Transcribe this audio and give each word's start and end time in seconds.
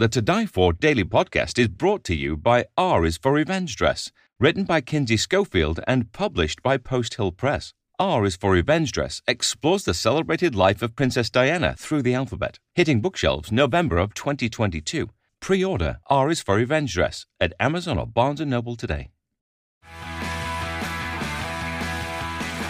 The 0.00 0.08
To 0.08 0.22
Di 0.22 0.46
For 0.46 0.72
Daily 0.72 1.04
Podcast 1.04 1.58
is 1.58 1.68
brought 1.68 2.04
to 2.04 2.14
you 2.14 2.34
by 2.34 2.64
R 2.74 3.04
is 3.04 3.18
for 3.18 3.34
Revenge 3.34 3.76
Dress, 3.76 4.10
written 4.38 4.64
by 4.64 4.80
Kinsey 4.80 5.18
Schofield 5.18 5.78
and 5.86 6.10
published 6.10 6.62
by 6.62 6.78
Post 6.78 7.16
Hill 7.16 7.32
Press. 7.32 7.74
R 7.98 8.24
is 8.24 8.34
for 8.34 8.52
Revenge 8.52 8.92
Dress 8.92 9.20
explores 9.28 9.84
the 9.84 9.92
celebrated 9.92 10.54
life 10.54 10.80
of 10.80 10.96
Princess 10.96 11.28
Diana 11.28 11.74
through 11.76 12.00
the 12.00 12.14
alphabet, 12.14 12.58
hitting 12.74 13.02
bookshelves 13.02 13.52
November 13.52 13.98
of 13.98 14.14
2022. 14.14 15.10
Pre-order 15.38 15.98
R 16.06 16.30
is 16.30 16.40
for 16.40 16.56
Revenge 16.56 16.94
Dress 16.94 17.26
at 17.38 17.52
Amazon 17.60 17.98
or 17.98 18.06
Barnes 18.06 18.40
& 18.40 18.46
Noble 18.46 18.76
today. 18.76 19.10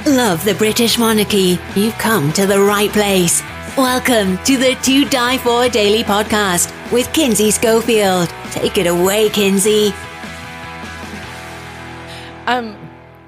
Love 0.04 0.44
the 0.44 0.56
British 0.58 0.98
monarchy? 0.98 1.60
You've 1.76 1.96
come 1.98 2.32
to 2.32 2.48
the 2.48 2.58
right 2.58 2.90
place. 2.90 3.40
Welcome 3.76 4.36
to 4.38 4.56
the 4.56 4.74
To 4.82 5.08
Di 5.08 5.38
For 5.38 5.68
Daily 5.68 6.02
Podcast 6.02 6.72
with 6.90 7.10
Kinsey 7.12 7.52
Schofield. 7.52 8.28
Take 8.50 8.78
it 8.78 8.88
away, 8.88 9.30
Kinsey. 9.30 9.94
Um, 12.48 12.76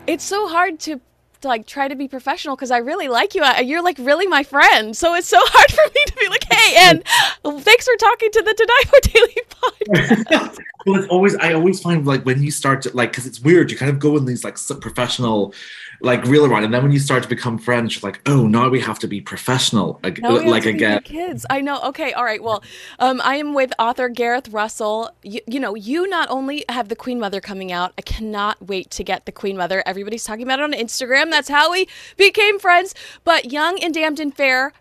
it's 0.08 0.24
so 0.24 0.48
hard 0.48 0.80
to, 0.80 1.00
to 1.42 1.48
like 1.48 1.68
try 1.68 1.86
to 1.86 1.94
be 1.94 2.08
professional 2.08 2.56
because 2.56 2.72
I 2.72 2.78
really 2.78 3.06
like 3.06 3.36
you. 3.36 3.42
I, 3.42 3.60
you're 3.60 3.84
like 3.84 3.98
really 3.98 4.26
my 4.26 4.42
friend, 4.42 4.96
so 4.96 5.14
it's 5.14 5.28
so 5.28 5.38
hard 5.40 5.70
for 5.70 5.94
me 5.94 6.02
to 6.06 6.14
be 6.16 6.28
like, 6.28 6.44
hey, 6.52 6.76
and 6.88 7.62
thanks 7.62 7.86
for 7.86 7.94
talking 7.96 8.30
to 8.32 8.42
the 8.42 8.52
To 8.52 8.66
Di 8.66 8.88
For 8.88 9.10
Daily 9.10 9.36
Podcast. 9.48 10.58
well, 10.86 11.00
it's 11.00 11.08
always 11.08 11.36
I 11.36 11.52
always 11.52 11.78
find 11.80 12.04
like 12.04 12.26
when 12.26 12.42
you 12.42 12.50
start 12.50 12.82
to 12.82 12.96
like 12.96 13.12
because 13.12 13.26
it's 13.26 13.40
weird. 13.40 13.70
You 13.70 13.76
kind 13.76 13.90
of 13.90 14.00
go 14.00 14.16
in 14.16 14.24
these 14.24 14.42
like 14.42 14.58
professional 14.80 15.54
like 16.02 16.24
real 16.24 16.44
around. 16.44 16.64
And 16.64 16.74
then 16.74 16.82
when 16.82 16.92
you 16.92 16.98
start 16.98 17.22
to 17.22 17.28
become 17.28 17.58
friends 17.58 17.94
you're 17.94 18.10
like 18.10 18.20
oh 18.26 18.46
now 18.46 18.68
we 18.68 18.80
have 18.80 18.98
to 19.00 19.08
be 19.08 19.20
professional 19.20 20.00
ag- 20.04 20.22
like 20.22 20.66
again. 20.66 21.00
kids. 21.02 21.46
I 21.48 21.60
know. 21.60 21.80
Okay. 21.82 22.12
All 22.12 22.24
right. 22.24 22.42
Well 22.42 22.62
um, 22.98 23.20
i 23.24 23.36
am 23.36 23.54
with 23.54 23.72
author 23.78 24.08
gareth 24.08 24.48
russell. 24.48 25.10
You, 25.22 25.40
you 25.46 25.60
know 25.60 25.74
you 25.74 26.08
not 26.08 26.28
only 26.30 26.64
have 26.68 26.88
the 26.88 26.96
queen 26.96 27.18
mother 27.18 27.40
coming 27.40 27.72
out 27.72 27.92
i 27.96 28.02
cannot 28.02 28.60
wait 28.66 28.90
to 28.90 29.04
get 29.04 29.26
the 29.26 29.32
queen 29.32 29.56
mother. 29.56 29.82
Everybody's 29.86 30.24
talking 30.24 30.42
about 30.42 30.58
it 30.58 30.64
on 30.64 30.72
instagram. 30.72 31.30
That's 31.30 31.48
how 31.48 31.70
we 31.70 31.88
became 32.16 32.58
friends. 32.58 32.94
But 33.24 33.52
young 33.52 33.78
and 33.82 33.94
damned 33.94 34.20
and 34.20 34.34
fair 34.34 34.72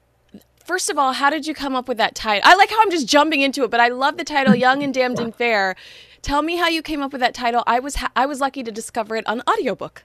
first 0.64 0.90
of 0.90 0.98
all 0.98 1.14
how 1.14 1.30
did 1.30 1.46
you 1.48 1.54
come 1.54 1.76
up 1.76 1.88
with 1.88 1.98
that 1.98 2.16
title? 2.16 2.42
I 2.50 2.56
like 2.56 2.70
how 2.70 2.82
i'm 2.82 2.92
just 2.92 3.08
jumping 3.08 3.42
into 3.42 3.64
it 3.64 3.72
but 3.72 3.80
i 3.80 3.90
love 3.90 4.18
the 4.18 4.24
title 4.24 4.56
young 4.56 4.84
and 4.84 4.94
damned 4.94 5.20
and 5.20 5.36
fair. 5.44 5.76
Tell 6.22 6.44
me 6.44 6.58
how 6.58 6.68
you 6.68 6.84
came 6.84 7.02
up 7.02 7.12
with 7.14 7.22
that 7.22 7.34
title. 7.34 7.64
I 7.66 7.80
was 7.80 7.96
ha- 7.96 8.12
i 8.16 8.26
was 8.26 8.40
lucky 8.40 8.64
to 8.64 8.72
discover 8.72 9.16
it 9.16 9.28
on 9.28 9.42
audiobook 9.50 10.04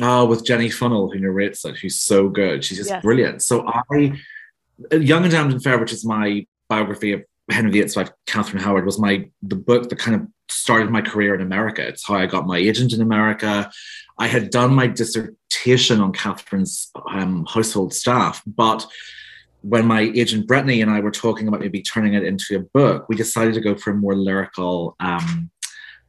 Oh, 0.00 0.24
with 0.24 0.44
Jenny 0.44 0.68
Funnell, 0.68 1.12
who 1.12 1.20
narrates 1.20 1.64
it. 1.64 1.76
She's 1.76 2.00
so 2.00 2.28
good. 2.28 2.64
She's 2.64 2.78
just 2.78 2.90
yes. 2.90 3.02
brilliant. 3.02 3.42
So 3.42 3.66
I, 3.68 4.18
Young 4.92 5.24
and 5.24 5.32
Damned 5.32 5.52
and 5.52 5.62
Fair, 5.62 5.78
which 5.78 5.92
is 5.92 6.04
my 6.04 6.46
biography 6.68 7.12
of 7.12 7.22
Henry 7.50 7.70
VIII's 7.72 7.96
wife, 7.96 8.10
Catherine 8.26 8.62
Howard, 8.62 8.86
was 8.86 8.98
my 8.98 9.28
the 9.42 9.56
book 9.56 9.88
that 9.88 9.98
kind 9.98 10.14
of 10.14 10.26
started 10.48 10.90
my 10.90 11.02
career 11.02 11.34
in 11.34 11.40
America. 11.40 11.86
It's 11.86 12.06
how 12.06 12.14
I 12.14 12.26
got 12.26 12.46
my 12.46 12.58
agent 12.58 12.92
in 12.92 13.02
America. 13.02 13.70
I 14.18 14.28
had 14.28 14.50
done 14.50 14.74
my 14.74 14.86
dissertation 14.86 16.00
on 16.00 16.12
Catherine's 16.12 16.90
um, 17.10 17.46
household 17.46 17.92
staff, 17.92 18.42
but 18.46 18.86
when 19.62 19.86
my 19.86 20.00
agent 20.00 20.46
Brittany 20.46 20.80
and 20.80 20.90
I 20.90 21.00
were 21.00 21.10
talking 21.10 21.48
about 21.48 21.60
maybe 21.60 21.82
turning 21.82 22.14
it 22.14 22.24
into 22.24 22.56
a 22.56 22.60
book, 22.60 23.06
we 23.08 23.16
decided 23.16 23.54
to 23.54 23.60
go 23.60 23.76
for 23.76 23.90
a 23.90 23.94
more 23.94 24.16
lyrical 24.16 24.96
um, 24.98 25.50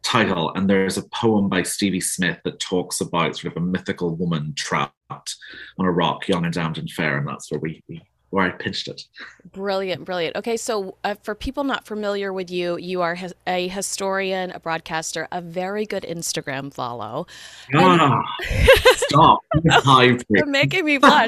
title, 0.04 0.52
and 0.56 0.70
there's 0.70 0.98
a 0.98 1.08
poem 1.10 1.50
by 1.50 1.64
Stevie 1.64 2.02
Smith 2.02 2.40
that 2.44 2.60
talks 2.60 3.02
about 3.02 3.38
sort 3.38 3.56
of 3.56 3.64
a 3.64 3.66
mythical 3.66 4.16
woman 4.16 4.54
trapped 4.56 4.94
on 5.10 5.86
a 5.86 5.92
rock, 5.92 6.28
young 6.28 6.46
and 6.46 6.54
damned 6.54 6.78
and 6.78 6.90
fair, 6.90 7.18
and 7.18 7.28
that's 7.28 7.52
where 7.52 7.60
we, 7.60 7.84
we 7.88 8.02
where 8.34 8.48
I 8.48 8.50
pitched 8.50 8.88
it. 8.88 9.04
Brilliant, 9.52 10.06
brilliant. 10.06 10.36
Okay, 10.36 10.58
so 10.58 10.98
uh, 11.04 11.14
for 11.22 11.36
people 11.36 11.64
not 11.64 11.86
familiar 11.86 12.34
with 12.34 12.50
you, 12.50 12.78
you 12.78 13.02
are 13.02 13.16
a 13.46 13.68
historian, 13.68 14.50
a 14.50 14.60
broadcaster, 14.60 15.28
a 15.32 15.40
very 15.40 15.86
good 15.86 16.02
Instagram 16.02 16.74
follow. 16.74 17.28
Ah, 17.76 18.24
stop! 18.96 19.40
You're 20.30 20.48
making 20.48 20.84
me 20.84 20.98
blush. 20.98 21.28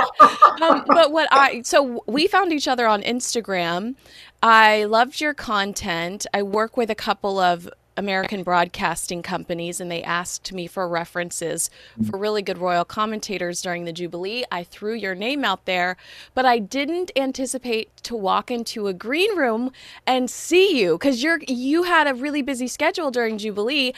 um, 0.64 0.84
but 0.88 1.12
what 1.12 1.28
I 1.32 1.62
so 1.62 2.04
we 2.08 2.26
found 2.26 2.52
each 2.52 2.68
other 2.68 2.88
on 2.88 3.04
Instagram. 3.04 3.94
I 4.42 4.86
loved 4.86 5.22
your 5.22 5.36
content. 5.36 6.26
I 6.34 6.42
work 6.42 6.76
with 6.76 6.90
a 6.90 6.96
couple 6.96 7.38
of 7.40 7.70
American 7.98 8.44
broadcasting 8.44 9.22
companies 9.22 9.80
and 9.80 9.90
they 9.90 10.04
asked 10.04 10.52
me 10.52 10.68
for 10.68 10.88
references 10.88 11.70
for 12.10 12.18
really 12.18 12.42
good 12.42 12.58
royal 12.58 12.86
commentators 12.86 13.62
during 13.62 13.86
the 13.86 13.94
Jubilee. 13.94 14.44
I 14.52 14.64
threw 14.64 14.94
your 14.94 15.16
name 15.16 15.46
out 15.46 15.66
there, 15.66 15.98
but 16.34 16.46
I 16.46 16.60
didn't 16.60 17.12
anticipate 17.16 17.96
to 18.04 18.16
walk 18.16 18.52
into 18.52 18.88
a 18.88 18.94
green 18.94 19.36
room 19.38 19.72
and 20.06 20.30
see 20.30 20.80
you 20.80 20.98
because 20.98 21.24
you're 21.24 21.40
you 21.48 21.84
had 21.84 22.08
a 22.08 22.14
really 22.14 22.42
busy 22.42 22.68
schedule 22.68 23.12
during 23.12 23.38
Jubilee. 23.38 23.94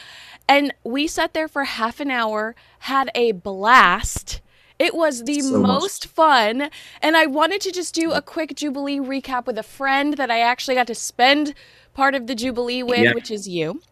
And 0.48 0.72
we 0.84 1.06
sat 1.06 1.34
there 1.34 1.48
for 1.48 1.64
half 1.64 2.00
an 2.00 2.10
hour, 2.10 2.54
had 2.80 3.10
a 3.14 3.32
blast. 3.32 4.40
It 4.78 4.94
was 4.94 5.24
the 5.24 5.40
so 5.40 5.58
most 5.58 6.06
much. 6.06 6.14
fun. 6.14 6.70
And 7.02 7.16
I 7.16 7.26
wanted 7.26 7.60
to 7.62 7.72
just 7.72 7.94
do 7.94 8.12
a 8.12 8.22
quick 8.22 8.54
Jubilee 8.54 8.98
recap 8.98 9.46
with 9.46 9.58
a 9.58 9.64
friend 9.64 10.16
that 10.16 10.30
I 10.30 10.38
actually 10.38 10.76
got 10.76 10.86
to 10.86 10.94
spend 10.94 11.52
part 11.98 12.14
of 12.14 12.28
the 12.28 12.34
Jubilee 12.36 12.84
with, 12.84 13.00
yeah. 13.00 13.12
which 13.12 13.28
is 13.28 13.48
you. 13.48 13.82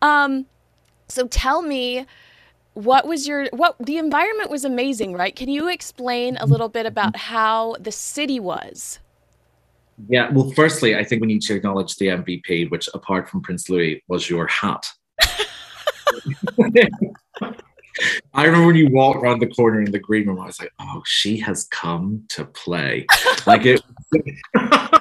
Um, 0.00 0.46
so 1.08 1.26
tell 1.26 1.62
me 1.62 2.06
what 2.74 3.08
was 3.08 3.26
your 3.26 3.46
what 3.52 3.74
the 3.80 3.96
environment 3.96 4.50
was 4.50 4.62
amazing 4.62 5.14
right 5.14 5.34
can 5.34 5.48
you 5.48 5.66
explain 5.66 6.36
a 6.36 6.44
little 6.44 6.68
bit 6.68 6.84
about 6.84 7.16
how 7.16 7.74
the 7.80 7.90
city 7.90 8.38
was 8.38 8.98
yeah 10.10 10.30
well 10.30 10.50
firstly 10.50 10.94
i 10.94 11.02
think 11.02 11.22
we 11.22 11.26
need 11.26 11.40
to 11.40 11.54
acknowledge 11.54 11.96
the 11.96 12.08
mvp 12.08 12.70
which 12.70 12.86
apart 12.92 13.30
from 13.30 13.40
prince 13.40 13.70
louis 13.70 14.02
was 14.08 14.28
your 14.28 14.46
hat 14.46 14.86
I 18.34 18.44
remember 18.44 18.66
when 18.66 18.76
you 18.76 18.90
walked 18.90 19.22
around 19.22 19.38
the 19.38 19.46
corner 19.46 19.80
in 19.80 19.90
the 19.90 19.98
green 19.98 20.28
room, 20.28 20.38
I 20.38 20.44
was 20.44 20.60
like, 20.60 20.70
oh, 20.78 21.02
she 21.06 21.38
has 21.38 21.64
come 21.64 22.24
to 22.28 22.44
play. 22.44 23.06
Like 23.46 23.64
it 23.64 23.80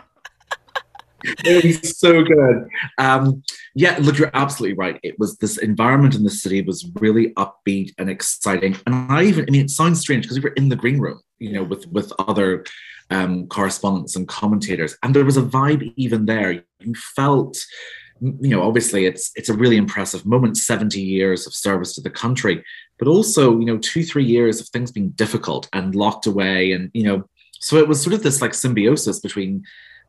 it 1.43 1.81
was 1.81 1.97
so 1.97 2.23
good. 2.23 2.67
Um, 2.97 3.43
yeah, 3.73 3.97
look, 4.01 4.17
you're 4.17 4.31
absolutely 4.33 4.77
right. 4.77 4.99
It 5.03 5.17
was 5.19 5.37
this 5.37 5.57
environment 5.57 6.15
in 6.15 6.23
the 6.23 6.29
city 6.29 6.61
was 6.61 6.89
really 6.95 7.33
upbeat 7.33 7.93
and 7.97 8.09
exciting. 8.09 8.77
And 8.85 9.11
I 9.11 9.23
even, 9.23 9.45
I 9.47 9.51
mean, 9.51 9.61
it 9.61 9.69
sounds 9.69 9.99
strange 9.99 10.23
because 10.23 10.37
we 10.37 10.43
were 10.43 10.55
in 10.55 10.69
the 10.69 10.75
green 10.75 10.99
room, 10.99 11.21
you 11.39 11.51
know, 11.53 11.63
with 11.63 11.87
with 11.87 12.11
other 12.19 12.65
um, 13.09 13.47
correspondents 13.47 14.15
and 14.15 14.27
commentators, 14.27 14.97
and 15.03 15.15
there 15.15 15.25
was 15.25 15.37
a 15.37 15.41
vibe 15.41 15.93
even 15.95 16.25
there. 16.25 16.63
You 16.79 16.95
felt, 17.15 17.57
you 18.21 18.49
know, 18.49 18.63
obviously 18.63 19.05
it's 19.05 19.31
it's 19.35 19.49
a 19.49 19.53
really 19.53 19.77
impressive 19.77 20.25
moment. 20.25 20.57
Seventy 20.57 21.01
years 21.01 21.45
of 21.45 21.53
service 21.53 21.93
to 21.95 22.01
the 22.01 22.09
country, 22.09 22.63
but 22.97 23.07
also, 23.07 23.59
you 23.59 23.65
know, 23.65 23.77
two 23.77 24.03
three 24.03 24.25
years 24.25 24.61
of 24.61 24.67
things 24.69 24.91
being 24.91 25.09
difficult 25.09 25.67
and 25.73 25.95
locked 25.95 26.27
away, 26.27 26.71
and 26.71 26.89
you 26.93 27.03
know, 27.03 27.27
so 27.59 27.77
it 27.77 27.87
was 27.87 28.01
sort 28.01 28.13
of 28.13 28.23
this 28.23 28.41
like 28.41 28.53
symbiosis 28.53 29.19
between 29.19 29.63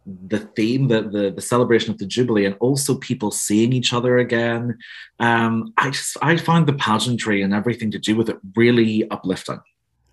the 0.06 0.38
theme, 0.38 0.88
the, 0.88 1.02
the 1.02 1.32
the 1.32 1.40
celebration 1.40 1.90
of 1.90 1.98
the 1.98 2.06
Jubilee, 2.06 2.46
and 2.46 2.56
also 2.60 2.96
people 2.96 3.30
seeing 3.30 3.72
each 3.72 3.92
other 3.92 4.18
again. 4.18 4.78
Um, 5.18 5.72
I 5.76 5.90
just 5.90 6.16
I 6.22 6.36
find 6.36 6.66
the 6.66 6.74
pageantry 6.74 7.42
and 7.42 7.52
everything 7.52 7.90
to 7.90 7.98
do 7.98 8.16
with 8.16 8.28
it 8.28 8.38
really 8.54 9.08
uplifting. 9.10 9.60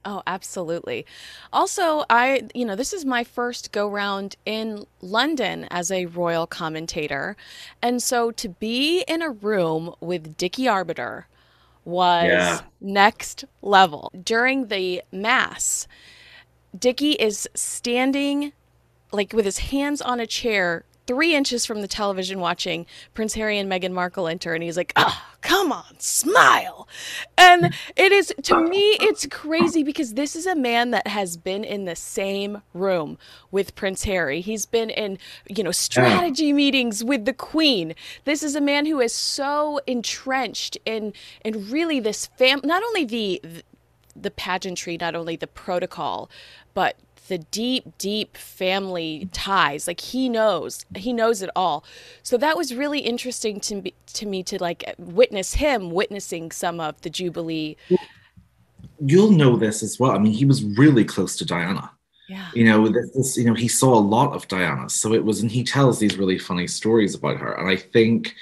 Oh, 0.05 0.21
absolutely. 0.27 1.05
Also, 1.53 2.03
I, 2.09 2.49
you 2.53 2.65
know, 2.65 2.75
this 2.75 2.91
is 2.91 3.05
my 3.05 3.23
first 3.23 3.71
go 3.71 3.87
round 3.87 4.35
in 4.45 4.85
London 5.01 5.65
as 5.71 5.91
a 5.91 6.07
royal 6.07 6.45
commentator. 6.45 7.37
And 7.81 8.03
so 8.03 8.31
to 8.31 8.49
be 8.49 9.03
in 9.07 9.21
a 9.21 9.29
room 9.29 9.95
with 10.01 10.35
Dickie 10.35 10.67
Arbiter 10.67 11.27
was 11.85 12.25
yeah. 12.25 12.61
next 12.81 13.45
level. 13.61 14.11
During 14.23 14.67
the 14.67 15.03
mass, 15.11 15.87
Dickie 16.77 17.13
is 17.13 17.47
standing 17.53 18.51
like 19.13 19.31
with 19.31 19.45
his 19.45 19.59
hands 19.59 20.01
on 20.01 20.19
a 20.19 20.27
chair 20.27 20.83
three 21.05 21.35
inches 21.35 21.65
from 21.65 21.81
the 21.81 21.87
television 21.87 22.39
watching 22.39 22.85
Prince 23.13 23.33
Harry 23.33 23.59
and 23.59 23.69
Meghan 23.69 23.91
Markle 23.91 24.27
enter, 24.27 24.53
and 24.53 24.63
he's 24.63 24.77
like, 24.77 24.93
oh, 24.95 25.21
come 25.41 25.71
on, 25.71 25.99
smile. 25.99 26.87
And 27.37 27.73
it 27.95 28.11
is, 28.11 28.33
to 28.43 28.61
me, 28.61 28.97
it's 29.01 29.25
crazy 29.27 29.83
because 29.83 30.13
this 30.13 30.35
is 30.35 30.45
a 30.45 30.55
man 30.55 30.91
that 30.91 31.07
has 31.07 31.35
been 31.35 31.63
in 31.63 31.85
the 31.85 31.95
same 31.95 32.61
room 32.73 33.17
with 33.51 33.75
Prince 33.75 34.05
Harry. 34.05 34.39
He's 34.39 34.65
been 34.65 34.89
in, 34.89 35.17
you 35.49 35.63
know, 35.63 35.71
strategy 35.71 36.53
meetings 36.53 37.03
with 37.03 37.25
the 37.25 37.33
Queen. 37.33 37.95
This 38.23 38.41
is 38.41 38.55
a 38.55 38.61
man 38.61 38.85
who 38.85 39.01
is 39.01 39.13
so 39.13 39.81
entrenched 39.85 40.77
in, 40.85 41.13
in 41.43 41.69
really 41.69 41.99
this 41.99 42.27
fam, 42.37 42.61
not 42.63 42.81
only 42.81 43.03
the, 43.03 43.41
the 44.15 44.31
pageantry, 44.31 44.97
not 44.99 45.15
only 45.15 45.35
the 45.35 45.47
protocol, 45.47 46.29
but 46.73 46.95
the 47.27 47.37
deep, 47.37 47.97
deep 47.97 48.35
family 48.37 49.29
ties. 49.31 49.87
Like 49.87 50.01
he 50.01 50.29
knows, 50.29 50.85
he 50.95 51.13
knows 51.13 51.41
it 51.41 51.49
all. 51.55 51.83
So 52.21 52.37
that 52.37 52.57
was 52.57 52.75
really 52.75 52.99
interesting 52.99 53.59
to 53.61 53.75
me, 53.75 53.93
to 54.13 54.25
me 54.25 54.43
to 54.43 54.61
like 54.61 54.93
witness 54.97 55.53
him 55.55 55.91
witnessing 55.91 56.51
some 56.51 56.79
of 56.79 57.01
the 57.01 57.09
Jubilee. 57.09 57.77
You'll 58.99 59.31
know 59.31 59.55
this 59.55 59.83
as 59.83 59.99
well. 59.99 60.11
I 60.11 60.17
mean, 60.17 60.33
he 60.33 60.45
was 60.45 60.63
really 60.63 61.05
close 61.05 61.35
to 61.37 61.45
Diana. 61.45 61.91
Yeah. 62.29 62.47
You 62.53 62.65
know, 62.65 62.87
this, 62.87 63.11
this, 63.11 63.37
you 63.37 63.45
know, 63.45 63.53
he 63.53 63.67
saw 63.67 63.93
a 63.93 63.99
lot 63.99 64.33
of 64.33 64.47
Diana. 64.47 64.89
So 64.89 65.13
it 65.13 65.23
was, 65.23 65.41
and 65.41 65.51
he 65.51 65.63
tells 65.63 65.99
these 65.99 66.17
really 66.17 66.39
funny 66.39 66.67
stories 66.67 67.15
about 67.15 67.37
her. 67.37 67.53
And 67.53 67.69
I 67.69 67.75
think 67.75 68.33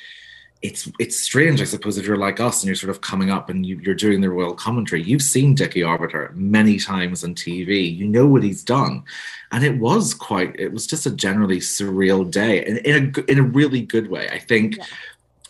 it's 0.62 0.90
it's 1.00 1.20
strange, 1.20 1.62
I 1.62 1.66
suppose, 1.66 1.98
if 1.98 2.06
you're 2.06 2.18
like 2.18 2.40
us 2.40 2.62
and 2.62 2.68
you're 2.68 2.76
sort 2.76 2.92
of 2.92 3.02
coming 3.02 3.32
up 3.32 3.50
and 3.50 3.66
you, 3.66 3.82
are 3.90 3.96
doing 3.96 4.22
the 4.22 4.30
royal 4.30 4.54
commentary. 4.54 5.02
You've 5.02 5.24
seen 5.24 5.56
Dickie 5.56 5.84
Arbiter 5.84 6.32
many 6.36 6.78
times 6.78 7.24
on 7.24 7.34
TV. 7.34 7.96
You 7.96 8.08
know 8.08 8.28
what 8.28 8.44
he's 8.44 8.64
done, 8.64 9.04
and 9.52 9.64
it 9.64 9.80
was 9.80 10.14
quite. 10.14 10.56
It 10.60 10.72
was 10.72 10.86
just 10.86 11.06
a 11.06 11.12
generally 11.12 11.60
surreal 11.60 12.30
day, 12.30 12.66
in, 12.66 12.78
in 12.78 13.14
a 13.16 13.32
in 13.32 13.40
a 13.40 13.44
really 13.44 13.82
good 13.82 14.10
way. 14.10 14.30
I 14.30 14.40
think. 14.40 14.78
Yeah 14.78 14.86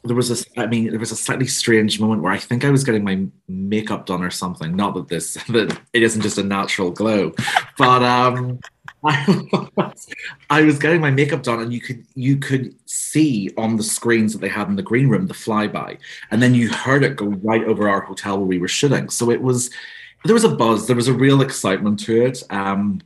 there 0.03 0.15
was 0.15 0.31
a 0.31 0.59
i 0.59 0.65
mean 0.65 0.89
there 0.89 0.99
was 0.99 1.11
a 1.11 1.15
slightly 1.15 1.45
strange 1.45 1.99
moment 1.99 2.21
where 2.21 2.31
i 2.31 2.37
think 2.37 2.65
i 2.65 2.71
was 2.71 2.83
getting 2.83 3.03
my 3.03 3.23
makeup 3.47 4.05
done 4.05 4.23
or 4.23 4.31
something 4.31 4.75
not 4.75 4.95
that 4.95 5.07
this 5.07 5.33
that 5.49 5.79
it 5.93 6.01
isn't 6.03 6.21
just 6.21 6.37
a 6.37 6.43
natural 6.43 6.89
glow 6.89 7.31
but 7.77 8.01
um 8.01 8.59
I 9.03 10.61
was, 10.61 10.77
getting 10.77 11.01
my 11.01 11.09
makeup 11.09 11.41
done 11.43 11.59
and 11.59 11.73
you 11.73 11.81
could 11.81 12.05
you 12.13 12.37
could 12.37 12.75
see 12.85 13.49
on 13.57 13.77
the 13.77 13.83
screens 13.83 14.33
that 14.33 14.39
they 14.39 14.47
had 14.47 14.67
in 14.67 14.75
the 14.75 14.83
green 14.83 15.09
room 15.09 15.27
the 15.27 15.33
flyby. 15.33 15.97
And 16.29 16.41
then 16.41 16.53
you 16.53 16.69
heard 16.69 17.03
it 17.03 17.15
go 17.15 17.25
right 17.25 17.63
over 17.63 17.89
our 17.89 18.01
hotel 18.01 18.37
where 18.37 18.45
we 18.45 18.59
were 18.59 18.67
shooting. 18.67 19.09
So 19.09 19.31
it 19.31 19.41
was 19.41 19.71
there 20.25 20.35
was 20.35 20.43
a 20.43 20.55
buzz 20.55 20.85
there 20.87 20.95
was 20.95 21.07
a 21.07 21.13
real 21.13 21.41
excitement 21.41 21.99
to 22.01 22.25
it. 22.25 22.43
Um 22.49 23.01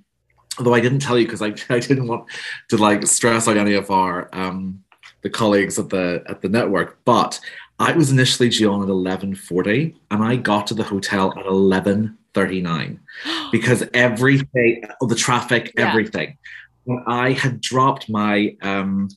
although 0.57 0.73
i 0.73 0.79
didn't 0.79 0.99
tell 0.99 1.17
you 1.17 1.25
because 1.25 1.41
I, 1.41 1.47
I 1.69 1.79
didn't 1.79 2.07
want 2.07 2.29
to 2.69 2.77
like 2.77 3.05
stress 3.07 3.47
out 3.47 3.57
any 3.57 3.73
of 3.73 3.89
our 3.91 4.29
um 4.33 4.83
the 5.21 5.29
colleagues 5.29 5.79
at 5.79 5.89
the 5.89 6.23
at 6.27 6.41
the 6.41 6.49
network. 6.49 6.99
But 7.05 7.39
I 7.79 7.93
was 7.93 8.11
initially 8.11 8.49
due 8.49 8.71
on 8.71 8.83
at 8.83 8.89
eleven 8.89 9.33
forty, 9.33 9.95
and 10.11 10.23
I 10.23 10.35
got 10.35 10.67
to 10.67 10.73
the 10.73 10.83
hotel 10.83 11.33
at 11.37 11.45
eleven 11.45 12.17
thirty 12.35 12.61
nine 12.61 12.99
because 13.51 13.83
everything, 13.93 14.83
oh, 15.01 15.07
the 15.07 15.15
traffic, 15.15 15.73
yeah. 15.75 15.89
everything. 15.89 16.37
When 16.83 17.03
I 17.07 17.31
had 17.31 17.61
dropped 17.61 18.09
my 18.09 18.55
um, 18.61 19.09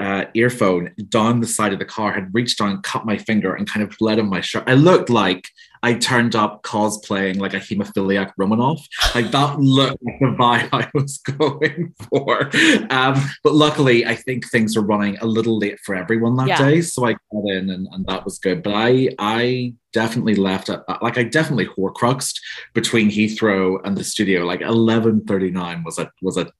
uh, 0.00 0.24
earphone 0.34 0.92
down 1.08 1.40
the 1.40 1.46
side 1.46 1.72
of 1.72 1.78
the 1.78 1.84
car, 1.84 2.12
had 2.12 2.34
reached 2.34 2.58
down, 2.58 2.80
cut 2.82 3.04
my 3.04 3.18
finger, 3.18 3.54
and 3.54 3.68
kind 3.68 3.86
of 3.86 3.96
bled 3.98 4.18
on 4.18 4.28
my 4.28 4.40
shirt. 4.40 4.64
I 4.66 4.74
looked 4.74 5.10
like 5.10 5.46
I 5.82 5.94
turned 5.94 6.34
up 6.34 6.62
cosplaying 6.62 7.38
like 7.38 7.54
a 7.54 7.58
hemophiliac 7.58 8.32
Romanov. 8.38 8.80
Like 9.14 9.30
that 9.30 9.60
looked 9.60 10.02
like 10.02 10.18
the 10.20 10.26
vibe 10.26 10.68
I 10.72 10.88
was 10.94 11.18
going 11.38 11.94
for. 12.10 12.50
Um, 12.90 13.22
but 13.44 13.54
luckily, 13.54 14.06
I 14.06 14.14
think 14.14 14.48
things 14.48 14.74
were 14.74 14.82
running 14.82 15.18
a 15.18 15.26
little 15.26 15.58
late 15.58 15.78
for 15.80 15.94
everyone 15.94 16.36
that 16.36 16.48
yeah. 16.48 16.58
day, 16.58 16.80
so 16.80 17.06
I 17.06 17.12
got 17.12 17.48
in 17.48 17.70
and, 17.70 17.86
and 17.92 18.06
that 18.06 18.24
was 18.24 18.38
good. 18.38 18.62
But 18.62 18.74
I 18.74 19.10
I 19.18 19.74
definitely 19.92 20.34
left 20.34 20.70
at 20.70 20.82
like 21.02 21.18
I 21.18 21.24
definitely 21.24 21.66
horcruxed 21.66 22.40
between 22.72 23.10
Heathrow 23.10 23.80
and 23.84 23.98
the 23.98 24.04
studio. 24.04 24.44
Like 24.44 24.62
eleven 24.62 25.24
thirty 25.24 25.50
nine 25.50 25.84
was 25.84 25.98
a 25.98 26.10
was 26.22 26.36
a 26.36 26.50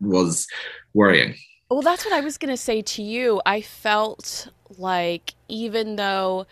was 0.00 0.46
worrying. 0.94 1.34
Well, 1.70 1.82
that's 1.82 2.04
what 2.04 2.14
I 2.14 2.20
was 2.20 2.36
gonna 2.36 2.56
say 2.56 2.82
to 2.82 3.02
you. 3.02 3.40
I 3.46 3.60
felt 3.62 4.48
like 4.76 5.34
even 5.48 5.96
though 5.96 6.46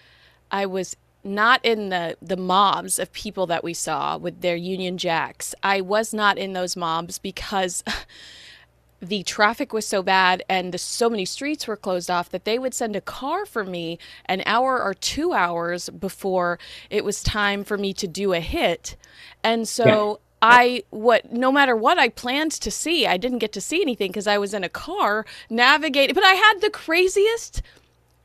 I 0.51 0.67
was 0.67 0.97
not 1.25 1.65
in 1.65 1.89
the 1.89 2.17
the 2.23 2.37
mobs 2.37 2.99
of 2.99 3.13
people 3.13 3.47
that 3.47 3.65
we 3.65 3.75
saw 3.75 4.17
with 4.17 4.41
their 4.41 4.57
Union 4.57 4.97
Jacks. 4.99 5.55
I 5.63 5.81
was 5.81 6.15
not 6.15 6.39
in 6.39 6.53
those 6.53 6.77
mobs 6.77 7.19
because 7.19 7.83
the 9.01 9.23
traffic 9.25 9.73
was 9.73 9.87
so 9.87 10.03
bad 10.03 10.43
and 10.49 10.73
the, 10.73 10.79
so 10.79 11.11
many 11.11 11.25
streets 11.25 11.67
were 11.67 11.77
closed 11.77 12.11
off 12.11 12.31
that 12.31 12.45
they 12.45 12.59
would 12.59 12.75
send 12.75 12.97
a 12.97 13.01
car 13.01 13.47
for 13.47 13.65
me 13.65 13.99
an 14.27 14.43
hour 14.47 14.83
or 14.83 14.95
two 14.95 15.33
hours 15.33 15.91
before 15.91 16.59
it 16.91 17.05
was 17.05 17.23
time 17.23 17.65
for 17.65 17.77
me 17.79 17.93
to 17.95 18.09
do 18.09 18.33
a 18.33 18.41
hit. 18.41 18.97
And 19.45 19.69
so. 19.69 20.21
I 20.41 20.85
what 20.91 21.33
no 21.33 21.51
matter 21.51 21.75
what 21.75 21.99
I 21.99 22.09
planned 22.09 22.53
to 22.53 22.71
see, 22.71 23.07
I 23.07 23.17
didn't 23.17 23.39
get 23.39 23.53
to 23.53 23.61
see 23.61 23.83
anything 23.83 24.11
because 24.11 24.27
I 24.27 24.39
was 24.39 24.55
in 24.55 24.65
a 24.65 24.69
car 24.69 25.27
navigating. 25.51 26.15
But 26.15 26.25
I 26.25 26.35
had 26.35 26.61
the 26.61 26.71
craziest. 26.71 27.63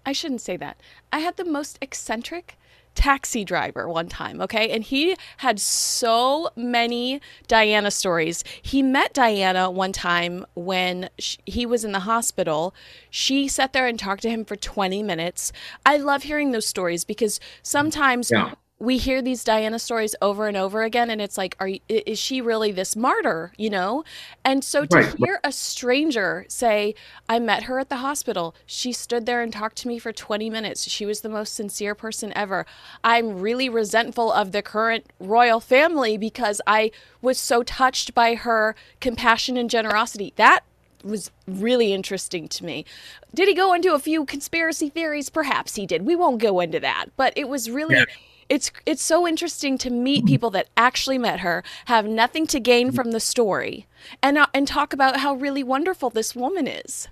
I 0.05 0.11
shouldn't 0.11 0.41
say 0.41 0.57
that. 0.57 0.79
I 1.11 1.19
had 1.19 1.37
the 1.37 1.45
most 1.45 1.77
eccentric 1.81 2.57
taxi 2.95 3.43
driver 3.43 3.87
one 3.89 4.07
time, 4.07 4.41
okay? 4.41 4.69
And 4.69 4.83
he 4.83 5.15
had 5.37 5.59
so 5.59 6.49
many 6.55 7.21
Diana 7.47 7.89
stories. 7.89 8.43
He 8.61 8.83
met 8.83 9.13
Diana 9.13 9.71
one 9.71 9.91
time 9.93 10.45
when 10.53 11.09
she, 11.17 11.39
he 11.45 11.65
was 11.65 11.83
in 11.83 11.91
the 11.91 12.01
hospital. 12.01 12.75
She 13.09 13.47
sat 13.47 13.73
there 13.73 13.87
and 13.87 13.97
talked 13.97 14.21
to 14.23 14.29
him 14.29 14.45
for 14.45 14.55
20 14.55 15.01
minutes. 15.01 15.51
I 15.85 15.97
love 15.97 16.23
hearing 16.23 16.51
those 16.51 16.67
stories 16.67 17.03
because 17.03 17.39
sometimes 17.63 18.29
yeah 18.31 18.53
we 18.83 18.97
hear 18.97 19.21
these 19.21 19.45
Diana 19.45 19.79
stories 19.79 20.13
over 20.21 20.45
and 20.47 20.57
over 20.57 20.83
again, 20.83 21.09
and 21.09 21.21
it's 21.21 21.37
like, 21.37 21.55
are 21.57 21.69
is 21.87 22.19
she 22.19 22.41
really 22.41 22.73
this 22.73 22.97
martyr? 22.97 23.53
You 23.57 23.69
know, 23.69 24.03
and 24.43 24.61
so 24.61 24.85
to 24.85 24.97
right. 24.97 25.15
hear 25.17 25.39
a 25.41 25.53
stranger 25.53 26.45
say, 26.49 26.93
"I 27.29 27.39
met 27.39 27.63
her 27.63 27.79
at 27.79 27.87
the 27.87 27.97
hospital. 27.97 28.53
She 28.65 28.91
stood 28.91 29.25
there 29.25 29.41
and 29.41 29.53
talked 29.53 29.77
to 29.77 29.87
me 29.87 29.99
for 29.99 30.11
20 30.11 30.49
minutes. 30.49 30.89
She 30.89 31.05
was 31.05 31.21
the 31.21 31.29
most 31.29 31.55
sincere 31.55 31.95
person 31.95 32.33
ever." 32.35 32.65
I'm 33.05 33.39
really 33.39 33.69
resentful 33.69 34.33
of 34.33 34.51
the 34.51 34.61
current 34.61 35.05
royal 35.17 35.61
family 35.61 36.17
because 36.17 36.59
I 36.67 36.91
was 37.21 37.39
so 37.39 37.63
touched 37.63 38.13
by 38.13 38.35
her 38.35 38.75
compassion 38.99 39.55
and 39.55 39.69
generosity. 39.69 40.33
That 40.35 40.65
was 41.05 41.31
really 41.47 41.93
interesting 41.93 42.49
to 42.49 42.65
me. 42.65 42.83
Did 43.33 43.47
he 43.47 43.53
go 43.53 43.73
into 43.73 43.93
a 43.93 43.99
few 43.99 44.25
conspiracy 44.25 44.89
theories? 44.89 45.29
Perhaps 45.29 45.75
he 45.75 45.85
did. 45.85 46.05
We 46.05 46.17
won't 46.17 46.41
go 46.41 46.59
into 46.59 46.81
that, 46.81 47.05
but 47.15 47.31
it 47.37 47.47
was 47.47 47.69
really. 47.69 47.95
Yeah 47.95 48.05
it's 48.53 48.71
it's 48.85 49.01
so 49.01 49.27
interesting 49.27 49.79
to 49.79 49.89
meet 49.89 50.19
mm-hmm. 50.19 50.27
people 50.27 50.49
that 50.51 50.69
actually 50.77 51.17
met 51.17 51.39
her, 51.39 51.63
have 51.85 52.05
nothing 52.05 52.45
to 52.47 52.59
gain 52.59 52.91
from 52.91 53.11
the 53.11 53.19
story, 53.19 53.87
and 54.21 54.37
uh, 54.37 54.45
and 54.53 54.67
talk 54.67 54.93
about 54.93 55.17
how 55.17 55.33
really 55.33 55.63
wonderful 55.63 56.11
this 56.11 56.35
woman 56.35 56.67
is. 56.67 57.07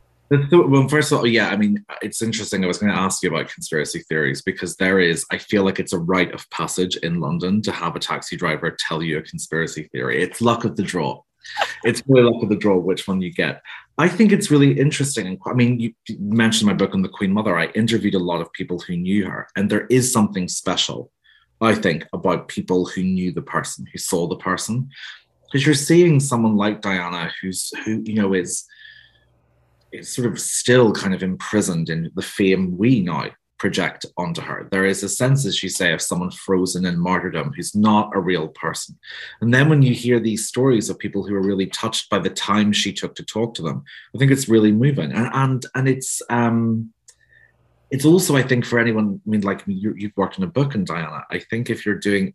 Well, 0.51 0.87
first 0.87 1.11
of 1.11 1.17
all, 1.17 1.27
yeah, 1.27 1.49
I 1.49 1.57
mean, 1.57 1.83
it's 2.01 2.21
interesting. 2.21 2.63
I 2.63 2.67
was 2.67 2.77
going 2.77 2.93
to 2.93 2.97
ask 2.97 3.21
you 3.21 3.29
about 3.29 3.49
conspiracy 3.49 3.99
theories 4.07 4.41
because 4.41 4.77
there 4.77 4.97
is, 4.97 5.25
I 5.29 5.37
feel 5.37 5.65
like 5.65 5.77
it's 5.77 5.91
a 5.91 5.99
rite 5.99 6.33
of 6.33 6.49
passage 6.51 6.95
in 6.95 7.19
London 7.19 7.61
to 7.63 7.71
have 7.73 7.97
a 7.97 7.99
taxi 7.99 8.37
driver 8.37 8.77
tell 8.87 9.03
you 9.03 9.17
a 9.17 9.21
conspiracy 9.23 9.89
theory. 9.91 10.23
It's 10.23 10.39
luck 10.39 10.63
of 10.63 10.77
the 10.77 10.83
draw. 10.83 11.21
It's 11.83 12.01
really 12.07 12.31
luck 12.31 12.43
of 12.43 12.49
the 12.49 12.55
draw 12.55 12.77
which 12.77 13.07
one 13.09 13.19
you 13.19 13.33
get. 13.33 13.61
I 13.97 14.07
think 14.07 14.31
it's 14.31 14.51
really 14.51 14.79
interesting. 14.79 15.27
And 15.27 15.37
I 15.45 15.53
mean, 15.53 15.79
you 15.79 15.93
mentioned 16.19 16.67
my 16.67 16.75
book 16.75 16.93
on 16.93 17.01
the 17.01 17.09
Queen 17.09 17.33
Mother. 17.33 17.57
I 17.57 17.65
interviewed 17.83 18.15
a 18.15 18.19
lot 18.19 18.39
of 18.39 18.53
people 18.53 18.79
who 18.79 18.95
knew 18.95 19.25
her, 19.25 19.47
and 19.57 19.69
there 19.69 19.87
is 19.87 20.13
something 20.13 20.47
special 20.47 21.11
I 21.61 21.75
think, 21.75 22.05
about 22.13 22.47
people 22.47 22.85
who 22.85 23.03
knew 23.03 23.31
the 23.31 23.41
person, 23.41 23.85
who 23.91 23.97
saw 23.97 24.27
the 24.27 24.37
person. 24.37 24.89
Because 25.45 25.65
you're 25.65 25.75
seeing 25.75 26.19
someone 26.19 26.55
like 26.55 26.81
Diana, 26.81 27.31
who's 27.41 27.71
who 27.85 28.01
you 28.05 28.15
know 28.15 28.33
is 28.33 28.65
is 29.91 30.13
sort 30.13 30.27
of 30.27 30.39
still 30.39 30.93
kind 30.93 31.13
of 31.13 31.21
imprisoned 31.21 31.89
in 31.89 32.09
the 32.15 32.21
fame 32.21 32.77
we 32.77 33.01
now 33.01 33.29
project 33.61 34.07
onto 34.17 34.41
her. 34.41 34.67
There 34.71 34.85
is 34.85 35.03
a 35.03 35.09
sense, 35.09 35.45
as 35.45 35.61
you 35.61 35.69
say, 35.69 35.93
of 35.93 36.01
someone 36.01 36.31
frozen 36.31 36.83
in 36.83 36.97
martyrdom 36.97 37.53
who's 37.55 37.75
not 37.75 38.09
a 38.15 38.19
real 38.19 38.47
person. 38.47 38.97
And 39.39 39.53
then 39.53 39.69
when 39.69 39.83
you 39.83 39.93
hear 39.93 40.19
these 40.19 40.47
stories 40.47 40.89
of 40.89 40.97
people 40.97 41.23
who 41.23 41.35
are 41.35 41.43
really 41.43 41.67
touched 41.67 42.09
by 42.09 42.17
the 42.17 42.31
time 42.31 42.71
she 42.73 42.91
took 42.91 43.13
to 43.15 43.23
talk 43.23 43.53
to 43.53 43.61
them, 43.61 43.83
I 44.15 44.17
think 44.17 44.31
it's 44.31 44.49
really 44.49 44.71
moving. 44.71 45.11
And 45.11 45.29
and 45.33 45.65
and 45.75 45.87
it's 45.87 46.23
um 46.31 46.91
it's 47.91 48.05
also, 48.05 48.35
I 48.37 48.41
think, 48.41 48.65
for 48.65 48.79
anyone, 48.79 49.21
I 49.25 49.29
mean, 49.29 49.41
like 49.41 49.63
you, 49.67 49.93
you've 49.97 50.15
worked 50.15 50.37
in 50.37 50.43
a 50.43 50.47
book 50.47 50.75
and 50.75 50.87
Diana, 50.87 51.25
I 51.29 51.39
think 51.39 51.69
if 51.69 51.85
you're 51.85 51.99
doing 51.99 52.33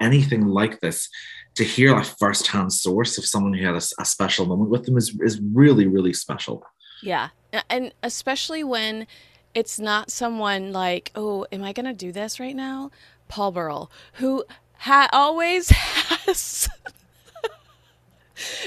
anything 0.00 0.46
like 0.46 0.80
this, 0.80 1.08
to 1.56 1.64
hear 1.64 1.96
a 1.96 2.04
first-hand 2.04 2.72
source 2.72 3.18
of 3.18 3.26
someone 3.26 3.52
who 3.52 3.64
had 3.64 3.74
a, 3.74 3.82
a 3.98 4.04
special 4.04 4.46
moment 4.46 4.70
with 4.70 4.84
them 4.84 4.96
is, 4.96 5.18
is 5.22 5.40
really, 5.40 5.86
really 5.86 6.12
special. 6.12 6.62
Yeah. 7.02 7.30
And 7.68 7.92
especially 8.02 8.62
when 8.62 9.06
it's 9.54 9.80
not 9.80 10.10
someone 10.10 10.72
like, 10.72 11.10
oh, 11.14 11.46
am 11.50 11.64
I 11.64 11.72
going 11.72 11.86
to 11.86 11.94
do 11.94 12.12
this 12.12 12.38
right 12.38 12.54
now? 12.54 12.90
Paul 13.28 13.52
Burrell, 13.52 13.90
who 14.14 14.44
ha- 14.78 15.08
always 15.12 15.70
has 15.70 16.68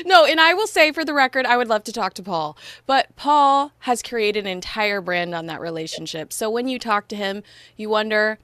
no, 0.06 0.26
and 0.26 0.40
I 0.40 0.54
will 0.54 0.68
say 0.68 0.92
for 0.92 1.06
the 1.06 1.14
record, 1.14 1.46
I 1.46 1.58
would 1.58 1.68
love 1.68 1.84
to 1.86 1.94
talk 1.94 2.14
to 2.16 2.24
Paul, 2.24 2.58
but 2.86 3.16
Paul 3.16 3.72
has 3.80 4.02
created 4.02 4.46
an 4.46 4.52
entire 4.52 5.02
brand 5.02 5.36
on 5.36 5.46
that 5.48 5.62
relationship. 5.62 6.34
So 6.34 6.50
when 6.50 6.68
you 6.68 6.80
talk 6.80 7.08
to 7.10 7.16
him, 7.16 7.44
you 7.78 7.90
wonder, 7.90 8.40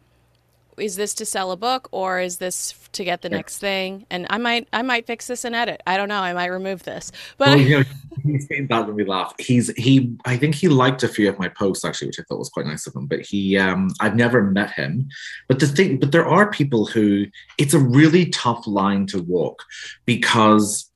is 0.78 0.96
this 0.96 1.14
to 1.16 1.26
sell 1.26 1.52
a 1.52 1.58
book 1.58 1.88
or 1.92 2.20
is 2.20 2.38
this 2.38 2.74
to 2.92 3.04
get 3.04 3.22
the 3.22 3.30
next 3.30 3.60
thing? 3.60 4.06
And 4.10 4.28
I 4.30 4.38
might, 4.38 4.68
I 4.74 4.82
might 4.82 5.08
fix 5.08 5.28
this 5.28 5.46
and 5.46 5.56
edit. 5.56 5.82
I 5.88 5.98
don't 5.98 6.10
know. 6.10 6.22
I 6.22 6.34
might 6.34 6.48
remove 6.48 6.84
this, 6.84 7.12
but 7.38 7.48
well, 7.48 7.58
you 7.58 7.80
know, 7.80 7.84
he's 8.24 8.48
saying 8.48 8.68
that 8.68 8.86
when 8.86 8.96
we 8.96 9.06
laugh. 9.06 9.34
He's 9.40 9.74
he. 9.76 10.16
I 10.26 10.38
think 10.38 10.56
he 10.56 10.68
liked 10.68 11.04
a 11.04 11.08
few 11.08 11.30
of 11.30 11.40
my 11.40 11.48
posts 11.48 11.86
actually, 11.86 12.08
which 12.08 12.20
I 12.20 12.24
thought 12.24 12.40
was 12.40 12.50
quite 12.50 12.66
nice 12.66 12.88
of 12.88 12.96
him. 12.96 13.06
But 13.08 13.22
he, 13.22 13.58
um, 13.58 13.90
I've 14.00 14.16
never 14.16 14.44
met 14.44 14.72
him. 14.72 15.08
But 15.48 15.60
the 15.60 15.68
thing, 15.68 15.98
but 16.00 16.12
there 16.12 16.28
are 16.28 16.50
people 16.50 16.86
who 16.86 17.26
it's 17.58 17.74
a 17.74 17.80
really 17.80 18.28
tough 18.28 18.68
line 18.68 19.06
to 19.08 19.22
walk 19.22 19.64
because 20.06 20.92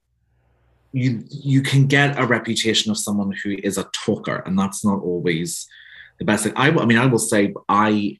you 0.91 1.24
you 1.29 1.62
can 1.62 1.88
get 1.88 2.19
a 2.19 2.25
reputation 2.25 2.91
of 2.91 2.98
someone 2.98 3.34
who 3.43 3.55
is 3.63 3.77
a 3.77 3.89
talker, 3.93 4.38
and 4.46 4.58
that's 4.58 4.84
not 4.84 5.01
always 5.01 5.67
the 6.17 6.25
best 6.25 6.43
thing. 6.43 6.53
I, 6.55 6.69
I 6.69 6.86
mean, 6.86 6.98
I 6.98 7.05
will 7.05 7.19
say 7.19 7.53
I 7.67 8.17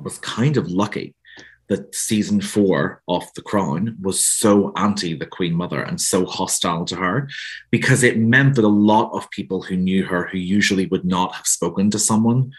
was 0.00 0.18
kind 0.18 0.56
of 0.56 0.70
lucky 0.70 1.14
that 1.68 1.94
season 1.94 2.40
four 2.40 3.02
of 3.08 3.24
The 3.34 3.42
Crown 3.42 3.96
was 4.00 4.24
so 4.24 4.72
anti 4.76 5.14
the 5.14 5.26
Queen 5.26 5.54
Mother 5.54 5.82
and 5.82 6.00
so 6.00 6.24
hostile 6.24 6.84
to 6.84 6.96
her 6.96 7.28
because 7.70 8.02
it 8.02 8.18
meant 8.18 8.54
that 8.54 8.64
a 8.64 8.68
lot 8.68 9.10
of 9.12 9.28
people 9.30 9.62
who 9.62 9.76
knew 9.76 10.04
her, 10.04 10.28
who 10.28 10.38
usually 10.38 10.86
would 10.86 11.04
not 11.04 11.34
have 11.34 11.46
spoken 11.46 11.90
to 11.90 11.98
someone, 11.98 12.52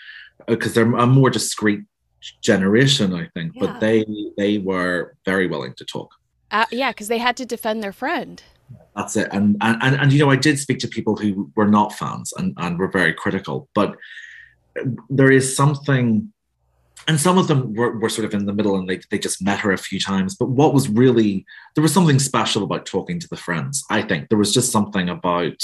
because 0.47 0.71
uh, 0.71 0.75
they're 0.75 0.95
a 0.95 1.07
more 1.07 1.29
discreet 1.29 1.81
generation, 2.41 3.13
I 3.13 3.29
think, 3.33 3.53
yeah. 3.55 3.65
but 3.65 3.79
they 3.79 4.05
they 4.37 4.57
were 4.57 5.15
very 5.25 5.47
willing 5.47 5.73
to 5.75 5.85
talk. 5.85 6.13
Uh, 6.51 6.65
yeah, 6.71 6.91
because 6.91 7.07
they 7.07 7.17
had 7.17 7.37
to 7.37 7.45
defend 7.45 7.83
their 7.83 7.93
friend. 7.93 8.41
That's 8.97 9.15
it, 9.15 9.29
and, 9.31 9.55
and 9.61 9.81
and 9.81 9.95
and 9.95 10.11
you 10.11 10.19
know, 10.19 10.31
I 10.31 10.35
did 10.35 10.59
speak 10.59 10.79
to 10.79 10.87
people 10.87 11.15
who 11.15 11.51
were 11.55 11.67
not 11.67 11.93
fans 11.93 12.33
and 12.35 12.53
and 12.57 12.77
were 12.77 12.89
very 12.89 13.13
critical, 13.13 13.69
but 13.73 13.95
there 15.09 15.31
is 15.31 15.55
something 15.55 16.33
and 17.07 17.19
some 17.19 17.37
of 17.37 17.47
them 17.47 17.73
were, 17.73 17.97
were 17.97 18.09
sort 18.09 18.25
of 18.25 18.33
in 18.33 18.45
the 18.45 18.53
middle 18.53 18.75
and 18.75 18.89
they, 18.89 18.99
they 19.09 19.17
just 19.17 19.41
met 19.41 19.59
her 19.59 19.71
a 19.71 19.77
few 19.77 19.99
times 19.99 20.35
but 20.35 20.49
what 20.49 20.73
was 20.73 20.89
really 20.89 21.45
there 21.75 21.81
was 21.81 21.93
something 21.93 22.19
special 22.19 22.63
about 22.63 22.85
talking 22.85 23.19
to 23.19 23.27
the 23.29 23.37
friends 23.37 23.83
i 23.89 24.01
think. 24.01 24.29
There 24.29 24.37
was 24.37 24.53
just 24.53 24.71
something 24.71 25.09
about 25.09 25.61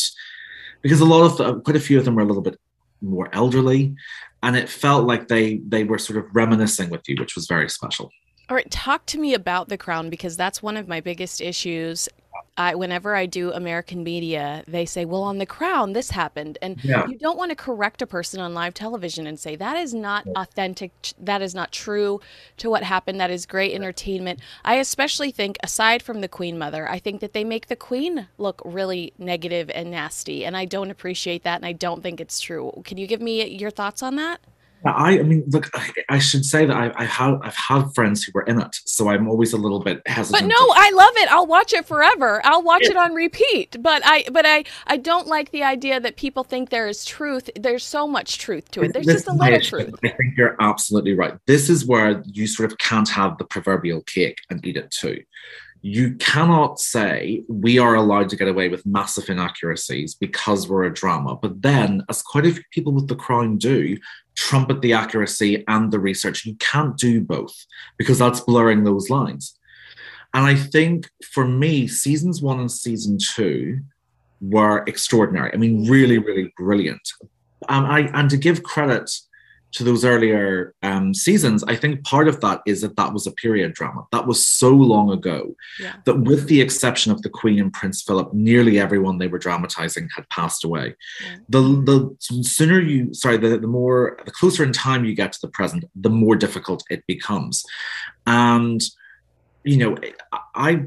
because 0.81 0.99
a 0.99 1.05
lot 1.05 1.23
of 1.25 1.37
the, 1.37 1.59
quite 1.61 1.75
a 1.75 1.79
few 1.79 1.97
of 1.97 2.05
them 2.05 2.15
were 2.15 2.21
a 2.21 2.25
little 2.25 2.41
bit 2.41 2.59
more 3.01 3.29
elderly 3.33 3.95
and 4.41 4.55
it 4.55 4.69
felt 4.69 5.05
like 5.05 5.27
they 5.27 5.57
they 5.67 5.83
were 5.83 5.97
sort 5.97 6.17
of 6.17 6.33
reminiscing 6.35 6.89
with 6.89 7.01
you 7.07 7.15
which 7.19 7.35
was 7.35 7.47
very 7.47 7.69
special. 7.69 8.09
All 8.49 8.55
right 8.55 8.69
talk 8.71 9.05
to 9.07 9.19
me 9.19 9.33
about 9.33 9.69
the 9.69 9.77
crown 9.77 10.09
because 10.09 10.37
that's 10.37 10.63
one 10.63 10.77
of 10.77 10.87
my 10.87 11.01
biggest 11.01 11.41
issues 11.41 12.07
I, 12.55 12.75
whenever 12.75 13.15
I 13.15 13.25
do 13.25 13.51
American 13.51 14.03
media, 14.03 14.63
they 14.67 14.85
say, 14.85 15.05
"Well, 15.05 15.23
on 15.23 15.39
The 15.39 15.45
Crown, 15.45 15.93
this 15.93 16.11
happened," 16.11 16.59
and 16.61 16.83
yeah. 16.83 17.07
you 17.07 17.17
don't 17.17 17.37
want 17.37 17.49
to 17.49 17.55
correct 17.55 18.01
a 18.01 18.07
person 18.07 18.39
on 18.39 18.53
live 18.53 18.75
television 18.75 19.25
and 19.25 19.39
say 19.39 19.55
that 19.55 19.75
is 19.75 19.93
not 19.93 20.27
authentic, 20.35 20.91
that 21.19 21.41
is 21.41 21.55
not 21.55 21.71
true 21.71 22.21
to 22.57 22.69
what 22.69 22.83
happened. 22.83 23.19
That 23.19 23.31
is 23.31 23.47
great 23.47 23.73
entertainment. 23.73 24.39
I 24.63 24.75
especially 24.75 25.31
think, 25.31 25.57
aside 25.63 26.03
from 26.03 26.21
the 26.21 26.27
Queen 26.27 26.57
Mother, 26.57 26.87
I 26.87 26.99
think 26.99 27.21
that 27.21 27.33
they 27.33 27.43
make 27.43 27.67
the 27.67 27.75
Queen 27.75 28.27
look 28.37 28.61
really 28.63 29.13
negative 29.17 29.71
and 29.73 29.89
nasty, 29.89 30.45
and 30.45 30.55
I 30.55 30.65
don't 30.65 30.91
appreciate 30.91 31.43
that, 31.43 31.55
and 31.55 31.65
I 31.65 31.73
don't 31.73 32.03
think 32.03 32.21
it's 32.21 32.39
true. 32.39 32.71
Can 32.85 32.97
you 32.97 33.07
give 33.07 33.21
me 33.21 33.47
your 33.47 33.71
thoughts 33.71 34.03
on 34.03 34.15
that? 34.17 34.39
I, 34.85 35.19
I 35.19 35.23
mean, 35.23 35.43
look, 35.47 35.69
I, 35.73 35.91
I 36.09 36.19
should 36.19 36.45
say 36.45 36.65
that 36.65 36.75
I, 36.75 36.91
I, 36.95 37.05
have 37.05 37.39
I've 37.41 37.55
had 37.55 37.93
friends 37.95 38.23
who 38.23 38.31
were 38.33 38.43
in 38.43 38.59
it, 38.59 38.75
so 38.85 39.09
I'm 39.09 39.27
always 39.27 39.53
a 39.53 39.57
little 39.57 39.79
bit 39.79 40.01
hesitant. 40.05 40.43
But 40.43 40.47
no, 40.47 40.55
to... 40.55 40.73
I 40.75 40.91
love 40.91 41.13
it. 41.15 41.31
I'll 41.31 41.47
watch 41.47 41.73
it 41.73 41.85
forever. 41.85 42.41
I'll 42.43 42.63
watch 42.63 42.83
yeah. 42.83 42.91
it 42.91 42.97
on 42.97 43.13
repeat. 43.13 43.77
But 43.81 44.01
I, 44.05 44.25
but 44.31 44.45
I, 44.45 44.65
I 44.87 44.97
don't 44.97 45.27
like 45.27 45.51
the 45.51 45.63
idea 45.63 45.99
that 45.99 46.17
people 46.17 46.43
think 46.43 46.69
there 46.69 46.87
is 46.87 47.05
truth. 47.05 47.49
There's 47.55 47.85
so 47.85 48.07
much 48.07 48.37
truth 48.37 48.71
to 48.71 48.83
it. 48.83 48.93
There's 48.93 49.05
this 49.05 49.23
just 49.23 49.27
a 49.27 49.33
little 49.33 49.59
truth. 49.61 49.95
I 50.03 50.09
think 50.09 50.37
you're 50.37 50.57
absolutely 50.59 51.13
right. 51.13 51.37
This 51.47 51.69
is 51.69 51.85
where 51.85 52.21
you 52.25 52.47
sort 52.47 52.71
of 52.71 52.77
can't 52.77 53.09
have 53.09 53.37
the 53.37 53.45
proverbial 53.45 54.01
cake 54.01 54.39
and 54.49 54.65
eat 54.65 54.77
it 54.77 54.91
too 54.91 55.23
you 55.85 56.15
cannot 56.15 56.79
say 56.79 57.43
we 57.49 57.77
are 57.77 57.93
allowed 57.93 58.29
to 58.29 58.37
get 58.37 58.47
away 58.47 58.69
with 58.69 58.85
massive 58.85 59.29
inaccuracies 59.29 60.15
because 60.15 60.69
we're 60.69 60.85
a 60.85 60.93
drama. 60.93 61.35
But 61.35 61.61
then, 61.61 62.03
as 62.09 62.21
quite 62.21 62.45
a 62.45 62.53
few 62.53 62.63
people 62.71 62.93
with 62.93 63.09
the 63.09 63.17
crown 63.17 63.57
do, 63.57 63.97
trumpet 64.33 64.81
the 64.81 64.93
accuracy 64.93 65.61
and 65.67 65.91
the 65.91 65.99
research. 65.99 66.45
You 66.45 66.55
can't 66.55 66.95
do 66.95 67.19
both 67.19 67.53
because 67.97 68.17
that's 68.17 68.39
blurring 68.39 68.85
those 68.85 69.09
lines. 69.09 69.59
And 70.33 70.45
I 70.45 70.55
think 70.55 71.09
for 71.31 71.45
me, 71.45 71.87
seasons 71.87 72.41
one 72.41 72.61
and 72.61 72.71
season 72.71 73.17
two 73.17 73.81
were 74.39 74.85
extraordinary. 74.87 75.51
I 75.53 75.57
mean, 75.57 75.89
really, 75.89 76.17
really 76.17 76.53
brilliant. 76.57 77.11
Um, 77.67 77.85
I, 77.85 78.09
and 78.13 78.29
to 78.29 78.37
give 78.37 78.63
credit 78.63 79.11
to 79.73 79.83
those 79.83 80.05
earlier 80.05 80.73
um, 80.83 81.13
seasons, 81.13 81.63
I 81.63 81.75
think 81.75 82.03
part 82.03 82.27
of 82.27 82.39
that 82.41 82.61
is 82.65 82.81
that 82.81 82.95
that 82.95 83.11
was 83.11 83.27
a 83.27 83.31
period 83.31 83.73
drama. 83.73 84.05
That 84.11 84.27
was 84.27 84.45
so 84.45 84.69
long 84.69 85.11
ago 85.11 85.55
yeah. 85.79 85.95
that, 86.05 86.21
with 86.21 86.47
the 86.47 86.61
exception 86.61 87.11
of 87.11 87.21
the 87.23 87.29
Queen 87.29 87.59
and 87.59 87.73
Prince 87.73 88.01
Philip, 88.01 88.33
nearly 88.33 88.79
everyone 88.79 89.17
they 89.17 89.27
were 89.27 89.39
dramatizing 89.39 90.09
had 90.15 90.29
passed 90.29 90.63
away. 90.63 90.95
Yeah. 91.23 91.37
The 91.49 91.61
the 91.61 92.43
sooner 92.43 92.79
you, 92.79 93.13
sorry, 93.13 93.37
the, 93.37 93.57
the 93.57 93.67
more 93.67 94.19
the 94.25 94.31
closer 94.31 94.63
in 94.63 94.73
time 94.73 95.05
you 95.05 95.15
get 95.15 95.33
to 95.33 95.41
the 95.41 95.49
present, 95.49 95.85
the 95.95 96.09
more 96.09 96.35
difficult 96.35 96.83
it 96.89 97.03
becomes. 97.07 97.63
And 98.27 98.81
you 99.63 99.77
know, 99.77 99.97
I 100.55 100.85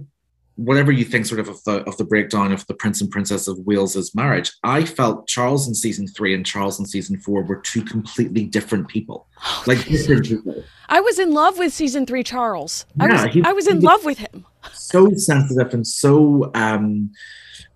whatever 0.57 0.91
you 0.91 1.05
think 1.05 1.27
sort 1.27 1.41
of 1.41 1.49
of 1.49 1.63
the 1.65 1.83
of 1.85 1.97
the 1.97 2.05
breakdown 2.05 2.53
of 2.53 2.67
the 2.67 2.75
prince 2.75 3.01
and 3.01 3.11
princess 3.11 3.47
of 3.47 3.59
wales's 3.61 4.15
marriage 4.15 4.53
i 4.65 4.85
felt 4.85 5.27
charles 5.27 5.69
in 5.69 5.75
season 5.75 6.07
three 6.09 6.35
and 6.35 6.45
charles 6.45 6.79
in 6.81 6.87
season 6.87 7.19
four 7.21 7.43
were 7.43 7.61
two 7.61 7.83
completely 7.83 8.45
different 8.45 8.89
people. 8.89 9.27
Oh, 9.45 9.65
like 9.67 9.85
different 9.85 10.27
people 10.27 10.65
i 10.89 11.01
was 11.01 11.19
in 11.19 11.33
love 11.33 11.59
with 11.59 11.73
season 11.73 12.07
three 12.07 12.23
charles. 12.23 12.87
Yeah, 12.97 13.07
i 13.07 13.25
was, 13.25 13.35
he, 13.35 13.43
I 13.45 13.53
was 13.53 13.69
in 13.69 13.81
love 13.81 14.05
with 14.05 14.19
him. 14.19 14.47
so 14.73 15.11
sensitive 15.15 15.73
and 15.75 15.87
so 15.87 16.51
um 16.55 17.11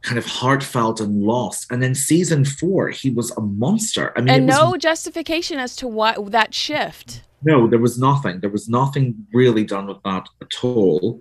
kind 0.03 0.19
of 0.19 0.27
heartfelt 0.27 1.01
and 1.01 1.23
lost. 1.23 1.71
And 1.71 1.83
then 1.83 1.95
season 1.95 2.45
four 2.45 2.89
he 2.89 3.11
was 3.11 3.31
a 3.33 3.41
monster. 3.41 4.13
I 4.17 4.21
mean 4.21 4.31
and 4.31 4.47
no 4.47 4.71
was, 4.71 4.83
justification 4.83 5.59
as 5.59 5.77
to 5.77 5.89
what 5.89 6.31
that 6.33 6.55
shift. 6.55 7.23
No, 7.43 7.67
there 7.67 7.79
was 7.79 7.99
nothing. 7.99 8.41
There 8.41 8.51
was 8.51 8.69
nothing 8.69 9.27
really 9.33 9.65
done 9.65 9.87
with 9.87 10.03
that 10.05 10.29
at 10.43 10.65
all. 10.65 11.21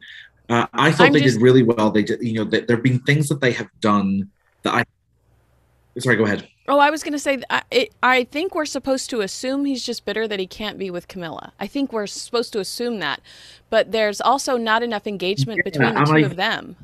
Uh, 0.49 0.65
I 0.73 0.91
thought 0.91 1.07
I'm 1.07 1.13
they 1.13 1.21
just... 1.21 1.35
did 1.35 1.43
really 1.43 1.63
well. 1.63 1.91
They 1.91 2.03
did, 2.03 2.21
you 2.21 2.33
know, 2.33 2.43
that 2.45 2.67
there 2.67 2.75
have 2.75 2.83
been 2.83 2.99
things 2.99 3.29
that 3.29 3.39
they 3.39 3.51
have 3.51 3.69
done 3.79 4.29
that 4.63 4.73
I. 4.73 4.83
Sorry, 5.99 6.15
go 6.15 6.25
ahead. 6.25 6.47
Oh, 6.67 6.79
I 6.79 6.91
was 6.91 7.03
going 7.03 7.13
to 7.13 7.19
say, 7.19 7.41
I, 7.49 7.63
it, 7.71 7.93
I 8.03 8.23
think 8.25 8.53
we're 8.53 8.65
supposed 8.65 9.09
to 9.09 9.21
assume 9.21 9.65
he's 9.65 9.83
just 9.83 10.05
bitter 10.05 10.27
that 10.27 10.39
he 10.39 10.45
can't 10.45 10.77
be 10.77 10.91
with 10.91 11.07
Camilla. 11.07 11.51
I 11.59 11.65
think 11.65 11.91
we're 11.91 12.07
supposed 12.07 12.53
to 12.53 12.59
assume 12.59 12.99
that, 12.99 13.21
but 13.69 13.91
there's 13.91 14.21
also 14.21 14.55
not 14.55 14.83
enough 14.83 15.07
engagement 15.07 15.57
yeah, 15.57 15.63
between 15.63 15.93
the 15.95 16.05
two 16.05 16.25
of 16.25 16.35
them. 16.35 16.75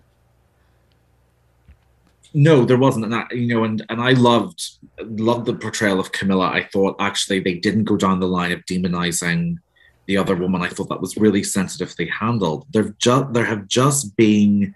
No, 2.33 2.65
there 2.65 2.77
wasn't, 2.77 3.05
and 3.05 3.15
I, 3.15 3.25
you 3.31 3.47
know, 3.47 3.63
and 3.63 3.85
and 3.89 4.01
I 4.01 4.11
loved 4.11 4.71
loved 4.99 5.45
the 5.45 5.53
portrayal 5.53 5.99
of 5.99 6.11
Camilla. 6.11 6.49
I 6.49 6.63
thought 6.63 6.97
actually 6.99 7.39
they 7.39 7.53
didn't 7.53 7.85
go 7.85 7.95
down 7.95 8.19
the 8.19 8.27
line 8.27 8.51
of 8.51 8.65
demonizing 8.65 9.59
the 10.07 10.17
other 10.17 10.35
woman. 10.35 10.61
I 10.61 10.69
thought 10.69 10.89
that 10.89 11.01
was 11.01 11.17
really 11.17 11.43
sensitively 11.43 12.07
handled. 12.07 12.65
There 12.71 12.95
just 12.99 13.33
there 13.33 13.45
have 13.45 13.67
just 13.67 14.15
been 14.15 14.75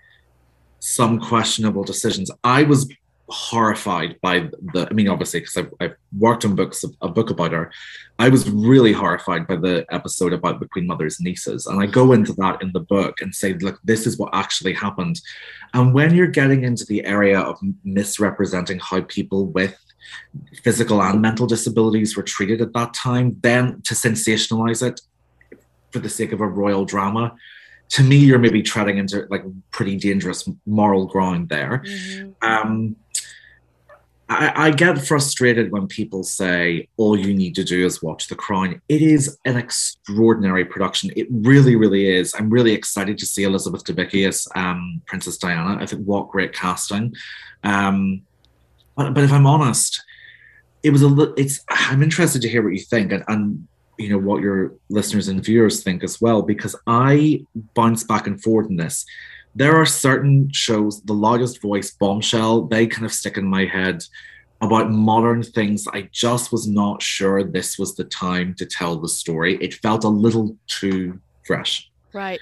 some 0.79 1.19
questionable 1.19 1.83
decisions. 1.83 2.31
I 2.43 2.63
was 2.63 2.89
horrified 3.29 4.19
by 4.21 4.49
the. 4.73 4.87
I 4.89 4.93
mean, 4.93 5.07
obviously, 5.07 5.41
because 5.41 5.57
I've, 5.57 5.73
I've, 5.79 5.95
worked 6.17 6.43
on 6.45 6.55
books, 6.55 6.83
a 7.01 7.07
book 7.07 7.29
about 7.29 7.51
her. 7.51 7.71
I 8.17 8.29
was 8.29 8.49
really 8.49 8.91
horrified 8.91 9.47
by 9.47 9.55
the 9.55 9.85
episode 9.91 10.33
about 10.33 10.59
the 10.59 10.67
Queen 10.67 10.87
Mother's 10.87 11.19
nieces, 11.19 11.67
and 11.67 11.81
I 11.81 11.85
go 11.85 12.11
into 12.13 12.33
that 12.33 12.61
in 12.61 12.71
the 12.73 12.79
book 12.79 13.21
and 13.21 13.33
say, 13.33 13.53
look, 13.53 13.79
this 13.83 14.07
is 14.07 14.17
what 14.17 14.33
actually 14.33 14.73
happened. 14.73 15.21
And 15.73 15.93
when 15.93 16.15
you're 16.15 16.27
getting 16.27 16.63
into 16.63 16.85
the 16.85 17.05
area 17.05 17.39
of 17.39 17.59
misrepresenting 17.83 18.79
how 18.79 19.01
people 19.01 19.45
with 19.45 19.77
physical 20.63 21.01
and 21.01 21.21
mental 21.21 21.45
disabilities 21.45 22.17
were 22.17 22.23
treated 22.23 22.61
at 22.61 22.73
that 22.73 22.93
time, 22.93 23.37
then 23.41 23.81
to 23.83 23.93
sensationalize 23.93 24.85
it 24.85 24.99
for 25.91 25.99
the 25.99 26.09
sake 26.09 26.31
of 26.31 26.41
a 26.41 26.47
royal 26.47 26.85
drama. 26.85 27.35
To 27.89 28.03
me 28.03 28.17
you're 28.17 28.39
maybe 28.39 28.61
treading 28.61 28.97
into 28.97 29.25
like 29.29 29.43
pretty 29.71 29.97
dangerous 29.97 30.47
moral 30.65 31.07
ground 31.07 31.49
there. 31.49 31.83
Mm-hmm. 31.85 32.31
um, 32.41 32.95
I, 34.31 34.67
I, 34.67 34.69
get 34.69 35.03
frustrated 35.07 35.71
when 35.71 35.87
people 35.87 36.21
say 36.21 36.87
all 36.97 37.17
you 37.17 37.33
need 37.33 37.55
to 37.55 37.63
do 37.63 37.83
is 37.83 38.03
watch 38.03 38.27
the 38.27 38.35
crown. 38.35 38.79
It 38.87 39.01
is 39.01 39.39
an 39.45 39.57
extraordinary 39.57 40.65
production. 40.65 41.09
It 41.15 41.25
really 41.31 41.75
really 41.75 42.15
is. 42.15 42.35
I'm 42.37 42.51
really 42.51 42.73
excited 42.73 43.17
to 43.17 43.25
see 43.25 43.43
elizabeth 43.43 43.85
debicki 43.85 44.27
as 44.27 44.47
um, 44.55 45.01
princess 45.07 45.37
diana. 45.37 45.81
I 45.81 45.87
think 45.87 46.05
what 46.05 46.29
great 46.29 46.53
casting. 46.53 47.15
Um, 47.63 48.21
but, 48.99 49.13
but 49.13 49.23
if 49.23 49.31
i'm 49.31 49.47
honest 49.47 50.03
it 50.83 50.91
was 50.91 51.01
a 51.01 51.33
it's 51.37 51.61
i'm 51.69 52.03
interested 52.03 52.41
to 52.41 52.49
hear 52.49 52.61
what 52.61 52.73
you 52.73 52.79
think 52.79 53.11
and, 53.11 53.23
and 53.27 53.67
you 53.99 54.09
know 54.09 54.17
what 54.17 54.41
your 54.41 54.73
listeners 54.89 55.27
and 55.27 55.43
viewers 55.43 55.83
think 55.83 56.03
as 56.03 56.21
well 56.21 56.41
because 56.41 56.75
i 56.87 57.43
bounce 57.75 58.03
back 58.03 58.27
and 58.27 58.41
forth 58.41 58.69
in 58.69 58.77
this. 58.77 59.05
There 59.55 59.75
are 59.75 59.85
certain 59.85 60.49
shows 60.53 61.01
the 61.01 61.13
loudest 61.13 61.61
voice 61.61 61.91
bombshell 61.91 62.63
they 62.63 62.87
kind 62.87 63.05
of 63.05 63.11
stick 63.11 63.37
in 63.37 63.45
my 63.45 63.65
head 63.65 64.03
about 64.61 64.91
modern 64.91 65.41
things. 65.41 65.87
I 65.93 66.09
just 66.11 66.51
was 66.51 66.67
not 66.67 67.01
sure 67.01 67.43
this 67.43 67.79
was 67.79 67.95
the 67.95 68.03
time 68.03 68.53
to 68.55 68.65
tell 68.65 68.97
the 68.97 69.07
story. 69.07 69.57
It 69.61 69.73
felt 69.75 70.03
a 70.03 70.09
little 70.09 70.55
too 70.67 71.19
fresh. 71.45 71.89
Right. 72.13 72.39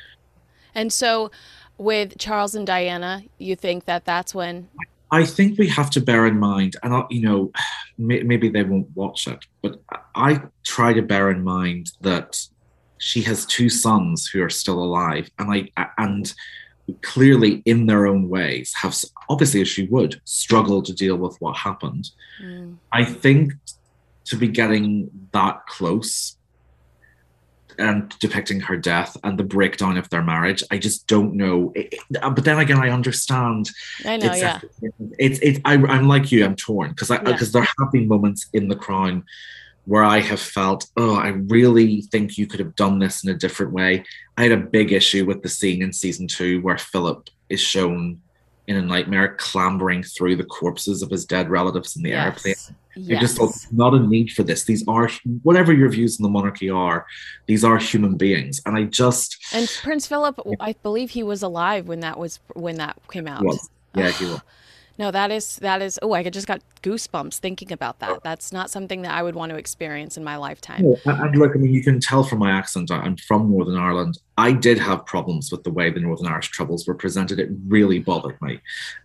And 0.75 0.91
so 0.91 1.31
with 1.79 2.17
charles 2.17 2.55
and 2.55 2.65
diana 2.65 3.21
you 3.37 3.55
think 3.55 3.85
that 3.85 4.03
that's 4.03 4.33
when 4.33 4.67
I 5.11 5.25
think 5.25 5.57
we 5.57 5.67
have 5.69 5.89
to 5.91 6.01
bear 6.01 6.25
in 6.25 6.37
mind, 6.37 6.75
and 6.83 6.93
I, 6.93 7.03
you 7.09 7.21
know, 7.21 7.51
maybe 7.97 8.49
they 8.49 8.63
won't 8.63 8.95
watch 8.95 9.27
it, 9.27 9.45
but 9.61 9.81
I 10.15 10.41
try 10.63 10.93
to 10.93 11.01
bear 11.01 11.31
in 11.31 11.43
mind 11.43 11.91
that 12.01 12.45
she 12.99 13.21
has 13.23 13.45
two 13.45 13.69
sons 13.69 14.27
who 14.27 14.41
are 14.43 14.49
still 14.49 14.81
alive, 14.81 15.29
and 15.39 15.51
I 15.51 15.87
and 15.97 16.33
clearly 17.01 17.61
in 17.65 17.85
their 17.85 18.07
own 18.07 18.29
ways 18.29 18.73
have 18.81 18.95
obviously 19.29 19.61
as 19.61 19.67
she 19.67 19.85
would 19.87 20.21
struggle 20.23 20.81
to 20.81 20.93
deal 20.93 21.17
with 21.17 21.35
what 21.39 21.57
happened. 21.57 22.09
Mm. 22.41 22.77
I 22.93 23.03
think 23.03 23.53
to 24.25 24.37
be 24.37 24.47
getting 24.47 25.09
that 25.31 25.65
close 25.67 26.36
and 27.79 28.09
depicting 28.19 28.59
her 28.61 28.77
death 28.77 29.15
and 29.23 29.37
the 29.37 29.43
breakdown 29.43 29.97
of 29.97 30.09
their 30.09 30.23
marriage. 30.23 30.63
I 30.71 30.77
just 30.77 31.07
don't 31.07 31.35
know. 31.35 31.71
It, 31.75 31.93
it, 31.93 31.99
uh, 32.21 32.29
but 32.29 32.43
then 32.43 32.59
again, 32.59 32.79
I 32.79 32.89
understand. 32.89 33.69
I 34.05 34.17
know, 34.17 34.27
it's, 34.27 34.39
yeah. 34.39 34.59
It's 35.19 35.39
it's. 35.41 35.59
I, 35.65 35.73
am 35.73 36.07
like 36.07 36.31
you. 36.31 36.45
I'm 36.45 36.55
torn 36.55 36.89
because 36.89 37.11
I 37.11 37.17
because 37.17 37.53
Yeah. 37.53 37.61
there 37.61 37.69
have 37.79 37.91
been 37.91 38.07
moments 38.07 38.47
in 38.53 38.67
The 38.67 38.75
Crown 38.75 39.23
where 39.85 40.03
I 40.03 40.19
have 40.19 40.41
felt, 40.41 40.85
oh, 40.97 41.15
I 41.15 41.29
really 41.29 42.01
think 42.01 42.37
you 42.37 42.45
could 42.45 42.59
have 42.59 42.75
done 42.75 42.99
this 42.99 43.23
in 43.23 43.29
a 43.29 43.33
different 43.33 43.71
way. 43.71 44.03
I 44.35 44.43
had 44.43 44.51
a 44.51 44.57
big 44.57 44.91
issue 44.91 45.25
with 45.25 45.41
the 45.43 45.49
scene 45.49 45.81
in 45.81 45.93
season 45.93 46.27
two 46.27 46.61
where 46.61 46.77
Philip 46.77 47.29
is 47.49 47.61
shown 47.61 48.21
in 48.67 48.75
a 48.75 48.81
nightmare 48.81 49.35
clambering 49.37 50.03
through 50.03 50.35
the 50.35 50.43
corpses 50.43 51.01
of 51.01 51.09
his 51.09 51.25
dead 51.25 51.49
relatives 51.49 51.95
in 51.95 52.03
the 52.03 52.11
airplane. 52.11 52.55
Yes. 52.95 53.17
I 53.17 53.21
just 53.21 53.37
thought 53.37 53.53
not 53.71 53.93
a 53.93 53.99
need 53.99 54.31
for 54.31 54.43
this. 54.43 54.63
These 54.63 54.83
are 54.87 55.09
whatever 55.43 55.71
your 55.71 55.89
views 55.89 56.19
on 56.19 56.23
the 56.23 56.29
monarchy 56.29 56.69
are, 56.69 57.05
these 57.45 57.63
are 57.63 57.77
human 57.77 58.17
beings. 58.17 58.59
And 58.65 58.75
I 58.75 58.83
just 58.83 59.37
And 59.53 59.71
Prince 59.83 60.07
Philip, 60.07 60.39
I 60.59 60.73
believe 60.83 61.11
he 61.11 61.23
was 61.23 61.43
alive 61.43 61.87
when 61.87 62.01
that 62.01 62.17
was 62.17 62.39
when 62.53 62.77
that 62.77 62.97
came 63.09 63.27
out. 63.27 63.43
was 63.43 63.69
yeah, 63.95 64.11
he 64.11 64.25
was. 64.25 64.41
No, 64.97 65.11
that 65.11 65.31
is 65.31 65.57
that 65.57 65.81
is. 65.81 65.99
Oh, 66.01 66.13
I 66.13 66.23
just 66.29 66.47
got 66.47 66.61
goosebumps 66.83 67.37
thinking 67.37 67.71
about 67.71 67.99
that. 67.99 68.23
That's 68.23 68.51
not 68.51 68.69
something 68.69 69.01
that 69.03 69.11
I 69.11 69.21
would 69.23 69.35
want 69.35 69.51
to 69.51 69.57
experience 69.57 70.17
in 70.17 70.23
my 70.23 70.37
lifetime. 70.37 70.81
No, 70.83 70.97
and 71.05 71.19
and 71.21 71.35
look, 71.37 71.51
I 71.55 71.59
mean, 71.59 71.73
you 71.73 71.83
can 71.83 71.99
tell 71.99 72.23
from 72.23 72.39
my 72.39 72.51
accent, 72.51 72.91
I- 72.91 72.99
I'm 72.99 73.17
from 73.17 73.51
Northern 73.51 73.77
Ireland. 73.77 74.17
I 74.39 74.51
did 74.51 74.77
have 74.77 75.03
problems 75.07 75.51
with 75.51 75.63
the 75.63 75.71
way 75.71 75.89
the 75.89 75.99
Northern 75.99 76.27
Irish 76.27 76.49
Troubles 76.49 76.85
were 76.87 76.93
presented. 76.93 77.39
It 77.39 77.49
really 77.67 77.97
bothered 77.97 78.39
me. 78.39 78.59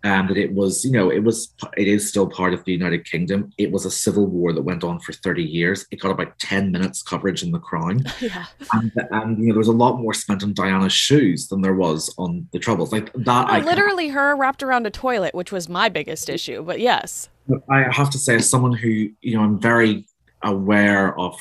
Um, 0.05 0.27
that 0.29 0.37
it 0.37 0.53
was, 0.53 0.85
you 0.85 0.91
know, 0.93 1.11
it 1.11 1.21
was, 1.25 1.55
it 1.79 1.89
is 1.89 2.07
still 2.07 2.29
part 2.29 2.53
of 2.53 2.63
the 2.65 2.73
United 2.73 3.07
Kingdom. 3.07 3.51
It 3.57 3.73
was 3.73 3.87
a 3.87 3.91
civil 3.91 4.27
war 4.27 4.53
that 4.53 4.61
went 4.61 4.85
on 4.85 5.01
for 5.01 5.15
30 5.15 5.43
years. 5.43 5.87
It 5.91 6.01
got 6.01 6.11
about 6.11 6.39
10 6.39 6.71
minutes 6.71 7.03
coverage 7.03 7.43
in 7.43 7.51
The 7.51 7.59
Crown. 7.59 8.05
Yeah. 8.21 8.45
And, 8.75 8.93
and 9.11 9.39
you 9.39 9.47
know, 9.47 9.55
there 9.55 9.59
was 9.59 9.69
a 9.69 9.73
lot 9.73 9.99
more 9.99 10.13
spent 10.13 10.43
on 10.43 10.53
Diana's 10.53 10.93
shoes 10.93 11.49
than 11.49 11.63
there 11.63 11.75
was 11.75 12.15
on 12.19 12.47
the 12.53 12.59
Troubles. 12.59 12.93
Like 12.93 13.11
that, 13.15 13.47
Oh, 13.49 13.53
I 13.55 13.61
literally 13.61 14.09
her 14.09 14.37
wrapped 14.37 14.63
around 14.63 14.87
a 14.87 14.91
toilet, 14.91 15.35
which 15.35 15.51
was 15.51 15.67
my 15.67 15.82
biggest 15.89 16.29
issue. 16.29 16.63
But 16.63 16.81
yes. 16.81 17.29
I 17.69 17.87
have 17.91 18.11
to 18.11 18.19
say, 18.19 18.37
as 18.37 18.49
someone 18.49 18.73
who 18.73 19.11
you 19.21 19.37
know, 19.37 19.43
I'm 19.43 19.59
very 19.59 20.07
aware 20.43 21.19
of 21.19 21.39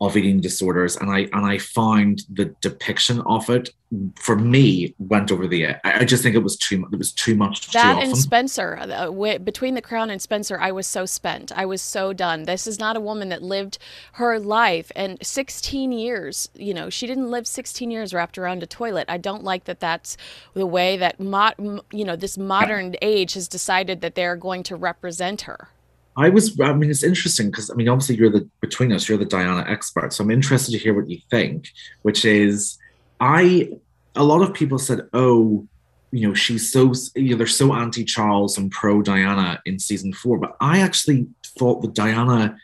of 0.00 0.16
eating 0.16 0.40
disorders, 0.40 0.96
and 0.96 1.10
I 1.10 1.28
and 1.32 1.44
I 1.44 1.58
found 1.58 2.22
the 2.32 2.46
depiction 2.60 3.20
of 3.22 3.50
it 3.50 3.70
for 4.16 4.36
me 4.36 4.94
went 4.98 5.32
over 5.32 5.46
the 5.46 5.64
edge. 5.64 5.76
I 5.82 6.04
just 6.04 6.22
think 6.22 6.34
it 6.36 6.42
was 6.42 6.56
too 6.56 6.78
mu- 6.78 6.88
it 6.92 6.98
was 6.98 7.10
too 7.10 7.34
much 7.34 7.62
too 7.62 7.72
That 7.72 7.96
often. 7.96 8.10
and 8.10 8.18
Spencer, 8.18 8.76
uh, 8.80 8.86
wi- 9.06 9.38
between 9.38 9.74
the 9.74 9.80
crown 9.82 10.10
and 10.10 10.20
Spencer, 10.20 10.58
I 10.60 10.70
was 10.72 10.86
so 10.86 11.06
spent. 11.06 11.50
I 11.56 11.64
was 11.64 11.80
so 11.80 12.12
done. 12.12 12.44
This 12.44 12.66
is 12.66 12.78
not 12.78 12.96
a 12.96 13.00
woman 13.00 13.30
that 13.30 13.42
lived 13.42 13.78
her 14.12 14.38
life 14.38 14.92
and 14.94 15.18
16 15.22 15.90
years. 15.90 16.48
You 16.54 16.74
know, 16.74 16.90
she 16.90 17.06
didn't 17.06 17.30
live 17.30 17.46
16 17.46 17.90
years 17.90 18.12
wrapped 18.12 18.36
around 18.38 18.62
a 18.62 18.66
toilet. 18.66 19.06
I 19.08 19.16
don't 19.16 19.42
like 19.42 19.64
that. 19.64 19.80
That's 19.80 20.16
the 20.54 20.66
way 20.66 20.96
that 20.98 21.18
mo- 21.18 21.52
m- 21.58 21.80
you 21.90 22.04
know 22.04 22.14
this 22.14 22.36
modern 22.38 22.94
age 23.02 23.32
has 23.34 23.48
decided 23.48 24.00
that 24.02 24.14
they're 24.14 24.36
going 24.36 24.62
to 24.64 24.76
represent 24.76 25.42
her. 25.42 25.70
I 26.18 26.28
was, 26.30 26.58
I 26.60 26.72
mean, 26.72 26.90
it's 26.90 27.04
interesting 27.04 27.48
because 27.50 27.70
I 27.70 27.74
mean, 27.74 27.88
obviously, 27.88 28.16
you're 28.16 28.28
the 28.30 28.48
between 28.60 28.92
us, 28.92 29.08
you're 29.08 29.18
the 29.18 29.24
Diana 29.24 29.64
expert, 29.68 30.12
so 30.12 30.24
I'm 30.24 30.32
interested 30.32 30.72
to 30.72 30.78
hear 30.78 30.92
what 30.92 31.08
you 31.08 31.20
think. 31.30 31.68
Which 32.02 32.24
is, 32.24 32.76
I, 33.20 33.70
a 34.16 34.24
lot 34.24 34.42
of 34.42 34.52
people 34.52 34.78
said, 34.78 35.02
oh, 35.12 35.66
you 36.10 36.26
know, 36.26 36.34
she's 36.34 36.72
so, 36.72 36.92
you 37.14 37.30
know, 37.30 37.36
they're 37.36 37.46
so 37.46 37.72
anti 37.72 38.04
Charles 38.04 38.58
and 38.58 38.70
pro 38.70 39.00
Diana 39.00 39.62
in 39.64 39.78
season 39.78 40.12
four, 40.12 40.38
but 40.38 40.56
I 40.60 40.80
actually 40.80 41.28
thought 41.56 41.82
the 41.82 41.88
Diana 41.88 42.56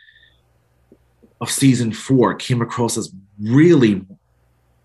of 1.39 1.49
season 1.49 1.93
four 1.93 2.35
came 2.35 2.61
across 2.61 2.97
as 2.97 3.13
really 3.41 4.05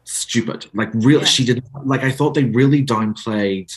stupid. 0.04 0.66
Like, 0.74 0.90
real, 0.94 1.20
Yeah. 1.20 1.26
she 1.26 1.44
did, 1.44 1.64
like, 1.84 2.02
I 2.02 2.10
thought 2.12 2.34
they 2.34 2.44
really 2.44 2.84
downplayed 2.84 3.76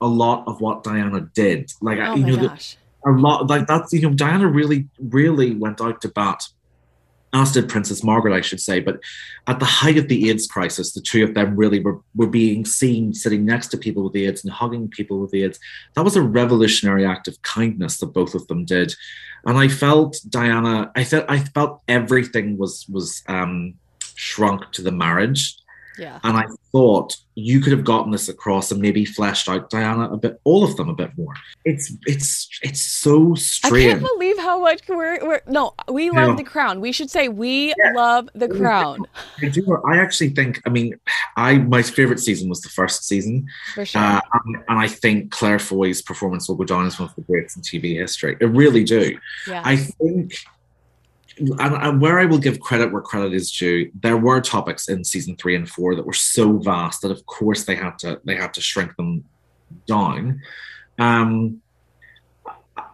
a 0.00 0.06
lot 0.06 0.48
of 0.48 0.60
what 0.60 0.82
Diana 0.82 1.28
did. 1.34 1.72
Like, 1.80 1.98
I 1.98 2.08
Oh 2.08 2.14
you 2.16 2.26
know, 2.26 2.36
the. 2.36 2.74
A 3.06 3.10
lot 3.10 3.48
like 3.48 3.66
that's 3.66 3.92
you 3.92 4.02
know 4.02 4.14
Diana 4.14 4.48
really 4.48 4.88
really 4.98 5.54
went 5.54 5.80
out 5.80 6.00
to 6.02 6.08
bat 6.08 6.44
as 7.32 7.52
did 7.52 7.68
Princess 7.68 8.02
Margaret 8.02 8.34
I 8.34 8.40
should 8.40 8.60
say 8.60 8.80
but 8.80 9.00
at 9.46 9.58
the 9.58 9.64
height 9.64 9.96
of 9.96 10.08
the 10.08 10.28
AIDS 10.30 10.46
crisis 10.46 10.92
the 10.92 11.00
two 11.00 11.24
of 11.24 11.34
them 11.34 11.56
really 11.56 11.80
were, 11.80 12.00
were 12.14 12.26
being 12.26 12.64
seen 12.64 13.14
sitting 13.14 13.44
next 13.44 13.68
to 13.68 13.78
people 13.78 14.02
with 14.02 14.16
AIDS 14.16 14.44
and 14.44 14.52
hugging 14.52 14.88
people 14.88 15.20
with 15.20 15.34
AIDS. 15.34 15.58
That 15.94 16.04
was 16.04 16.16
a 16.16 16.22
revolutionary 16.22 17.06
act 17.06 17.28
of 17.28 17.40
kindness 17.42 17.98
that 17.98 18.06
both 18.08 18.34
of 18.34 18.46
them 18.48 18.64
did. 18.64 18.94
And 19.46 19.56
I 19.56 19.68
felt 19.68 20.20
Diana 20.28 20.90
I 20.94 21.04
felt 21.04 21.24
I 21.28 21.38
felt 21.38 21.82
everything 21.88 22.58
was 22.58 22.86
was 22.88 23.22
um 23.28 23.74
shrunk 24.14 24.70
to 24.72 24.82
the 24.82 24.92
marriage 24.92 25.56
Yeah. 26.00 26.18
and 26.24 26.36
I 26.36 26.44
thought 26.72 27.16
you 27.34 27.60
could 27.60 27.72
have 27.72 27.84
gotten 27.84 28.10
this 28.12 28.28
across 28.28 28.70
and 28.70 28.80
maybe 28.80 29.04
fleshed 29.04 29.48
out 29.48 29.70
Diana 29.70 30.10
a 30.12 30.16
bit, 30.16 30.40
all 30.44 30.64
of 30.64 30.76
them 30.76 30.88
a 30.88 30.94
bit 30.94 31.10
more. 31.16 31.34
It's 31.64 31.92
it's 32.06 32.48
it's 32.62 32.80
so 32.80 33.34
strange. 33.34 33.86
I 33.86 33.98
can't 33.98 34.02
believe 34.14 34.38
how 34.38 34.60
much 34.60 34.80
we're, 34.88 35.18
we're 35.26 35.40
no, 35.46 35.74
we 35.88 36.10
love 36.10 36.36
the 36.36 36.44
crown. 36.44 36.80
We 36.80 36.92
should 36.92 37.10
say 37.10 37.28
we 37.28 37.68
Yeah. 37.82 37.92
love 37.94 38.28
the 38.34 38.48
crown 38.48 39.06
I 39.42 39.48
do. 39.48 39.62
I 39.86 39.98
actually 39.98 40.30
think. 40.30 40.60
I 40.66 40.70
mean, 40.70 40.94
I 41.36 41.58
my 41.58 41.82
favorite 41.82 42.20
season 42.20 42.48
was 42.48 42.60
the 42.60 42.68
first 42.70 43.04
season, 43.06 43.46
for 43.74 43.84
sure. 43.84 44.00
uh, 44.00 44.20
and, 44.44 44.56
and 44.68 44.78
I 44.78 44.88
think 44.88 45.30
Claire 45.30 45.58
Foy's 45.58 46.02
performance 46.02 46.48
will 46.48 46.56
go 46.56 46.64
down 46.64 46.86
as 46.86 46.98
one 46.98 47.08
of 47.08 47.14
the 47.14 47.22
greats 47.22 47.56
in 47.56 47.62
TV 47.62 47.96
history. 47.98 48.36
I 48.40 48.44
really 48.44 48.84
do. 48.84 49.18
yeah. 49.46 49.62
I 49.64 49.76
think, 49.76 50.34
and, 51.40 51.74
and 51.74 52.00
where 52.00 52.18
I 52.18 52.24
will 52.24 52.38
give 52.38 52.60
credit 52.60 52.92
where 52.92 53.02
credit 53.02 53.32
is 53.32 53.50
due, 53.50 53.90
there 53.94 54.16
were 54.16 54.40
topics 54.40 54.88
in 54.88 55.04
season 55.04 55.36
three 55.36 55.56
and 55.56 55.68
four 55.68 55.94
that 55.94 56.06
were 56.06 56.12
so 56.12 56.58
vast 56.58 57.02
that, 57.02 57.10
of 57.10 57.24
course, 57.26 57.64
they 57.64 57.74
had 57.74 57.98
to 58.00 58.20
they 58.24 58.36
had 58.36 58.54
to 58.54 58.60
shrink 58.60 58.96
them 58.96 59.24
down. 59.86 60.40
Um, 60.98 61.62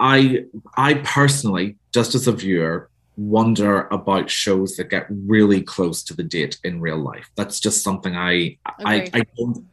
I 0.01 0.45
I 0.77 0.95
personally, 0.95 1.77
just 1.93 2.15
as 2.15 2.27
a 2.27 2.33
viewer, 2.33 2.91
wonder 3.17 3.87
about 3.89 4.31
shows 4.31 4.77
that 4.77 4.91
get 4.91 5.07
really 5.09 5.63
close 5.63 6.03
to 6.05 6.15
the 6.15 6.23
date 6.23 6.59
in 6.65 6.81
real 6.81 6.99
life. 6.99 7.31
That's 7.37 7.61
just 7.61 7.83
something 7.83 8.17
I 8.17 8.59
I, 8.67 9.11
I 9.13 9.23
don't 9.37 9.67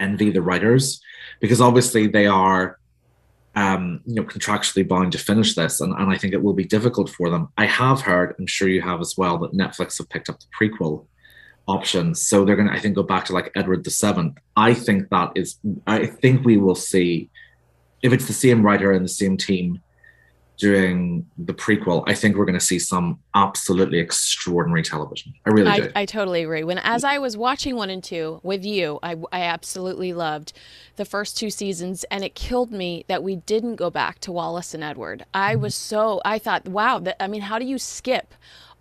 envy 0.00 0.30
the 0.30 0.42
writers 0.42 1.00
because 1.40 1.60
obviously 1.60 2.06
they 2.06 2.26
are 2.26 2.78
um, 3.54 4.00
you 4.06 4.14
know, 4.14 4.24
contractually 4.24 4.86
bound 4.86 5.12
to 5.12 5.18
finish 5.18 5.54
this, 5.54 5.80
and, 5.80 5.94
and 5.94 6.10
I 6.10 6.18
think 6.18 6.32
it 6.32 6.42
will 6.42 6.54
be 6.54 6.64
difficult 6.64 7.08
for 7.08 7.30
them. 7.30 7.48
I 7.56 7.66
have 7.66 8.00
heard, 8.00 8.34
I'm 8.38 8.46
sure 8.46 8.68
you 8.68 8.82
have 8.82 9.00
as 9.00 9.16
well, 9.16 9.38
that 9.38 9.52
Netflix 9.52 9.98
have 9.98 10.08
picked 10.08 10.28
up 10.28 10.40
the 10.40 10.46
prequel 10.58 11.06
options, 11.66 12.26
so 12.26 12.44
they're 12.44 12.56
going 12.56 12.68
to, 12.68 12.74
I 12.74 12.80
think, 12.80 12.96
go 12.96 13.02
back 13.02 13.24
to 13.26 13.32
like 13.32 13.52
Edward 13.54 13.84
the 13.84 13.90
Seventh. 13.90 14.38
I 14.56 14.74
think 14.74 15.08
that 15.10 15.32
is, 15.34 15.58
I 15.86 16.06
think 16.06 16.44
we 16.44 16.56
will 16.56 16.74
see 16.74 17.30
if 18.02 18.12
it's 18.12 18.26
the 18.26 18.32
same 18.32 18.62
writer 18.62 18.92
and 18.92 19.04
the 19.04 19.08
same 19.08 19.36
team 19.36 19.80
doing 20.56 21.26
the 21.36 21.52
prequel. 21.52 22.04
I 22.06 22.14
think 22.14 22.36
we're 22.36 22.44
going 22.44 22.58
to 22.58 22.64
see 22.64 22.78
some 22.78 23.18
absolutely 23.34 23.98
extraordinary 23.98 24.82
television. 24.82 25.34
I 25.46 25.50
really 25.50 25.80
do. 25.80 25.90
I, 25.94 26.02
I 26.02 26.06
totally 26.06 26.42
agree. 26.42 26.64
When 26.64 26.78
as 26.78 27.04
I 27.04 27.18
was 27.18 27.36
watching 27.36 27.76
one 27.76 27.90
and 27.90 28.02
two 28.02 28.40
with 28.42 28.64
you, 28.64 28.98
I, 29.02 29.16
I 29.32 29.42
absolutely 29.42 30.12
loved 30.12 30.52
the 30.96 31.04
first 31.04 31.36
two 31.36 31.50
seasons, 31.50 32.04
and 32.04 32.22
it 32.22 32.34
killed 32.34 32.70
me 32.70 33.04
that 33.08 33.22
we 33.22 33.36
didn't 33.36 33.76
go 33.76 33.90
back 33.90 34.20
to 34.20 34.32
Wallis 34.32 34.74
and 34.74 34.84
Edward. 34.84 35.24
I 35.34 35.52
mm-hmm. 35.54 35.62
was 35.62 35.74
so 35.74 36.20
I 36.24 36.38
thought, 36.38 36.68
wow, 36.68 36.98
that 37.00 37.22
I 37.22 37.26
mean, 37.26 37.42
how 37.42 37.58
do 37.58 37.64
you 37.64 37.78
skip 37.78 38.34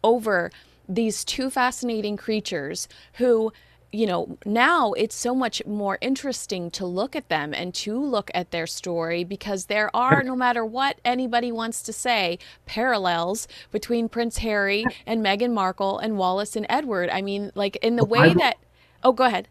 over 0.04 0.52
these 0.88 1.24
two 1.24 1.50
fascinating 1.50 2.18
creatures 2.18 2.88
who 3.14 3.52
you 3.94 4.08
know, 4.08 4.38
now 4.44 4.92
it's 4.94 5.16
so 5.16 5.36
much 5.36 5.64
more 5.68 6.00
interesting 6.02 6.72
to 6.72 6.86
look 6.86 7.16
at 7.16 7.30
them 7.30 7.54
and 7.54 7.76
to 7.76 7.98
look 7.98 8.32
at 8.34 8.50
their 8.50 8.66
story 8.66 9.24
because 9.24 9.66
there 9.66 9.96
are, 9.96 10.24
no 10.24 10.36
matter 10.36 10.66
what 10.66 11.00
anybody 11.06 11.52
wants 11.52 11.84
to 11.84 11.94
say, 11.94 12.40
parallels 12.66 13.48
between 13.72 14.10
Prince 14.10 14.40
Harry 14.40 14.84
and 15.06 15.24
Meghan 15.24 15.54
Markle 15.54 16.00
and 16.00 16.18
Wallis 16.18 16.56
and 16.56 16.66
Edward. 16.70 17.12
I 17.12 17.22
mean, 17.22 17.52
like 17.54 17.76
in 17.78 17.96
the 17.96 18.04
way 18.04 18.34
that. 18.34 18.58
Oh, 19.04 19.12
go 19.12 19.26
ahead. 19.26 19.48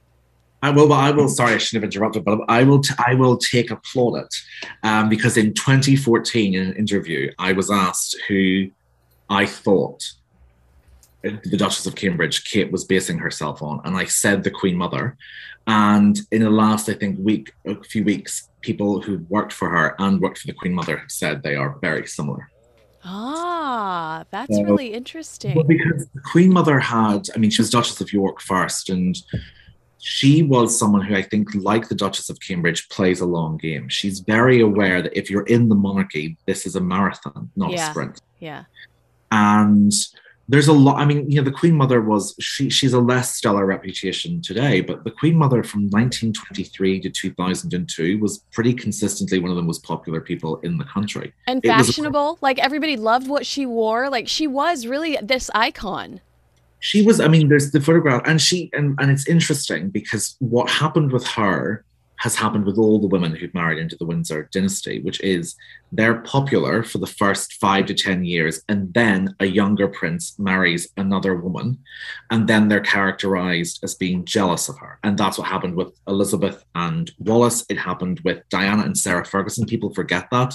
I 0.60 0.70
will. 0.70 0.88
but 0.88 0.94
I 0.94 1.12
will. 1.12 1.28
Sorry, 1.28 1.54
I 1.54 1.58
shouldn't 1.58 1.84
have 1.84 1.92
interrupted, 1.92 2.24
but 2.24 2.40
I 2.48 2.64
will. 2.64 2.80
T- 2.80 2.94
I 3.06 3.14
will 3.14 3.36
take 3.36 3.70
a 3.70 3.76
plaudit 3.76 4.28
um, 4.82 5.08
because 5.08 5.36
in 5.36 5.54
2014, 5.54 6.54
in 6.54 6.68
an 6.68 6.76
interview, 6.76 7.30
I 7.38 7.52
was 7.52 7.70
asked 7.70 8.16
who 8.28 8.70
I 9.28 9.46
thought 9.46 10.02
the 11.22 11.56
Duchess 11.56 11.86
of 11.86 11.94
Cambridge, 11.94 12.44
Kate, 12.44 12.70
was 12.72 12.84
basing 12.84 13.18
herself 13.18 13.62
on, 13.62 13.80
and 13.84 13.96
I 13.96 14.04
said 14.06 14.42
the 14.42 14.50
Queen 14.50 14.76
Mother. 14.76 15.16
And 15.66 16.18
in 16.32 16.42
the 16.42 16.50
last, 16.50 16.88
I 16.88 16.94
think, 16.94 17.18
week, 17.20 17.52
a 17.66 17.82
few 17.84 18.02
weeks, 18.04 18.48
people 18.62 19.00
who 19.00 19.24
worked 19.28 19.52
for 19.52 19.68
her 19.70 19.94
and 20.00 20.20
worked 20.20 20.38
for 20.38 20.48
the 20.48 20.52
Queen 20.52 20.74
Mother 20.74 20.96
have 20.96 21.10
said 21.10 21.42
they 21.42 21.54
are 21.56 21.78
very 21.80 22.06
similar. 22.06 22.48
Ah, 23.04 24.24
that's 24.30 24.54
So- 24.54 24.62
really 24.64 24.88
Well, 24.90 24.96
interesting. 24.96 25.64
because 25.66 26.06
the 26.14 26.20
Queen 26.20 26.52
Mother 26.52 26.78
had, 26.78 27.28
I 27.34 27.38
mean, 27.38 27.50
she 27.50 27.62
was 27.62 27.70
Duchess 27.70 28.00
of 28.00 28.12
York 28.12 28.40
first, 28.40 28.90
and 28.90 29.16
she 29.98 30.42
was 30.42 30.76
someone 30.76 31.02
who 31.02 31.14
I 31.14 31.22
think, 31.22 31.54
like 31.54 31.88
the 31.88 31.94
Duchess 31.94 32.28
of 32.30 32.40
Cambridge, 32.40 32.88
plays 32.88 33.20
a 33.20 33.26
long 33.26 33.56
game. 33.56 33.88
She's 33.88 34.18
very 34.20 34.60
aware 34.60 35.00
that 35.02 35.16
if 35.16 35.30
you're 35.30 35.46
in 35.46 35.68
the 35.68 35.74
monarchy, 35.76 36.36
this 36.46 36.66
is 36.66 36.74
a 36.76 36.80
marathon, 36.80 37.50
not 37.56 37.70
Yeah. 37.70 37.86
a 37.86 37.90
sprint. 37.90 38.20
Yeah. 38.40 38.64
And 39.30 39.92
there's 40.48 40.68
a 40.68 40.72
lot. 40.72 40.98
I 40.98 41.04
mean, 41.04 41.30
you 41.30 41.36
know, 41.36 41.44
the 41.44 41.56
Queen 41.56 41.74
Mother 41.74 42.00
was 42.00 42.34
she 42.40 42.68
she's 42.68 42.92
a 42.92 43.00
less 43.00 43.34
stellar 43.34 43.64
reputation 43.64 44.42
today, 44.42 44.80
but 44.80 45.04
the 45.04 45.10
Queen 45.10 45.36
Mother 45.36 45.62
from 45.62 45.82
1923 45.82 47.00
to 47.00 47.10
2002 47.10 48.18
was 48.18 48.38
pretty 48.52 48.74
consistently 48.74 49.38
one 49.38 49.50
of 49.50 49.56
the 49.56 49.62
most 49.62 49.82
popular 49.82 50.20
people 50.20 50.56
in 50.60 50.78
the 50.78 50.84
country 50.84 51.32
and 51.46 51.62
fashionable. 51.62 52.38
like 52.40 52.58
everybody 52.58 52.96
loved 52.96 53.28
what 53.28 53.46
she 53.46 53.66
wore. 53.66 54.10
Like 54.10 54.28
she 54.28 54.46
was 54.46 54.86
really 54.86 55.16
this 55.22 55.50
icon 55.54 56.20
she 56.82 57.00
was 57.00 57.20
i 57.20 57.28
mean 57.28 57.48
there's 57.48 57.70
the 57.70 57.80
photograph 57.80 58.20
and 58.26 58.42
she 58.42 58.68
and, 58.72 58.98
and 59.00 59.10
it's 59.10 59.26
interesting 59.28 59.88
because 59.88 60.34
what 60.40 60.68
happened 60.68 61.12
with 61.12 61.24
her 61.24 61.84
has 62.22 62.36
happened 62.36 62.64
with 62.64 62.78
all 62.78 63.00
the 63.00 63.08
women 63.08 63.34
who've 63.34 63.52
married 63.52 63.80
into 63.80 63.96
the 63.96 64.06
windsor 64.06 64.48
dynasty 64.52 65.00
which 65.02 65.20
is 65.22 65.56
they're 65.90 66.20
popular 66.20 66.84
for 66.84 66.98
the 66.98 67.06
first 67.06 67.54
five 67.54 67.84
to 67.84 67.94
ten 67.94 68.24
years 68.24 68.62
and 68.68 68.94
then 68.94 69.34
a 69.40 69.46
younger 69.46 69.88
prince 69.88 70.38
marries 70.38 70.88
another 70.96 71.34
woman 71.34 71.76
and 72.30 72.48
then 72.48 72.68
they're 72.68 72.80
characterized 72.80 73.80
as 73.82 73.96
being 73.96 74.24
jealous 74.24 74.68
of 74.68 74.78
her. 74.78 74.98
And 75.02 75.18
that's 75.18 75.36
what 75.36 75.48
happened 75.48 75.74
with 75.74 75.92
elizabeth 76.06 76.64
and 76.76 77.10
wallis. 77.18 77.64
It 77.68 77.78
happened 77.78 78.20
with 78.24 78.48
diana 78.50 78.84
and 78.84 78.96
sarah 78.96 79.24
ferguson. 79.24 79.66
People 79.66 79.92
forget 79.92 80.28
that. 80.30 80.54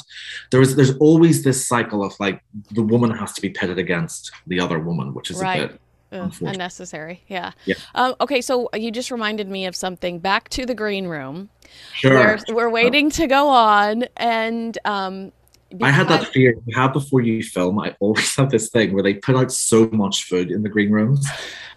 There's 0.52 0.76
there's 0.76 0.96
always 0.98 1.44
this 1.44 1.68
cycle 1.68 2.02
of 2.02 2.14
like 2.20 2.42
the 2.72 2.84
woman 2.84 3.12
has 3.12 3.34
to 3.34 3.42
be 3.42 3.50
pitted 3.50 3.78
against 3.78 4.32
the 4.48 4.60
other 4.62 4.80
woman 4.80 5.14
which 5.14 5.30
is 5.32 5.42
right. 5.42 5.64
a 5.64 5.68
bit 5.68 5.82
Ugh, 6.12 6.34
unnecessary. 6.42 7.24
Yeah. 7.28 7.52
yeah. 7.66 7.76
Um, 7.96 8.16
okay, 8.22 8.42
so 8.42 8.70
you 8.74 8.92
just 8.92 9.12
reminded 9.12 9.50
me 9.50 9.66
of 9.66 9.76
something. 9.76 10.20
Back 10.20 10.50
to 10.50 10.66
the 10.66 10.76
green 10.76 11.08
room. 11.08 11.50
Sure. 11.94 12.38
We're, 12.48 12.56
we're 12.56 12.70
waiting 12.70 13.10
to 13.12 13.28
go 13.28 13.50
on, 13.50 14.06
and 14.16 14.78
um, 14.86 15.34
I 15.82 15.92
had 15.92 16.08
that 16.08 16.28
fear 16.28 16.56
you 16.66 16.76
have 16.76 16.94
before 16.94 17.22
you 17.22 17.44
film. 17.44 17.80
I 17.80 17.96
always 18.00 18.36
have 18.38 18.50
this 18.50 18.70
thing 18.70 18.94
where 18.94 19.04
they 19.04 19.16
put 19.16 19.36
out 19.36 19.52
so 19.52 19.90
much 19.92 20.24
food 20.24 20.52
in 20.52 20.64
the 20.64 20.70
green 20.70 20.92
rooms. 20.92 21.28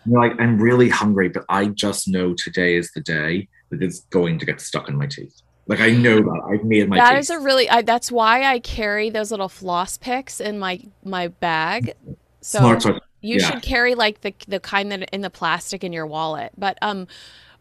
And 0.05 0.13
you're 0.13 0.23
like, 0.23 0.41
I'm 0.41 0.61
really 0.61 0.89
hungry, 0.89 1.29
but 1.29 1.45
I 1.49 1.67
just 1.67 2.09
know 2.09 2.35
today 2.35 2.77
is 2.77 2.93
the 2.93 3.01
day 3.01 3.49
that 3.71 3.83
it's 3.83 4.01
going 4.11 4.39
to 4.39 4.47
get 4.47 4.61
stuck 4.61 4.89
in 4.89 4.97
my 4.97 5.07
teeth. 5.07 5.43
Like 5.67 5.81
I 5.81 5.91
know 5.91 6.17
that 6.17 6.41
I've 6.51 6.65
made 6.65 6.89
my. 6.89 6.97
That 6.97 7.11
teeth. 7.11 7.21
is 7.21 7.31
a 7.31 7.39
really. 7.39 7.69
I, 7.69 7.83
that's 7.83 8.11
why 8.11 8.45
I 8.45 8.59
carry 8.61 9.11
those 9.11 9.31
little 9.31 9.49
floss 9.49 9.99
picks 9.99 10.41
in 10.41 10.59
my 10.59 10.81
my 11.05 11.29
bag. 11.29 11.95
So 12.41 12.59
Smart, 12.61 12.83
smart. 12.83 13.03
You 13.21 13.39
yeah. 13.39 13.51
should 13.51 13.63
carry 13.63 13.95
like 13.95 14.23
the 14.23 14.35
the 14.49 14.61
kind 14.61 14.91
that 14.93 15.09
in 15.11 15.21
the 15.21 15.31
plastic 15.31 15.85
in 15.85 15.93
your 15.93 16.07
wallet. 16.07 16.53
But 16.57 16.79
um 16.83 17.07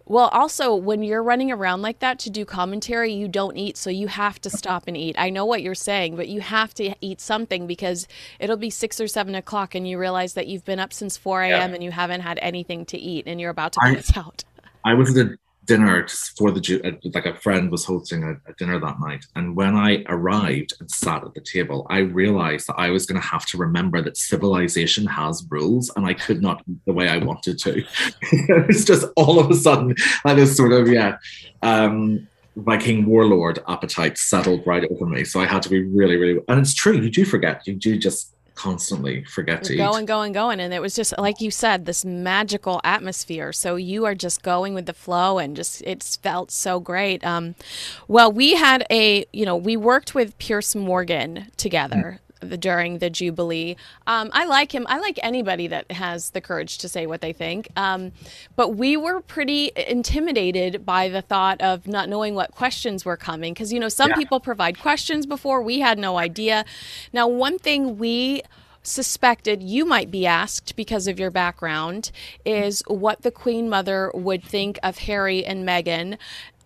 well, 0.10 0.30
also 0.30 0.74
when 0.74 1.04
you're 1.04 1.22
running 1.22 1.52
around 1.52 1.84
like 1.84 2.00
that 2.00 2.18
to 2.20 2.32
do 2.32 2.44
commentary, 2.44 3.14
you 3.14 3.28
don't 3.28 3.56
eat, 3.56 3.78
so 3.78 3.92
you 3.92 4.08
have 4.08 4.42
to 4.42 4.50
stop 4.50 4.86
and 4.88 4.98
eat. 4.98 5.16
I 5.20 5.30
know 5.30 5.46
what 5.46 5.62
you're 5.62 5.76
saying, 5.76 6.16
but 6.16 6.28
you 6.28 6.42
have 6.42 6.74
to 6.76 6.96
eat 7.00 7.22
something 7.22 7.68
because 7.68 8.08
it'll 8.40 8.58
be 8.58 8.72
six 8.72 9.00
or 9.00 9.08
seven 9.08 9.36
o'clock, 9.36 9.76
and 9.76 9.88
you 9.88 10.00
realize 10.00 10.34
that 10.34 10.48
you've 10.48 10.66
been 10.66 10.80
up 10.80 10.94
since 10.94 11.16
four 11.16 11.44
a.m. 11.44 11.70
Yeah. 11.70 11.76
and 11.76 11.84
you 11.84 11.92
haven't 11.92 12.22
had 12.22 12.40
anything 12.42 12.86
to 12.88 12.98
eat, 12.98 13.26
and 13.28 13.40
you're 13.40 13.52
about 13.52 13.74
to 13.74 13.80
pass 13.82 14.18
out. 14.18 14.44
I 14.84 14.96
was 14.96 15.16
at 15.16 15.28
dinner 15.66 16.08
for 16.38 16.52
the 16.52 16.82
uh, 16.84 17.10
like 17.14 17.26
a 17.26 17.36
friend 17.36 17.70
was 17.70 17.86
hosting 17.86 18.24
a, 18.24 18.32
a, 18.50 18.54
dinner 18.58 18.80
that 18.80 19.00
night 19.00 19.26
and 19.36 19.56
when 19.56 19.76
i 19.76 20.04
arrived 20.08 20.74
and 20.80 20.90
sat 20.90 21.24
at 21.24 21.34
the 21.34 21.42
table 21.42 21.86
i 21.90 22.00
realized 22.00 22.68
that 22.68 22.76
i 22.78 22.90
was 22.90 23.06
going 23.06 23.20
to 23.20 23.28
have 23.28 23.46
to 23.46 23.58
remember 23.58 24.02
that 24.02 24.18
civilization 24.18 25.06
has 25.06 25.46
rules 25.50 25.92
and 25.96 26.06
i 26.06 26.14
could 26.14 26.42
not 26.42 26.64
the 26.88 26.94
way 26.94 27.08
i 27.08 27.18
wanted 27.18 27.60
to 27.60 27.84
it's 28.22 28.84
just 28.84 29.06
all 29.16 29.40
of 29.40 29.52
a 29.52 29.56
sudden 29.56 29.96
like 30.26 30.38
this 30.38 30.56
sort 30.56 30.72
of 30.72 30.88
yeah 30.88 31.18
um 31.62 32.28
Viking 32.56 33.06
warlord 33.06 33.60
appetite 33.68 34.18
settled 34.18 34.66
right 34.66 34.84
over 34.90 35.06
me. 35.06 35.24
So 35.24 35.40
I 35.40 35.46
had 35.46 35.62
to 35.64 35.70
be 35.70 35.84
really, 35.84 36.18
really, 36.18 36.42
and 36.48 36.60
it's 36.60 36.74
true. 36.74 37.00
You 37.00 37.10
do 37.10 37.24
forget. 37.24 37.66
You 37.66 37.76
do 37.76 37.98
just 37.98 38.36
constantly 38.60 39.24
forget 39.24 39.64
to 39.64 39.74
use 39.74 39.78
going, 39.78 40.04
eat. 40.04 40.08
Going, 40.08 40.34
going, 40.34 40.60
And 40.60 40.74
it 40.74 40.82
was 40.82 40.94
just, 40.94 41.18
like 41.18 41.40
you 41.40 41.50
said, 41.50 41.86
this 41.86 42.04
magical 42.04 42.82
atmosphere. 42.84 43.54
So 43.54 43.78
you 43.78 44.04
are 44.04 44.16
just 44.16 44.44
going 44.44 44.74
with 44.74 44.86
the 44.86 44.94
flow 44.94 45.38
and 45.38 45.56
just, 45.56 45.82
it's 45.84 46.18
felt 46.18 46.52
so 46.52 46.82
great. 46.82 47.24
Um, 47.24 47.56
well, 48.10 48.30
we 48.30 48.56
had 48.56 48.86
a, 48.92 49.26
you 49.32 49.46
know, 49.46 49.56
we 49.56 49.78
worked 49.78 50.14
with 50.14 50.38
Piers 50.40 50.76
Morgan 50.76 51.48
together. 51.56 52.20
Mm. 52.42 52.60
during 52.60 52.98
the 53.00 53.10
Jubilee. 53.10 53.76
Um, 54.08 54.30
I 54.34 54.46
like 54.46 54.74
him. 54.74 54.86
I 54.90 55.00
like 55.00 55.20
anybody 55.22 55.68
that 55.68 55.92
has 55.92 56.32
the 56.32 56.42
courage 56.42 56.78
to 56.80 56.90
say 56.90 57.06
what 57.06 57.22
they 57.22 57.34
think. 57.34 57.68
Um, 57.76 58.12
but 58.56 58.70
we 58.70 58.98
were 58.98 59.22
pretty 59.22 59.72
intimidated 59.76 60.86
by 60.86 61.10
the 61.10 61.22
thought 61.22 61.62
of 61.62 61.88
not 61.88 62.10
knowing 62.10 62.36
what 62.36 62.52
questions 62.52 63.06
were 63.06 63.18
coming 63.18 63.54
because, 63.54 63.74
you 63.74 63.80
know, 63.80 63.90
some 63.90 64.12
yeah. 64.12 64.16
people 64.16 64.40
provide 64.40 64.80
questions 64.80 65.26
before. 65.26 65.62
We 65.62 65.80
had 65.80 65.98
no 65.98 66.18
idea. 66.18 66.66
Now, 67.14 67.28
one 67.28 67.60
thing 67.60 67.98
we 67.98 68.44
suspected 68.82 69.62
you 69.62 69.86
might 69.86 70.10
be 70.10 70.26
asked 70.26 70.76
because 70.76 71.08
of 71.08 71.20
your 71.20 71.30
background 71.30 72.12
is 72.46 72.82
what 72.88 73.22
the 73.22 73.32
Queen 73.32 73.70
Mother 73.70 74.12
would 74.14 74.44
think 74.44 74.80
of 74.82 75.00
Harry 75.00 75.46
and 75.46 75.68
Meghan. 75.68 76.18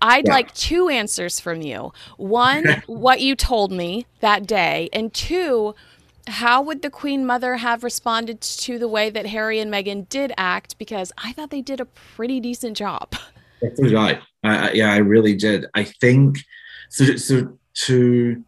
I'd 0.03 0.27
yeah. 0.27 0.33
like 0.33 0.53
two 0.53 0.89
answers 0.89 1.39
from 1.39 1.61
you. 1.61 1.93
One, 2.17 2.83
what 2.87 3.21
you 3.21 3.35
told 3.35 3.71
me 3.71 4.05
that 4.19 4.45
day, 4.45 4.89
and 4.91 5.13
two, 5.13 5.73
how 6.27 6.61
would 6.61 6.81
the 6.81 6.89
Queen 6.89 7.25
Mother 7.25 7.55
have 7.55 7.83
responded 7.83 8.41
to 8.41 8.77
the 8.77 8.89
way 8.89 9.09
that 9.09 9.25
Harry 9.25 9.59
and 9.59 9.71
Meghan 9.71 10.07
did 10.09 10.33
act? 10.37 10.77
Because 10.77 11.13
I 11.17 11.31
thought 11.31 11.51
they 11.51 11.61
did 11.61 11.79
a 11.79 11.85
pretty 11.85 12.41
decent 12.41 12.75
job. 12.75 13.15
That's 13.61 13.81
right. 13.93 14.19
Uh, 14.43 14.69
yeah, 14.73 14.91
I 14.91 14.97
really 14.97 15.35
did. 15.35 15.65
I 15.73 15.85
think 15.85 16.39
so. 16.89 17.15
So 17.15 17.57
to 17.85 18.43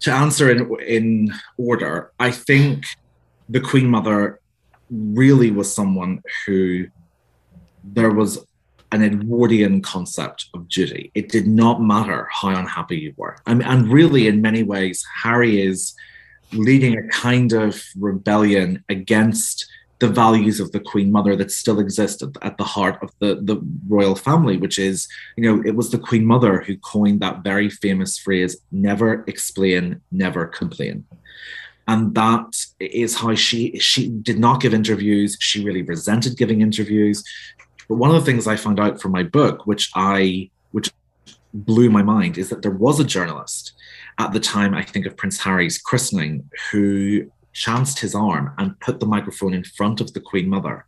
to 0.00 0.12
answer 0.12 0.48
in 0.48 0.70
in 0.86 1.32
order, 1.58 2.12
I 2.20 2.30
think 2.30 2.84
the 3.48 3.60
Queen 3.60 3.88
Mother 3.88 4.40
really 4.90 5.50
was 5.50 5.74
someone 5.74 6.22
who 6.46 6.86
there 7.82 8.10
was 8.10 8.46
an 8.96 9.04
Edwardian 9.04 9.82
concept 9.82 10.46
of 10.54 10.68
duty. 10.68 11.10
It 11.14 11.28
did 11.28 11.46
not 11.46 11.82
matter 11.82 12.28
how 12.32 12.48
unhappy 12.48 12.98
you 12.98 13.14
were. 13.16 13.36
Mean, 13.46 13.62
and 13.62 13.88
really, 13.88 14.26
in 14.26 14.40
many 14.40 14.62
ways, 14.62 15.04
Harry 15.22 15.60
is 15.60 15.94
leading 16.52 16.96
a 16.96 17.06
kind 17.08 17.52
of 17.52 17.82
rebellion 17.98 18.82
against 18.88 19.66
the 19.98 20.08
values 20.08 20.60
of 20.60 20.72
the 20.72 20.80
Queen 20.80 21.10
Mother 21.10 21.36
that 21.36 21.50
still 21.50 21.80
exist 21.80 22.22
at, 22.22 22.30
at, 22.42 22.58
the 22.58 22.64
heart 22.64 22.98
of 23.02 23.10
the, 23.20 23.40
the 23.42 23.58
royal 23.88 24.14
family, 24.14 24.56
which 24.56 24.78
is, 24.78 25.08
you 25.36 25.44
know, 25.44 25.62
it 25.64 25.74
was 25.74 25.90
the 25.90 25.98
Queen 25.98 26.24
Mother 26.24 26.60
who 26.60 26.76
coined 26.76 27.20
that 27.20 27.42
very 27.42 27.70
famous 27.70 28.18
phrase, 28.18 28.58
never 28.70 29.24
explain, 29.26 30.00
never 30.12 30.46
complain. 30.46 31.04
And 31.88 32.14
that 32.14 32.56
is 32.80 33.16
how 33.16 33.34
she 33.36 33.78
she 33.78 34.08
did 34.08 34.38
not 34.40 34.60
give 34.60 34.74
interviews. 34.74 35.36
She 35.40 35.64
really 35.64 35.82
resented 35.82 36.36
giving 36.36 36.60
interviews. 36.60 37.22
But 37.88 37.96
one 37.96 38.10
of 38.10 38.16
the 38.16 38.24
things 38.24 38.46
I 38.46 38.56
found 38.56 38.80
out 38.80 39.00
from 39.00 39.12
my 39.12 39.22
book, 39.22 39.66
which 39.66 39.90
I 39.94 40.50
which 40.72 40.90
blew 41.54 41.90
my 41.90 42.02
mind, 42.02 42.38
is 42.38 42.48
that 42.50 42.62
there 42.62 42.70
was 42.70 43.00
a 43.00 43.04
journalist 43.04 43.72
at 44.18 44.32
the 44.32 44.40
time, 44.40 44.74
I 44.74 44.82
think, 44.82 45.06
of 45.06 45.16
Prince 45.16 45.40
Harry's 45.40 45.78
christening, 45.78 46.48
who 46.70 47.30
chanced 47.52 47.98
his 48.00 48.14
arm 48.14 48.52
and 48.58 48.78
put 48.80 49.00
the 49.00 49.06
microphone 49.06 49.54
in 49.54 49.64
front 49.64 50.00
of 50.00 50.12
the 50.12 50.20
Queen 50.20 50.48
Mother 50.48 50.84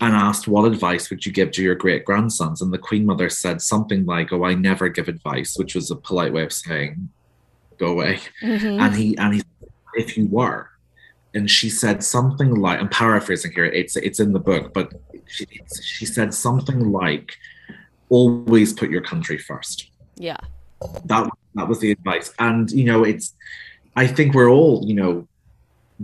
and 0.00 0.14
asked, 0.14 0.48
What 0.48 0.64
advice 0.64 1.10
would 1.10 1.24
you 1.26 1.32
give 1.32 1.50
to 1.52 1.62
your 1.62 1.74
great 1.74 2.04
grandsons? 2.04 2.60
And 2.60 2.72
the 2.72 2.78
Queen 2.78 3.06
Mother 3.06 3.28
said 3.28 3.62
something 3.62 4.04
like, 4.06 4.32
Oh, 4.32 4.44
I 4.44 4.54
never 4.54 4.88
give 4.88 5.08
advice, 5.08 5.56
which 5.56 5.74
was 5.74 5.90
a 5.90 5.96
polite 5.96 6.32
way 6.32 6.42
of 6.42 6.52
saying, 6.52 7.08
Go 7.78 7.88
away. 7.88 8.20
Mm-hmm. 8.42 8.80
And 8.80 8.96
he, 8.96 9.16
and 9.18 9.34
he, 9.34 9.42
if 9.94 10.16
you 10.16 10.26
were, 10.26 10.70
and 11.34 11.50
she 11.50 11.70
said 11.70 12.02
something 12.02 12.54
like, 12.56 12.80
I'm 12.80 12.88
paraphrasing 12.88 13.52
here, 13.52 13.66
it's, 13.66 13.96
it's 13.96 14.20
in 14.20 14.32
the 14.32 14.40
book, 14.40 14.74
but 14.74 14.92
she, 15.30 15.46
she 15.82 16.06
said 16.06 16.34
something 16.34 16.92
like, 16.92 17.36
Always 18.08 18.72
put 18.72 18.90
your 18.90 19.02
country 19.02 19.38
first. 19.38 19.88
Yeah. 20.16 20.38
That, 21.04 21.30
that 21.54 21.68
was 21.68 21.78
the 21.78 21.92
advice. 21.92 22.32
And, 22.40 22.68
you 22.70 22.84
know, 22.84 23.04
it's, 23.04 23.34
I 23.94 24.08
think 24.08 24.34
we're 24.34 24.50
all, 24.50 24.84
you 24.84 24.94
know, 24.94 25.28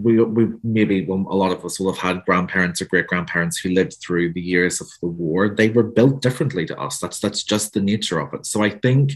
we, 0.00 0.22
we 0.22 0.48
maybe 0.62 1.04
well, 1.06 1.26
a 1.30 1.34
lot 1.34 1.52
of 1.52 1.64
us 1.64 1.80
will 1.80 1.92
have 1.92 2.00
had 2.00 2.24
grandparents 2.24 2.82
or 2.82 2.84
great 2.84 3.06
grandparents 3.06 3.58
who 3.58 3.70
lived 3.70 3.94
through 3.94 4.32
the 4.34 4.40
years 4.40 4.80
of 4.80 4.88
the 5.00 5.08
war. 5.08 5.48
They 5.48 5.70
were 5.70 5.82
built 5.82 6.20
differently 6.20 6.66
to 6.66 6.78
us. 6.78 6.98
That's 6.98 7.18
that's 7.18 7.42
just 7.42 7.72
the 7.72 7.80
nature 7.80 8.18
of 8.18 8.34
it. 8.34 8.44
So 8.46 8.62
I 8.62 8.70
think 8.70 9.12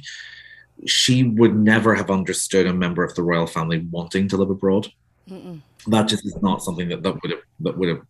she 0.86 1.24
would 1.24 1.54
never 1.54 1.94
have 1.94 2.10
understood 2.10 2.66
a 2.66 2.72
member 2.72 3.04
of 3.04 3.14
the 3.14 3.22
royal 3.22 3.46
family 3.46 3.86
wanting 3.90 4.28
to 4.28 4.38
live 4.38 4.50
abroad. 4.50 4.90
Mm-mm. 5.28 5.60
That 5.86 6.08
just 6.08 6.24
is 6.24 6.40
not 6.40 6.62
something 6.62 6.88
that, 6.88 7.02
that 7.02 7.22
would 7.22 7.30
have 7.30 7.42
that 7.60 7.76
would 7.76 7.88
have 7.88 8.02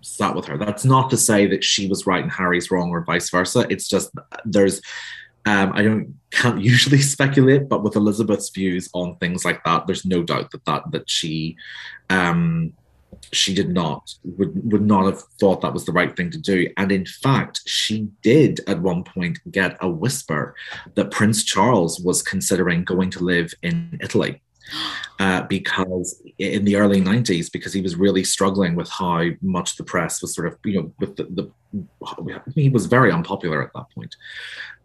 sat 0.00 0.34
with 0.34 0.46
her. 0.46 0.56
That's 0.56 0.84
not 0.84 1.10
to 1.10 1.16
say 1.16 1.46
that 1.46 1.64
she 1.64 1.88
was 1.88 2.06
right 2.06 2.22
and 2.22 2.32
Harry's 2.32 2.70
wrong 2.70 2.90
or 2.90 3.04
vice 3.04 3.30
versa. 3.30 3.66
It's 3.70 3.88
just 3.88 4.10
there's 4.44 4.80
um, 5.46 5.72
I 5.74 5.82
don't 5.82 6.14
can't 6.30 6.60
usually 6.72 7.00
speculate, 7.00 7.68
but 7.68 7.82
with 7.82 7.96
Elizabeth's 7.96 8.50
views 8.50 8.88
on 8.92 9.16
things 9.16 9.44
like 9.44 9.62
that, 9.64 9.86
there's 9.86 10.04
no 10.04 10.22
doubt 10.22 10.50
that 10.52 10.64
that 10.64 10.90
that 10.92 11.10
she 11.10 11.56
um, 12.10 12.72
she 13.32 13.54
did 13.54 13.70
not 13.70 14.14
would 14.24 14.72
would 14.72 14.86
not 14.86 15.04
have 15.04 15.22
thought 15.40 15.60
that 15.60 15.72
was 15.72 15.84
the 15.84 15.92
right 15.92 16.16
thing 16.16 16.30
to 16.30 16.38
do 16.38 16.66
and 16.76 16.90
in 16.90 17.04
fact 17.04 17.60
she 17.66 18.08
did 18.22 18.60
at 18.66 18.80
one 18.80 19.04
point 19.04 19.38
get 19.50 19.76
a 19.80 19.88
whisper 19.88 20.54
that 20.94 21.10
prince 21.10 21.44
charles 21.44 22.00
was 22.00 22.22
considering 22.22 22.84
going 22.84 23.10
to 23.10 23.24
live 23.24 23.52
in 23.62 23.98
italy 24.02 24.40
uh, 25.18 25.42
because 25.42 26.22
in 26.38 26.64
the 26.64 26.76
early 26.76 27.00
90s, 27.00 27.50
because 27.50 27.72
he 27.72 27.80
was 27.80 27.96
really 27.96 28.24
struggling 28.24 28.74
with 28.74 28.88
how 28.88 29.24
much 29.42 29.76
the 29.76 29.84
press 29.84 30.22
was 30.22 30.34
sort 30.34 30.46
of, 30.46 30.58
you 30.64 30.80
know, 30.80 30.92
with 30.98 31.16
the, 31.16 31.24
the 31.24 31.50
he 32.54 32.68
was 32.68 32.86
very 32.86 33.12
unpopular 33.12 33.62
at 33.62 33.72
that 33.74 33.86
point. 33.94 34.16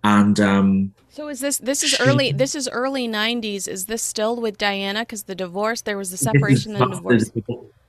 And 0.04 0.39
um, 0.39 0.93
so 1.10 1.30
is 1.30 1.39
this 1.39 1.58
this 1.60 1.84
is 1.84 1.91
she, 1.91 2.04
early 2.04 2.32
this 2.32 2.56
is 2.56 2.67
early 2.67 3.08
90s. 3.08 3.67
Is 3.67 3.86
this 3.86 4.04
still 4.04 4.41
with 4.41 4.58
Diana? 4.58 5.02
Because 5.02 5.24
the 5.24 5.36
divorce, 5.36 5.82
there 5.82 5.98
was 5.98 6.12
the 6.12 6.17
separation 6.17 6.76
and 6.76 6.91
divorce. 6.91 7.32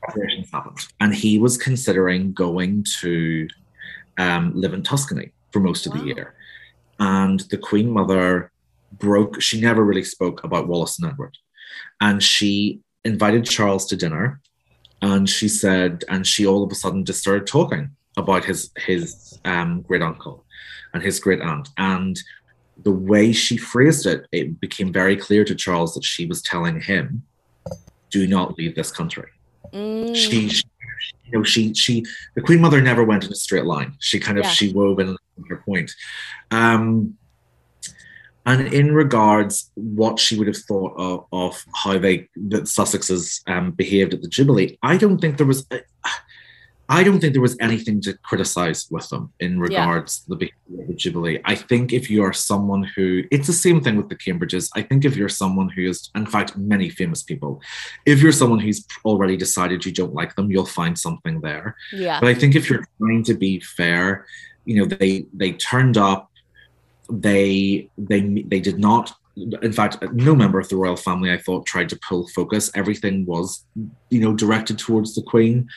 Separations 0.07 0.51
happened, 0.53 0.79
and 1.01 1.15
he 1.15 1.39
was 1.39 1.57
considering 1.57 2.33
going 2.33 2.85
to 3.01 3.49
um, 4.19 4.53
live 4.55 4.75
in 4.75 4.83
Tuscany 4.83 5.33
for 5.51 5.61
most 5.61 5.87
of 5.87 5.95
wow. 5.95 6.01
the 6.01 6.07
year. 6.07 6.35
And 7.01 7.41
the 7.41 7.59
Queen 7.59 7.91
Mother 7.91 8.53
broke. 8.93 9.41
She 9.41 9.61
never 9.61 9.83
really 9.83 10.05
spoke 10.05 10.45
about 10.45 10.69
Wallis 10.69 10.99
and 10.99 11.11
Edward 11.11 11.37
and 12.01 12.23
she 12.23 12.81
invited 13.05 13.45
Charles 13.45 13.87
to 13.87 13.97
dinner, 13.97 14.41
and 15.03 15.29
she 15.29 15.49
said, 15.49 16.05
and 16.09 16.27
she 16.27 16.47
all 16.47 16.63
of 16.63 16.73
a 16.73 16.75
sudden 16.75 17.05
just 17.05 17.21
started 17.21 17.47
talking 17.47 17.91
about 18.17 18.45
his 18.45 18.71
his 18.77 19.39
um, 19.45 19.83
great 19.83 20.03
uncle 20.03 20.45
and 20.93 21.03
his 21.03 21.21
great 21.21 21.41
aunt, 21.41 21.69
and 21.77 22.21
the 22.83 22.93
way 22.93 23.33
she 23.33 23.57
phrased 23.57 24.07
it, 24.07 24.27
it 24.33 24.61
became 24.61 24.93
very 24.93 25.17
clear 25.17 25.45
to 25.45 25.55
Charles 25.55 25.95
that 25.95 26.05
she 26.05 26.27
was 26.27 26.43
telling 26.43 26.81
him, 26.81 27.23
"Do 28.11 28.27
not 28.27 28.59
leave 28.59 28.75
this 28.75 28.91
country." 28.91 29.31
Mm. 29.73 30.15
She, 30.15 30.49
she, 30.49 30.65
you 31.27 31.39
know, 31.39 31.43
she 31.45 31.75
she 31.75 32.05
the 32.35 32.43
Queen 32.43 32.61
Mother 32.61 32.81
never 32.81 33.05
went 33.05 33.25
in 33.25 33.33
a 33.33 33.37
straight 33.37 33.65
line. 33.65 33.95
She 33.99 34.19
kind 34.19 34.39
of 34.39 34.45
yeah. 34.45 34.51
she 34.51 34.73
wove 34.73 35.01
in 35.01 35.17
her 35.49 35.57
point. 35.65 35.91
Um, 36.51 37.17
and 38.47 38.73
in 38.73 38.95
regards 38.95 39.71
what 39.75 40.19
she 40.19 40.37
would 40.39 40.47
have 40.47 40.57
thought 40.57 40.95
of, 40.97 41.27
of 41.33 41.65
how 41.75 41.99
they 41.99 42.29
the 42.37 42.63
Sussexes 42.63 43.41
um, 43.49 43.73
behaved 43.73 44.15
at 44.15 44.23
the 44.23 44.29
Jubilee, 44.29 44.79
I 44.83 44.97
don't 44.97 45.19
think 45.19 45.37
there 45.37 45.47
was. 45.47 45.67
I 46.87 47.03
don't 47.03 47.19
think 47.19 47.33
there 47.33 47.41
was 47.41 47.57
anything 47.61 48.03
to 48.03 48.13
criticize 48.19 48.89
with 48.91 49.09
them 49.09 49.33
in 49.41 49.59
regards 49.59 50.21
yeah. 50.21 50.25
to 50.25 50.29
the 50.29 50.37
behavior 50.37 50.83
of 50.83 50.89
the 50.89 50.95
Jubilee. 50.95 51.41
I 51.47 51.55
think 51.55 51.95
if 51.95 52.11
you 52.11 52.23
are 52.23 52.33
someone 52.35 52.85
who, 52.95 53.23
it's 53.31 53.47
the 53.47 53.55
same 53.55 53.81
thing 53.81 53.97
with 53.97 54.11
the 54.11 54.17
Cambridges. 54.17 54.69
I 54.77 54.83
think 54.83 55.07
if 55.07 55.17
you're 55.17 55.31
someone 55.31 55.71
who 55.71 55.89
is, 55.89 56.11
in 56.15 56.27
fact, 56.27 56.59
many 56.59 56.91
famous 56.91 57.23
people, 57.23 57.63
if 58.05 58.21
you're 58.21 58.33
someone 58.33 58.59
who's 58.59 58.87
already 59.05 59.37
decided 59.39 59.87
you 59.87 59.93
don't 59.93 60.13
like 60.13 60.37
them, 60.37 60.51
you'll 60.51 60.67
find 60.67 60.99
something 60.99 61.41
there. 61.41 61.75
Yeah. 61.91 62.21
But 62.21 62.29
I 62.29 62.35
think 62.35 62.55
if 62.55 62.69
you're 62.69 62.85
trying 62.99 63.25
to 63.25 63.35
be 63.35 63.61
fair, 63.61 64.27
you 64.67 64.77
know, 64.77 64.85
they 64.85 65.27
they 65.33 65.53
turned 65.53 65.97
up 65.97 66.31
they 67.11 67.89
they 67.99 68.21
they 68.47 68.61
did 68.61 68.79
not 68.79 69.13
in 69.63 69.73
fact 69.73 69.99
no 70.13 70.35
member 70.35 70.61
of 70.61 70.69
the 70.69 70.77
royal 70.77 70.97
family 70.97 71.31
i 71.33 71.37
thought 71.39 71.67
tried 71.67 71.89
to 71.89 71.99
pull 72.09 72.29
focus. 72.29 72.71
Everything 72.75 73.27
was 73.27 73.65
you 74.11 74.21
know 74.21 74.35
directed 74.35 74.79
towards 74.79 75.15
the 75.15 75.23
queen 75.23 75.69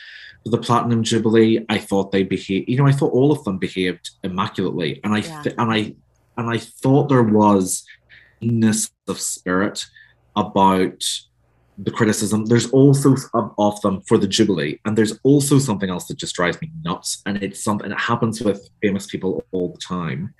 for 0.43 0.51
the 0.51 0.57
platinum 0.57 1.03
jubilee. 1.03 1.65
I 1.67 1.79
thought 1.79 2.11
they 2.11 2.23
behaved 2.23 2.69
you 2.69 2.77
know 2.77 2.87
i 2.87 2.91
thought 2.91 3.13
all 3.13 3.31
of 3.31 3.43
them 3.43 3.57
behaved 3.57 4.11
immaculately. 4.23 4.99
And 5.03 5.13
i 5.13 5.19
yeah. 5.19 5.41
th- 5.41 5.55
and 5.57 5.71
i 5.71 5.95
and 6.37 6.49
i 6.49 6.57
thought 6.57 7.09
there 7.09 7.23
was 7.23 7.83
ness 8.41 8.91
of 9.07 9.19
spirit 9.19 9.85
about 10.35 11.03
the 11.77 11.91
criticism. 11.91 12.45
There's 12.45 12.69
also 12.71 13.15
of, 13.33 13.53
of 13.57 13.81
them 13.81 14.01
for 14.01 14.17
the 14.17 14.27
jubilee. 14.27 14.79
And 14.85 14.97
there's 14.97 15.19
also 15.23 15.59
something 15.59 15.89
else 15.89 16.07
that 16.07 16.17
just 16.17 16.35
drives 16.35 16.59
me 16.61 16.71
nuts. 16.83 17.21
And 17.25 17.41
it's 17.43 17.63
something 17.63 17.89
that 17.89 17.99
happens 17.99 18.41
with 18.41 18.67
famous 18.81 19.05
people 19.05 19.43
all 19.51 19.73
the 19.73 19.77
time 19.77 20.33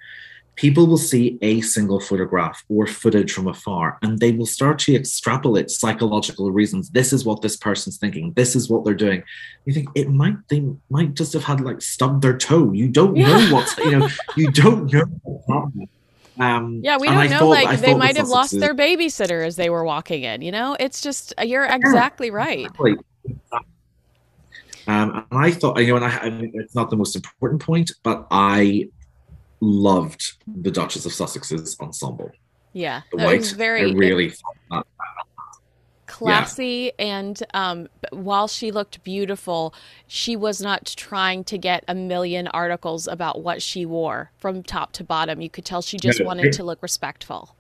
people 0.57 0.87
will 0.87 0.97
see 0.97 1.37
a 1.41 1.61
single 1.61 1.99
photograph 1.99 2.65
or 2.67 2.85
footage 2.85 3.31
from 3.31 3.47
afar 3.47 3.97
and 4.01 4.19
they 4.19 4.31
will 4.31 4.45
start 4.45 4.77
to 4.77 4.95
extrapolate 4.95 5.69
psychological 5.69 6.51
reasons 6.51 6.89
this 6.89 7.13
is 7.13 7.23
what 7.23 7.41
this 7.41 7.55
person's 7.55 7.97
thinking 7.97 8.33
this 8.33 8.55
is 8.55 8.69
what 8.69 8.83
they're 8.83 8.93
doing 8.93 9.23
you 9.65 9.73
think 9.73 9.87
it 9.95 10.09
might 10.09 10.35
they 10.49 10.63
might 10.89 11.13
just 11.13 11.31
have 11.31 11.43
had 11.43 11.61
like 11.61 11.81
stubbed 11.81 12.21
their 12.21 12.37
toe 12.37 12.73
you 12.73 12.89
don't 12.89 13.15
yeah. 13.15 13.27
know 13.27 13.55
what's 13.55 13.77
you 13.77 13.97
know 13.97 14.09
you 14.35 14.51
don't 14.63 14.91
know 14.91 15.87
um, 16.39 16.81
yeah, 16.83 16.97
we 16.99 17.07
don't 17.07 17.31
know. 17.31 17.47
like 17.47 17.79
they 17.79 17.95
might 17.95 18.15
have 18.15 18.27
lost 18.27 18.59
their 18.59 18.75
babysitter 18.75 19.43
as 19.43 19.55
they 19.55 19.71
were 19.71 19.83
walking 19.83 20.21
in. 20.21 20.43
You 20.43 20.51
know, 20.51 20.77
it's 20.79 21.01
just 21.01 21.33
you're 21.41 21.65
exactly 21.65 22.29
right. 22.29 22.59
Exactly. 22.59 22.95
Um, 24.87 25.25
and 25.31 25.39
I 25.39 25.51
thought, 25.51 25.79
you 25.79 25.87
know, 25.87 25.95
and 25.97 26.05
I, 26.05 26.17
I 26.17 26.29
mean, 26.29 26.51
it's 26.53 26.75
not 26.75 26.89
the 26.89 26.95
most 26.95 27.15
important 27.15 27.61
point, 27.61 27.91
but 28.03 28.27
I 28.31 28.87
loved 29.59 30.33
the 30.47 30.71
Duchess 30.71 31.05
of 31.05 31.11
Sussex's 31.11 31.77
ensemble. 31.79 32.31
Yeah, 32.73 33.01
the 33.11 33.17
white. 33.17 33.45
very. 33.57 33.91
I 33.91 33.93
really 33.93 34.33
classy 36.07 36.91
yeah. 36.97 37.05
and 37.05 37.43
um, 37.53 37.87
while 38.11 38.47
she 38.47 38.71
looked 38.71 39.03
beautiful 39.03 39.73
she 40.07 40.35
was 40.35 40.61
not 40.61 40.85
trying 40.97 41.43
to 41.43 41.57
get 41.57 41.83
a 41.87 41.93
million 41.93 42.47
articles 42.47 43.07
about 43.07 43.43
what 43.43 43.61
she 43.61 43.85
wore 43.85 44.31
from 44.37 44.63
top 44.63 44.91
to 44.93 45.03
bottom 45.03 45.41
you 45.41 45.49
could 45.49 45.65
tell 45.65 45.81
she 45.81 45.97
just 45.97 46.23
wanted 46.23 46.51
to 46.51 46.63
look 46.63 46.81
respectful 46.81 47.55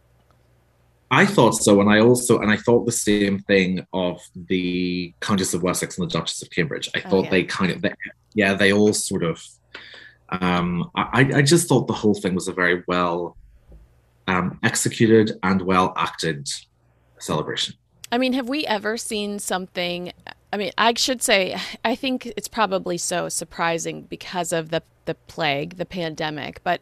i 1.11 1.25
thought 1.25 1.51
so 1.51 1.79
and 1.81 1.89
i 1.89 1.99
also 1.99 2.39
and 2.39 2.49
i 2.49 2.57
thought 2.57 2.85
the 2.85 2.91
same 2.91 3.37
thing 3.39 3.85
of 3.93 4.19
the 4.47 5.13
countess 5.19 5.53
of 5.53 5.61
wessex 5.61 5.97
and 5.97 6.09
the 6.09 6.13
duchess 6.13 6.41
of 6.41 6.49
cambridge 6.49 6.89
i 6.95 7.01
thought 7.01 7.13
oh, 7.13 7.23
yeah. 7.23 7.29
they 7.29 7.43
kind 7.43 7.71
of 7.71 7.81
they, 7.81 7.93
yeah 8.33 8.53
they 8.53 8.71
all 8.71 8.93
sort 8.93 9.23
of 9.23 9.43
um, 10.29 10.89
I, 10.95 11.29
I 11.35 11.41
just 11.41 11.67
thought 11.67 11.87
the 11.87 11.93
whole 11.93 12.13
thing 12.13 12.35
was 12.35 12.47
a 12.47 12.53
very 12.53 12.83
well 12.87 13.37
um, 14.27 14.59
executed 14.63 15.33
and 15.43 15.61
well 15.61 15.93
acted 15.95 16.49
celebration. 17.19 17.75
I 18.11 18.17
mean, 18.17 18.33
have 18.33 18.47
we 18.49 18.65
ever 18.65 18.97
seen 18.97 19.39
something? 19.39 20.11
I 20.51 20.57
mean, 20.57 20.71
I 20.77 20.93
should 20.95 21.21
say, 21.21 21.57
I 21.83 21.95
think 21.95 22.25
it's 22.37 22.47
probably 22.47 22.97
so 22.97 23.29
surprising 23.29 24.03
because 24.03 24.51
of 24.53 24.69
the 24.69 24.83
the 25.05 25.15
plague, 25.15 25.77
the 25.77 25.85
pandemic, 25.85 26.61
but 26.63 26.81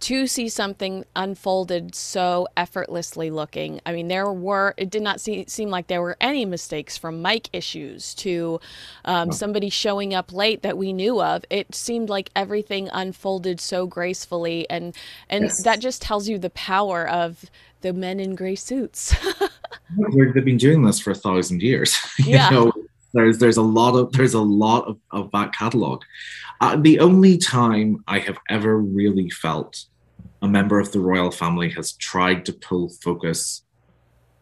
to 0.00 0.26
see 0.26 0.48
something 0.48 1.04
unfolded 1.14 1.94
so 1.94 2.48
effortlessly 2.56 3.30
looking. 3.30 3.80
I 3.84 3.92
mean, 3.92 4.08
there 4.08 4.32
were, 4.32 4.74
it 4.78 4.88
did 4.88 5.02
not 5.02 5.20
see, 5.20 5.44
seem 5.46 5.68
like 5.68 5.88
there 5.88 6.00
were 6.00 6.16
any 6.22 6.46
mistakes 6.46 6.96
from 6.96 7.20
mic 7.20 7.50
issues 7.52 8.14
to 8.16 8.60
um, 9.04 9.30
somebody 9.30 9.68
showing 9.68 10.14
up 10.14 10.32
late 10.32 10.62
that 10.62 10.78
we 10.78 10.94
knew 10.94 11.20
of. 11.20 11.44
It 11.50 11.74
seemed 11.74 12.08
like 12.08 12.30
everything 12.34 12.88
unfolded 12.92 13.60
so 13.60 13.86
gracefully. 13.86 14.68
And, 14.70 14.96
and 15.28 15.44
yes. 15.44 15.62
that 15.64 15.80
just 15.80 16.00
tells 16.00 16.28
you 16.28 16.38
the 16.38 16.50
power 16.50 17.06
of 17.06 17.44
the 17.82 17.92
men 17.92 18.20
in 18.20 18.34
gray 18.34 18.56
suits. 18.56 19.14
They've 20.34 20.44
been 20.44 20.56
doing 20.56 20.82
this 20.82 20.98
for 20.98 21.10
a 21.10 21.14
thousand 21.14 21.62
years. 21.62 21.98
you 22.18 22.32
yeah. 22.32 22.48
know, 22.48 22.72
there's, 23.12 23.38
there's 23.38 23.58
a 23.58 23.62
lot 23.62 23.96
of, 23.96 24.12
there's 24.12 24.34
a 24.34 24.40
lot 24.40 24.86
of, 24.86 24.98
of 25.10 25.30
that 25.32 25.52
catalog. 25.52 26.02
Uh, 26.62 26.76
the 26.76 27.00
only 27.00 27.36
time 27.36 28.02
I 28.06 28.18
have 28.18 28.38
ever 28.48 28.78
really 28.78 29.28
felt 29.28 29.84
a 30.42 30.48
member 30.48 30.78
of 30.78 30.92
the 30.92 31.00
royal 31.00 31.30
family 31.30 31.70
has 31.70 31.92
tried 31.92 32.44
to 32.46 32.52
pull 32.52 32.88
focus 32.88 33.62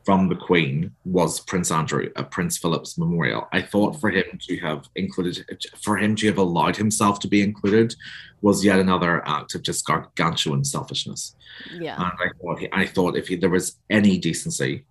from 0.08 0.30
the 0.30 0.37
Queen 0.37 0.90
was 1.04 1.38
Prince 1.40 1.70
Andrew 1.70 2.08
at 2.16 2.30
Prince 2.30 2.56
Philip's 2.56 2.96
memorial. 2.96 3.46
I 3.52 3.61
thought 3.61 4.00
for 4.00 4.08
him 4.08 4.24
to 4.40 4.56
have 4.61 4.88
included, 4.96 5.44
for 5.82 5.98
him 5.98 6.16
to 6.16 6.26
have 6.28 6.38
allowed 6.38 6.76
himself 6.76 7.20
to 7.20 7.28
be 7.28 7.42
included, 7.42 7.94
was 8.40 8.64
yet 8.64 8.78
another 8.78 9.22
act 9.28 9.54
of 9.54 9.62
just 9.62 9.84
gargantuan 9.84 10.64
selfishness. 10.64 11.37
Yeah, 11.78 11.96
and 11.96 12.12
I 12.18 12.30
thought, 12.40 12.62
I 12.72 12.87
thought 12.87 13.16
if 13.18 13.28
he, 13.28 13.37
there 13.37 13.50
was 13.50 13.76
any 13.90 14.16
decency, 14.16 14.87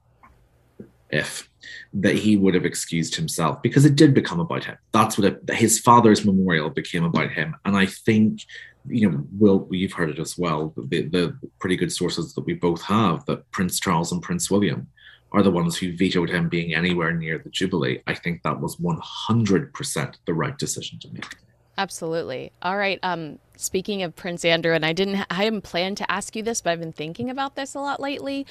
if 1.09 1.49
that 1.93 2.13
he 2.13 2.37
would 2.37 2.53
have 2.53 2.65
excused 2.65 3.15
himself 3.15 3.59
because 3.63 3.85
it 3.85 3.95
did 3.95 4.13
become 4.13 4.39
about 4.39 4.65
him. 4.65 4.77
That's 4.91 5.17
what 5.17 5.25
it, 5.25 5.49
his 5.49 5.79
father's 5.79 6.25
memorial 6.25 6.69
became 6.69 7.05
about 7.05 7.31
him, 7.31 7.55
and 7.65 7.75
I 7.75 7.87
think 7.87 8.41
you 8.87 9.09
know, 9.09 9.23
Will, 9.37 9.67
you've 9.71 9.93
heard 9.93 10.09
it 10.09 10.19
as 10.19 10.37
well. 10.37 10.73
The, 10.75 11.03
the 11.03 11.37
pretty 11.59 11.75
good 11.75 11.91
sources 11.91 12.33
that 12.33 12.45
we 12.45 12.53
both 12.53 12.81
have 12.83 13.25
that 13.25 13.49
Prince 13.51 13.79
Charles 13.79 14.11
and 14.11 14.21
Prince 14.21 14.49
William 14.49 14.87
are 15.31 15.43
the 15.43 15.51
ones 15.51 15.77
who 15.77 15.95
vetoed 15.95 16.29
him 16.29 16.49
being 16.49 16.73
anywhere 16.73 17.11
near 17.13 17.37
the 17.37 17.49
Jubilee. 17.49 18.01
I 18.07 18.13
think 18.13 18.43
that 18.43 18.59
was 18.59 18.77
100% 18.77 20.15
the 20.25 20.33
right 20.33 20.57
decision 20.57 20.99
to 20.99 21.09
make. 21.11 21.35
Absolutely. 21.77 22.51
All 22.61 22.77
right. 22.77 22.99
Um, 23.03 23.37
speaking 23.55 24.01
of 24.03 24.15
Prince 24.15 24.43
Andrew, 24.45 24.73
and 24.73 24.85
I 24.85 24.93
didn't, 24.93 25.25
I 25.29 25.43
hadn't 25.43 25.61
planned 25.61 25.97
to 25.97 26.11
ask 26.11 26.35
you 26.35 26.43
this, 26.43 26.61
but 26.61 26.71
I've 26.71 26.79
been 26.79 26.93
thinking 26.93 27.29
about 27.29 27.55
this 27.55 27.75
a 27.75 27.79
lot 27.79 27.99
lately. 27.99 28.47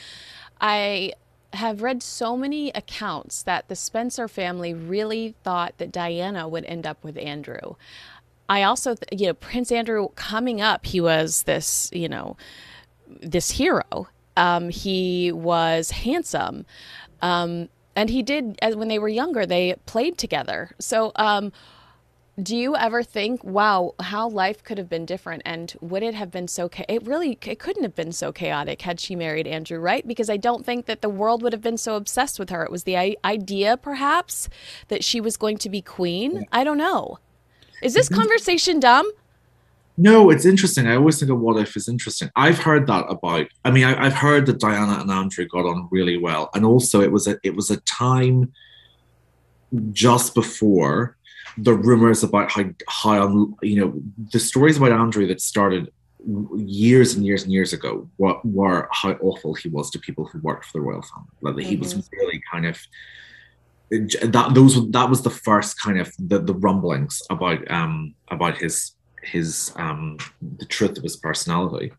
I 0.60 1.12
have 1.52 1.82
read 1.82 2.02
so 2.02 2.36
many 2.36 2.70
accounts 2.70 3.42
that 3.42 3.68
the 3.68 3.76
Spencer 3.76 4.28
family 4.28 4.74
really 4.74 5.34
thought 5.42 5.78
that 5.78 5.90
Diana 5.90 6.46
would 6.46 6.64
end 6.66 6.86
up 6.86 7.02
with 7.02 7.16
Andrew. 7.16 7.76
I 8.48 8.62
also, 8.62 8.94
you 9.12 9.26
know, 9.28 9.34
Prince 9.34 9.72
Andrew 9.72 10.08
coming 10.14 10.60
up, 10.60 10.86
he 10.86 11.00
was 11.00 11.42
this, 11.44 11.90
you 11.92 12.08
know, 12.08 12.36
this 13.20 13.52
hero. 13.52 14.08
Um, 14.36 14.68
he 14.68 15.32
was 15.32 15.90
handsome. 15.90 16.66
Um, 17.22 17.68
and 17.94 18.10
he 18.10 18.22
did, 18.22 18.58
as 18.60 18.76
when 18.76 18.88
they 18.88 18.98
were 18.98 19.08
younger, 19.08 19.46
they 19.46 19.74
played 19.86 20.18
together. 20.18 20.70
So, 20.78 21.12
um, 21.16 21.52
do 22.40 22.54
you 22.54 22.76
ever 22.76 23.02
think, 23.02 23.42
wow, 23.42 23.94
how 23.98 24.28
life 24.28 24.62
could 24.62 24.76
have 24.76 24.90
been 24.90 25.06
different 25.06 25.40
and 25.46 25.74
would 25.80 26.02
it 26.02 26.14
have 26.14 26.30
been 26.30 26.46
so 26.46 26.68
cha- 26.68 26.84
it 26.86 27.06
really 27.06 27.38
it 27.46 27.58
couldn't 27.58 27.82
have 27.82 27.94
been 27.94 28.12
so 28.12 28.30
chaotic 28.30 28.82
had 28.82 29.00
she 29.00 29.16
married 29.16 29.46
Andrew, 29.46 29.78
right? 29.78 30.06
Because 30.06 30.28
I 30.28 30.36
don't 30.36 30.66
think 30.66 30.84
that 30.84 31.00
the 31.00 31.08
world 31.08 31.42
would 31.42 31.54
have 31.54 31.62
been 31.62 31.78
so 31.78 31.96
obsessed 31.96 32.38
with 32.38 32.50
her. 32.50 32.62
It 32.62 32.70
was 32.70 32.84
the 32.84 32.98
I- 32.98 33.16
idea 33.24 33.78
perhaps 33.78 34.50
that 34.88 35.02
she 35.02 35.18
was 35.18 35.38
going 35.38 35.56
to 35.58 35.70
be 35.70 35.80
queen. 35.80 36.46
I 36.52 36.62
don't 36.62 36.76
know. 36.76 37.18
Is 37.82 37.94
this 37.94 38.08
conversation 38.08 38.80
dumb? 38.80 39.10
No, 39.98 40.30
it's 40.30 40.44
interesting. 40.44 40.86
I 40.86 40.96
always 40.96 41.18
think 41.18 41.30
of 41.30 41.40
what 41.40 41.56
if 41.60 41.76
is 41.76 41.88
interesting. 41.88 42.30
I've 42.36 42.58
heard 42.58 42.86
that 42.86 43.06
about. 43.08 43.46
I 43.64 43.70
mean, 43.70 43.84
I, 43.84 44.04
have 44.04 44.14
heard 44.14 44.46
that 44.46 44.60
Diana 44.60 45.00
and 45.00 45.10
Andrew 45.10 45.46
got 45.46 45.64
on 45.64 45.88
really 45.90 46.18
well, 46.18 46.50
and 46.54 46.66
also 46.66 47.00
it 47.00 47.10
was 47.10 47.26
a 47.26 47.38
it 47.42 47.56
was 47.56 47.70
a 47.70 47.80
time 47.80 48.52
just 49.92 50.34
before 50.34 51.16
the 51.56 51.72
rumors 51.72 52.22
about 52.22 52.50
how 52.50 52.64
how 52.88 53.54
you 53.62 53.80
know 53.80 54.02
the 54.32 54.38
stories 54.38 54.76
about 54.76 54.92
Andrew 54.92 55.26
that 55.28 55.40
started 55.40 55.90
years 56.56 57.14
and 57.14 57.24
years 57.24 57.44
and 57.44 57.52
years 57.52 57.72
ago 57.72 58.08
were, 58.18 58.38
were 58.44 58.88
how 58.90 59.12
awful 59.20 59.54
he 59.54 59.68
was 59.68 59.90
to 59.90 59.98
people 59.98 60.24
who 60.26 60.40
worked 60.40 60.64
for 60.64 60.72
the 60.78 60.80
royal 60.80 61.02
family. 61.02 61.28
Like 61.40 61.54
mm-hmm. 61.54 61.68
he 61.68 61.76
was 61.76 61.94
mm-hmm. 61.94 62.16
really 62.16 62.42
kind 62.50 62.66
of 62.66 62.78
that 63.90 64.50
those 64.54 64.90
that 64.90 65.08
was 65.08 65.22
the 65.22 65.30
first 65.30 65.80
kind 65.80 65.98
of 65.98 66.12
the, 66.18 66.38
the 66.38 66.54
rumblings 66.54 67.22
about 67.30 67.70
um 67.70 68.14
about 68.28 68.56
his 68.56 68.92
his 69.22 69.72
um 69.76 70.18
the 70.58 70.64
truth 70.64 70.96
of 70.96 71.02
his 71.02 71.16
personality 71.16 71.92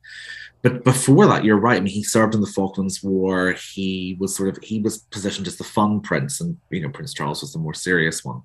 but 0.64 0.84
before 0.84 1.26
that 1.28 1.46
you're 1.46 1.58
right 1.58 1.78
i 1.78 1.80
mean 1.80 1.94
he 1.94 2.04
served 2.04 2.36
in 2.36 2.42
the 2.42 2.48
falklands 2.48 3.02
war 3.02 3.56
he 3.74 4.18
was 4.20 4.36
sort 4.36 4.50
of 4.50 4.62
he 4.64 4.80
was 4.80 4.98
positioned 4.98 5.48
as 5.48 5.56
the 5.58 5.64
fun 5.64 6.02
prince 6.02 6.42
and 6.42 6.58
you 6.70 6.82
know 6.82 6.90
prince 6.90 7.14
charles 7.14 7.42
was 7.42 7.54
the 7.54 7.60
more 7.60 7.74
serious 7.74 8.24
one 8.26 8.42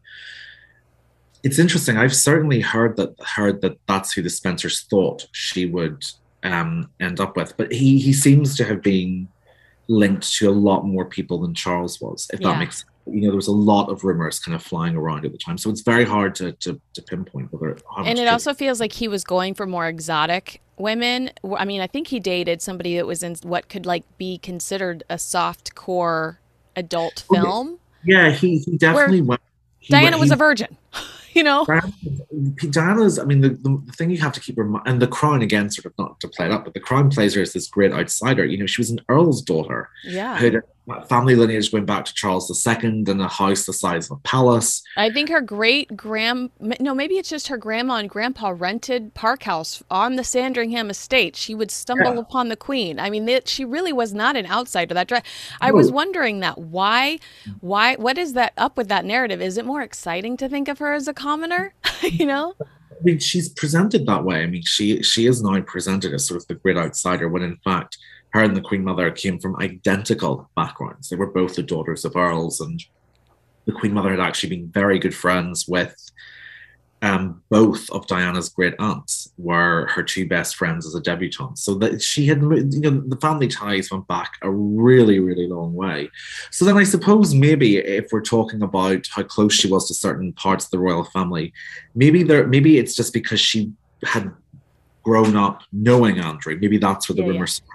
it's 1.42 1.58
interesting. 1.58 1.96
I've 1.96 2.14
certainly 2.14 2.60
heard 2.60 2.96
that 2.96 3.14
heard 3.20 3.60
that 3.62 3.78
that's 3.86 4.12
who 4.12 4.22
the 4.22 4.30
Spencers 4.30 4.82
thought 4.82 5.26
she 5.32 5.66
would 5.66 6.04
um, 6.42 6.90
end 7.00 7.20
up 7.20 7.36
with, 7.36 7.56
but 7.56 7.72
he 7.72 7.98
he 7.98 8.12
seems 8.12 8.56
to 8.56 8.64
have 8.64 8.82
been 8.82 9.28
linked 9.88 10.32
to 10.34 10.48
a 10.48 10.52
lot 10.52 10.86
more 10.86 11.04
people 11.04 11.40
than 11.40 11.54
Charles 11.54 12.00
was. 12.00 12.30
If 12.32 12.40
yeah. 12.40 12.48
that 12.48 12.58
makes 12.58 12.84
you 13.06 13.22
know, 13.22 13.28
there 13.28 13.36
was 13.36 13.48
a 13.48 13.52
lot 13.52 13.88
of 13.90 14.04
rumors 14.04 14.38
kind 14.38 14.54
of 14.54 14.62
flying 14.62 14.96
around 14.96 15.24
at 15.24 15.32
the 15.32 15.38
time, 15.38 15.58
so 15.58 15.70
it's 15.70 15.82
very 15.82 16.04
hard 16.04 16.34
to 16.36 16.52
to, 16.52 16.80
to 16.94 17.02
pinpoint 17.02 17.52
whether. 17.52 17.76
And 17.98 18.18
it 18.18 18.28
also 18.28 18.54
feels 18.54 18.80
like 18.80 18.92
he 18.92 19.08
was 19.08 19.24
going 19.24 19.54
for 19.54 19.66
more 19.66 19.86
exotic 19.86 20.60
women. 20.76 21.30
I 21.56 21.64
mean, 21.64 21.80
I 21.80 21.86
think 21.86 22.08
he 22.08 22.20
dated 22.20 22.62
somebody 22.62 22.96
that 22.96 23.06
was 23.06 23.22
in 23.22 23.36
what 23.42 23.68
could 23.68 23.86
like 23.86 24.04
be 24.18 24.38
considered 24.38 25.02
a 25.10 25.18
soft 25.18 25.74
core 25.74 26.40
adult 26.76 27.24
oh, 27.30 27.34
film. 27.34 27.78
Yeah, 28.04 28.30
he, 28.30 28.58
he 28.58 28.76
definitely 28.76 29.22
went. 29.22 29.40
He 29.78 29.92
Diana 29.92 30.16
went, 30.16 30.20
was 30.20 30.30
he, 30.30 30.34
a 30.34 30.36
virgin. 30.36 30.76
you 31.34 31.42
know 31.42 31.66
Diana's 32.70 33.18
I 33.18 33.24
mean 33.24 33.40
the, 33.40 33.50
the 33.50 33.92
thing 33.92 34.10
you 34.10 34.18
have 34.18 34.32
to 34.32 34.40
keep 34.40 34.56
her 34.56 34.70
and 34.86 35.00
the 35.00 35.06
crown 35.06 35.42
again 35.42 35.70
sort 35.70 35.86
of 35.86 35.92
not 35.98 36.20
to 36.20 36.28
play 36.28 36.46
it 36.46 36.52
up 36.52 36.64
but 36.64 36.74
the 36.74 36.80
crown 36.80 37.10
plays 37.10 37.34
her 37.34 37.42
as 37.42 37.52
this 37.52 37.68
great 37.68 37.92
outsider 37.92 38.44
you 38.44 38.58
know 38.58 38.66
she 38.66 38.80
was 38.80 38.90
an 38.90 39.00
earl's 39.08 39.42
daughter 39.42 39.88
yeah 40.04 40.38
who 40.38 40.60
family 41.08 41.36
lineage 41.36 41.70
going 41.70 41.86
back 41.86 42.04
to 42.04 42.14
Charles 42.14 42.50
II 42.66 43.04
and 43.06 43.20
a 43.20 43.28
house 43.28 43.66
the 43.66 43.72
size 43.72 44.10
of 44.10 44.18
a 44.18 44.20
palace. 44.22 44.82
I 44.96 45.10
think 45.10 45.28
her 45.28 45.40
great 45.40 45.96
grand 45.96 46.50
no, 46.58 46.94
maybe 46.94 47.14
it's 47.18 47.28
just 47.28 47.48
her 47.48 47.56
grandma 47.56 47.96
and 47.96 48.10
grandpa 48.10 48.54
rented 48.56 49.14
Park 49.14 49.44
House 49.44 49.82
on 49.90 50.16
the 50.16 50.24
Sandringham 50.24 50.90
estate. 50.90 51.36
She 51.36 51.54
would 51.54 51.70
stumble 51.70 52.14
yeah. 52.14 52.20
upon 52.20 52.48
the 52.48 52.56
Queen. 52.56 52.98
I 52.98 53.10
mean, 53.10 53.28
it, 53.28 53.48
she 53.48 53.64
really 53.64 53.92
was 53.92 54.12
not 54.12 54.36
an 54.36 54.46
outsider. 54.46 54.94
That 54.94 55.08
dry, 55.08 55.22
I 55.60 55.68
no. 55.68 55.74
was 55.74 55.92
wondering 55.92 56.40
that 56.40 56.58
why, 56.58 57.18
why, 57.60 57.94
what 57.96 58.18
is 58.18 58.32
that 58.32 58.52
up 58.56 58.76
with 58.76 58.88
that 58.88 59.04
narrative? 59.04 59.40
Is 59.40 59.58
it 59.58 59.64
more 59.64 59.82
exciting 59.82 60.36
to 60.38 60.48
think 60.48 60.68
of 60.68 60.78
her 60.78 60.92
as 60.92 61.06
a 61.06 61.14
commoner? 61.14 61.74
you 62.02 62.26
know. 62.26 62.54
I 62.60 63.04
mean, 63.04 63.18
she's 63.18 63.48
presented 63.48 64.06
that 64.06 64.24
way. 64.24 64.42
I 64.42 64.46
mean, 64.46 64.62
she 64.62 65.02
she 65.02 65.26
is 65.26 65.42
now 65.42 65.60
presented 65.62 66.14
as 66.14 66.26
sort 66.26 66.40
of 66.40 66.46
the 66.48 66.54
great 66.54 66.76
outsider, 66.76 67.28
when 67.28 67.42
in 67.42 67.56
fact 67.64 67.98
her 68.32 68.42
and 68.42 68.56
the 68.56 68.60
Queen 68.60 68.84
Mother 68.84 69.10
came 69.10 69.38
from 69.38 69.56
identical 69.56 70.50
backgrounds. 70.56 71.08
They 71.08 71.16
were 71.16 71.26
both 71.26 71.54
the 71.54 71.62
daughters 71.62 72.04
of 72.04 72.16
earls, 72.16 72.60
and 72.60 72.82
the 73.66 73.72
Queen 73.72 73.92
Mother 73.92 74.10
had 74.10 74.20
actually 74.20 74.50
been 74.50 74.68
very 74.68 74.98
good 74.98 75.14
friends 75.14 75.68
with 75.68 75.94
um, 77.02 77.42
both 77.50 77.90
of 77.90 78.06
Diana's 78.06 78.48
great 78.48 78.74
aunts 78.78 79.32
were 79.36 79.88
her 79.88 80.04
two 80.04 80.26
best 80.26 80.54
friends 80.54 80.86
as 80.86 80.94
a 80.94 81.00
debutante. 81.00 81.58
So 81.58 81.74
that 81.74 82.00
she 82.00 82.26
had, 82.26 82.40
you 82.40 82.80
know, 82.80 83.02
the 83.04 83.18
family 83.20 83.48
ties 83.48 83.90
went 83.90 84.06
back 84.06 84.34
a 84.42 84.50
really, 84.50 85.18
really 85.18 85.48
long 85.48 85.74
way. 85.74 86.10
So 86.52 86.64
then 86.64 86.76
I 86.76 86.84
suppose 86.84 87.34
maybe 87.34 87.78
if 87.78 88.12
we're 88.12 88.20
talking 88.20 88.62
about 88.62 89.08
how 89.10 89.24
close 89.24 89.52
she 89.52 89.68
was 89.68 89.88
to 89.88 89.94
certain 89.94 90.32
parts 90.34 90.66
of 90.66 90.70
the 90.70 90.78
royal 90.78 91.02
family, 91.02 91.52
maybe 91.96 92.22
there, 92.22 92.46
maybe 92.46 92.78
it's 92.78 92.94
just 92.94 93.12
because 93.12 93.40
she 93.40 93.72
had 94.04 94.32
grown 95.02 95.36
up 95.36 95.62
knowing 95.72 96.20
Andrew. 96.20 96.56
Maybe 96.60 96.78
that's 96.78 97.08
where 97.08 97.16
the 97.16 97.22
yeah, 97.22 97.30
rumors 97.30 97.62
yeah. 97.66 97.71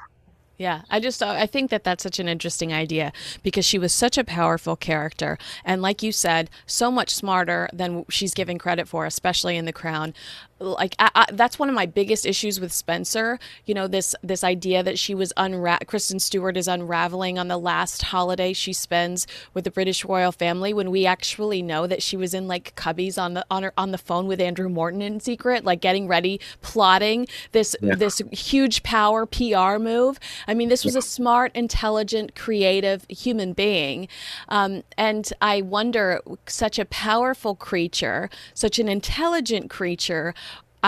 Yeah, 0.58 0.82
I 0.90 1.00
just 1.00 1.22
I 1.22 1.46
think 1.46 1.70
that 1.70 1.84
that's 1.84 2.02
such 2.02 2.18
an 2.18 2.28
interesting 2.28 2.74
idea 2.74 3.14
because 3.44 3.64
she 3.64 3.78
was 3.78 3.94
such 3.94 4.18
a 4.18 4.24
powerful 4.24 4.76
character. 4.76 5.38
And 5.64 5.84
like 5.84 6.02
you 6.02 6.12
said, 6.12 6.50
so 6.66 6.90
much 6.90 7.14
smarter 7.14 7.70
than 7.72 8.06
she's 8.10 8.34
given 8.34 8.58
credit 8.58 8.88
for, 8.88 9.06
especially 9.06 9.56
in 9.56 9.66
The 9.66 9.74
Crown 9.74 10.16
like 10.60 10.96
I, 11.00 11.10
I, 11.16 11.26
that's 11.34 11.60
one 11.60 11.70
of 11.70 11.76
my 11.76 11.86
biggest 11.86 12.26
issues 12.26 12.60
with 12.60 12.72
Spencer. 12.72 13.40
You 13.66 13.74
know 13.74 13.88
this 13.88 14.16
this 14.24 14.44
idea 14.44 14.84
that 14.84 14.98
she 14.98 15.14
was 15.14 15.34
unra- 15.38 15.86
Kristen 15.88 16.20
Stewart 16.20 16.58
is 16.58 16.68
unraveling 16.68 17.38
on 17.38 17.48
the 17.48 17.58
last 17.58 18.04
holiday 18.04 18.54
she 18.54 18.74
spends 18.74 19.28
with 19.54 19.64
the 19.64 19.72
British 19.72 20.04
royal 20.06 20.32
family 20.32 20.74
when 20.74 20.92
we 20.92 21.06
actually 21.06 21.62
know 21.62 21.88
that 21.88 22.02
she 22.02 22.18
was 22.18 22.34
in 22.34 22.48
like 22.48 22.76
cubbies 22.76 23.22
on 23.22 23.34
the 23.34 23.46
on 23.52 23.64
her 23.64 23.74
on 23.78 23.92
the 23.92 23.98
phone 23.98 24.28
with 24.28 24.42
Andrew 24.42 24.70
Morton 24.70 25.02
in 25.02 25.20
secret, 25.20 25.64
like 25.64 25.82
getting 25.82 26.08
ready, 26.08 26.40
plotting 26.62 27.28
this 27.52 27.76
yeah. 27.82 27.96
this 27.96 28.22
huge 28.32 28.84
power 28.84 29.26
PR 29.26 29.78
move. 29.78 30.20
I 30.48 30.54
mean, 30.54 30.70
this 30.70 30.84
was 30.84 30.96
a 30.96 31.02
smart, 31.02 31.52
intelligent, 31.56 32.36
creative 32.36 33.06
human 33.10 33.54
being, 33.54 34.08
um, 34.50 34.84
and 34.98 35.32
I 35.42 35.62
wonder, 35.62 36.22
such 36.48 36.80
a 36.80 36.86
powerful 36.86 37.56
creature, 37.56 38.30
such 38.54 38.80
an 38.80 38.88
intelligent 38.88 39.70
creature 39.70 40.34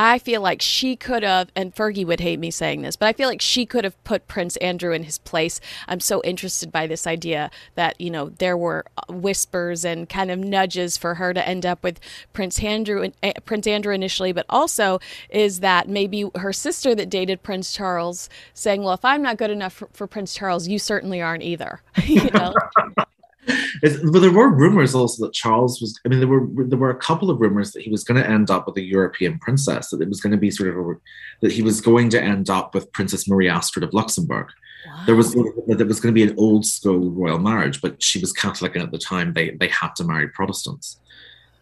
I 0.02 0.18
feel 0.18 0.40
like 0.40 0.62
she 0.62 0.96
could 0.96 1.24
have, 1.24 1.52
and 1.58 1.76
Fergie 1.76 2.06
would 2.06 2.22
hate 2.22 2.40
me 2.40 2.52
saying 2.52 2.84
this, 2.84 2.96
but 2.96 3.08
I 3.08 3.12
feel 3.12 3.28
like 3.28 3.42
she 3.42 3.66
could 3.66 3.84
have 3.84 4.02
put 4.06 4.30
Prince 4.30 4.56
Andrew 4.58 4.94
in 4.94 5.04
his 5.04 5.18
place. 5.18 5.60
I'm 5.90 6.00
so 6.00 6.22
interested 6.24 6.72
by 6.72 6.88
this 6.88 7.06
idea 7.06 7.52
that, 7.76 8.00
you 8.00 8.10
know, 8.10 8.30
there 8.30 8.56
were 8.56 8.86
uh, 8.96 9.12
whispers 9.12 9.84
and 9.84 10.08
kind 10.08 10.32
of 10.32 10.40
nudges 10.40 10.96
for 10.96 11.16
her 11.16 11.34
to 11.34 11.46
end 11.46 11.66
up 11.66 11.84
with 11.84 12.00
Prince 12.32 12.64
Andrew, 12.64 13.12
uh, 13.22 13.34
Prince 13.44 13.68
Andrew 13.68 13.94
initially, 13.94 14.32
but 14.32 14.46
also 14.48 15.02
is 15.30 15.60
that 15.60 15.90
maybe 15.90 16.32
her 16.36 16.54
sister 16.54 16.96
that 16.96 17.10
dated 17.10 17.44
Prince 17.44 17.74
Charles 17.74 18.30
saying, 18.54 18.84
well, 18.84 18.94
if 18.94 19.04
I'm 19.04 19.22
not 19.22 19.36
good 19.36 19.52
enough 19.52 19.74
for, 19.74 19.90
for 19.92 20.08
Prince 20.08 20.34
Charles, 20.34 20.70
you 20.70 20.80
certainly 20.80 21.22
aren't 21.22 21.44
either. 21.44 21.82
you 22.06 22.30
know? 22.30 22.54
but 23.48 24.20
there 24.20 24.32
were 24.32 24.50
rumors 24.50 24.94
also 24.94 25.26
that 25.26 25.34
Charles 25.34 25.80
was. 25.82 26.00
I 26.06 26.10
mean, 26.10 26.20
there 26.20 26.28
were 26.28 26.48
there 26.66 26.78
were 26.78 26.90
a 26.90 26.98
couple 26.98 27.30
of 27.30 27.40
rumors 27.40 27.72
that 27.72 27.82
he 27.82 27.90
was 27.90 28.04
going 28.04 28.22
to 28.22 28.30
end 28.30 28.52
up 28.52 28.68
with 28.68 28.78
a 28.78 28.82
European 28.82 29.40
princess. 29.40 29.90
That 29.90 30.02
it 30.02 30.10
was 30.10 30.22
going 30.22 30.32
to 30.32 30.38
be 30.38 30.52
sort 30.52 30.70
of 30.70 30.78
a, 30.78 30.94
that 31.42 31.52
he 31.52 31.62
was 31.62 31.82
going 31.82 32.10
to 32.10 32.22
end 32.22 32.50
up 32.50 32.74
with 32.74 32.92
Princess 32.92 33.28
Marie 33.28 33.50
Astrid 33.50 33.84
of 33.84 33.94
Luxembourg. 33.94 34.48
Wow. 34.86 35.04
There 35.06 35.16
was 35.16 35.34
that 35.34 35.78
it 35.80 35.88
was 35.88 36.00
going 36.00 36.14
to 36.14 36.26
be 36.26 36.30
an 36.30 36.38
old 36.38 36.66
school 36.66 37.12
royal 37.12 37.40
marriage, 37.40 37.82
but 37.82 38.02
she 38.02 38.20
was 38.20 38.34
Catholic, 38.34 38.76
and 38.76 38.84
at 38.84 38.92
the 38.92 38.98
time 38.98 39.34
they 39.34 39.52
they 39.52 39.70
had 39.70 39.96
to 39.98 40.04
marry 40.04 40.28
Protestants. 40.28 41.00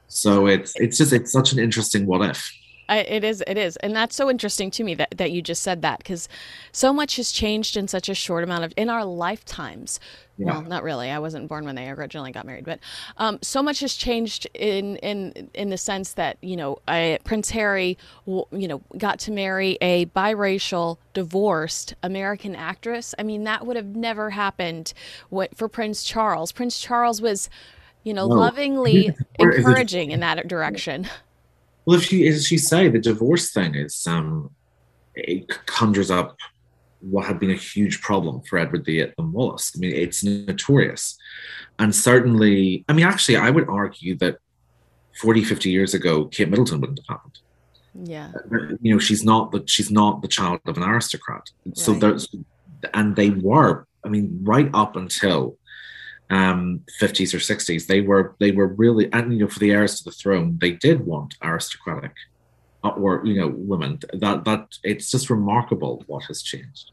So 0.07 0.47
it's 0.47 0.73
it's 0.77 0.97
just 0.97 1.13
it's 1.13 1.31
such 1.31 1.51
an 1.51 1.59
interesting 1.59 2.05
what 2.05 2.27
if. 2.29 2.51
I, 2.89 2.99
it 2.99 3.23
is 3.23 3.43
it 3.45 3.57
is. 3.57 3.75
And 3.77 3.95
that's 3.95 4.15
so 4.15 4.29
interesting 4.29 4.71
to 4.71 4.83
me 4.83 4.95
that, 4.95 5.17
that 5.17 5.31
you 5.31 5.41
just 5.41 5.61
said 5.61 5.81
that 5.81 5.99
because 5.99 6.29
so 6.71 6.93
much 6.93 7.17
has 7.17 7.31
changed 7.31 7.75
in 7.75 7.87
such 7.87 8.09
a 8.09 8.13
short 8.13 8.43
amount 8.43 8.63
of 8.63 8.73
in 8.77 8.89
our 8.89 9.05
lifetimes. 9.05 9.99
Yeah. 10.37 10.47
well 10.47 10.61
not 10.61 10.83
really. 10.83 11.09
I 11.09 11.19
wasn't 11.19 11.47
born 11.47 11.65
when 11.65 11.75
they 11.75 11.89
originally 11.89 12.31
got 12.31 12.45
married 12.45 12.65
but 12.65 12.79
um, 13.17 13.39
so 13.41 13.61
much 13.61 13.79
has 13.81 13.95
changed 13.95 14.47
in 14.53 14.97
in 14.97 15.49
in 15.53 15.69
the 15.69 15.77
sense 15.77 16.13
that 16.13 16.37
you 16.41 16.55
know 16.55 16.77
I, 16.87 17.19
prince 17.23 17.49
harry 17.49 17.97
you 18.25 18.67
know 18.67 18.81
got 18.97 19.19
to 19.19 19.31
marry 19.31 19.77
a 19.81 20.05
biracial 20.07 20.97
divorced 21.13 21.95
american 22.03 22.55
actress. 22.55 23.15
I 23.17 23.23
mean 23.23 23.43
that 23.45 23.65
would 23.65 23.75
have 23.75 23.95
never 23.95 24.29
happened 24.29 24.93
what, 25.29 25.57
for 25.57 25.67
prince 25.67 26.03
charles. 26.03 26.51
Prince 26.51 26.79
charles 26.79 27.21
was 27.21 27.49
you 28.03 28.13
know 28.13 28.27
no. 28.27 28.35
lovingly 28.35 29.11
encouraging 29.39 30.11
in 30.11 30.21
that 30.21 30.47
direction 30.47 31.07
well, 31.87 31.97
if 31.97 32.03
she, 32.03 32.27
as 32.27 32.51
you 32.51 32.57
say, 32.57 32.89
the 32.89 32.99
divorce 32.99 33.51
thing 33.51 33.73
is 33.73 34.05
um, 34.05 34.51
it 35.15 35.47
conjures 35.67 36.11
up 36.11 36.35
what 36.99 37.25
had 37.25 37.39
been 37.39 37.49
a 37.49 37.55
huge 37.55 38.01
problem 38.01 38.41
for 38.41 38.59
Edward 38.59 38.83
VIII 38.85 39.13
and 39.17 39.31
Wallis. 39.31 39.71
I 39.73 39.79
mean, 39.79 39.95
it's 39.95 40.21
notorious. 40.21 41.17
And 41.79 41.95
certainly, 41.95 42.83
I 42.89 42.93
mean, 42.93 43.05
actually, 43.05 43.37
I 43.37 43.51
would 43.51 43.69
argue 43.69 44.17
that 44.17 44.39
40, 45.21 45.45
50 45.45 45.69
years 45.69 45.93
ago, 45.93 46.25
Kate 46.25 46.49
Middleton 46.49 46.81
wouldn't 46.81 46.99
have 47.07 47.17
happened. 47.17 47.39
Yeah. 48.03 48.33
You 48.81 48.95
know, 48.95 48.99
she's 48.99 49.23
not 49.23 49.53
the 49.53 49.63
she's 49.65 49.89
not 49.89 50.21
the 50.21 50.27
child 50.27 50.59
of 50.65 50.75
an 50.75 50.83
aristocrat. 50.83 51.49
Right. 51.65 51.77
So 51.77 51.93
there's 51.93 52.27
and 52.93 53.15
they 53.15 53.29
were, 53.29 53.87
I 54.03 54.09
mean, 54.09 54.39
right 54.43 54.69
up 54.73 54.97
until 54.97 55.57
um 56.29 56.81
50s 56.99 57.33
or 57.33 57.37
60s 57.37 57.87
they 57.87 58.01
were 58.01 58.35
they 58.39 58.51
were 58.51 58.67
really 58.67 59.09
and 59.13 59.31
you 59.31 59.39
know 59.39 59.47
for 59.47 59.59
the 59.59 59.71
heirs 59.71 59.97
to 59.97 60.03
the 60.03 60.11
throne 60.11 60.57
they 60.59 60.71
did 60.71 61.05
want 61.05 61.35
aristocratic 61.41 62.11
uh, 62.83 62.89
or 62.89 63.25
you 63.25 63.39
know 63.39 63.47
women. 63.47 63.99
That 64.13 64.45
that 64.45 64.77
it's 64.83 65.09
just 65.11 65.29
remarkable 65.29 66.03
what 66.07 66.23
has 66.25 66.41
changed. 66.41 66.91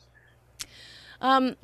Um, 1.20 1.56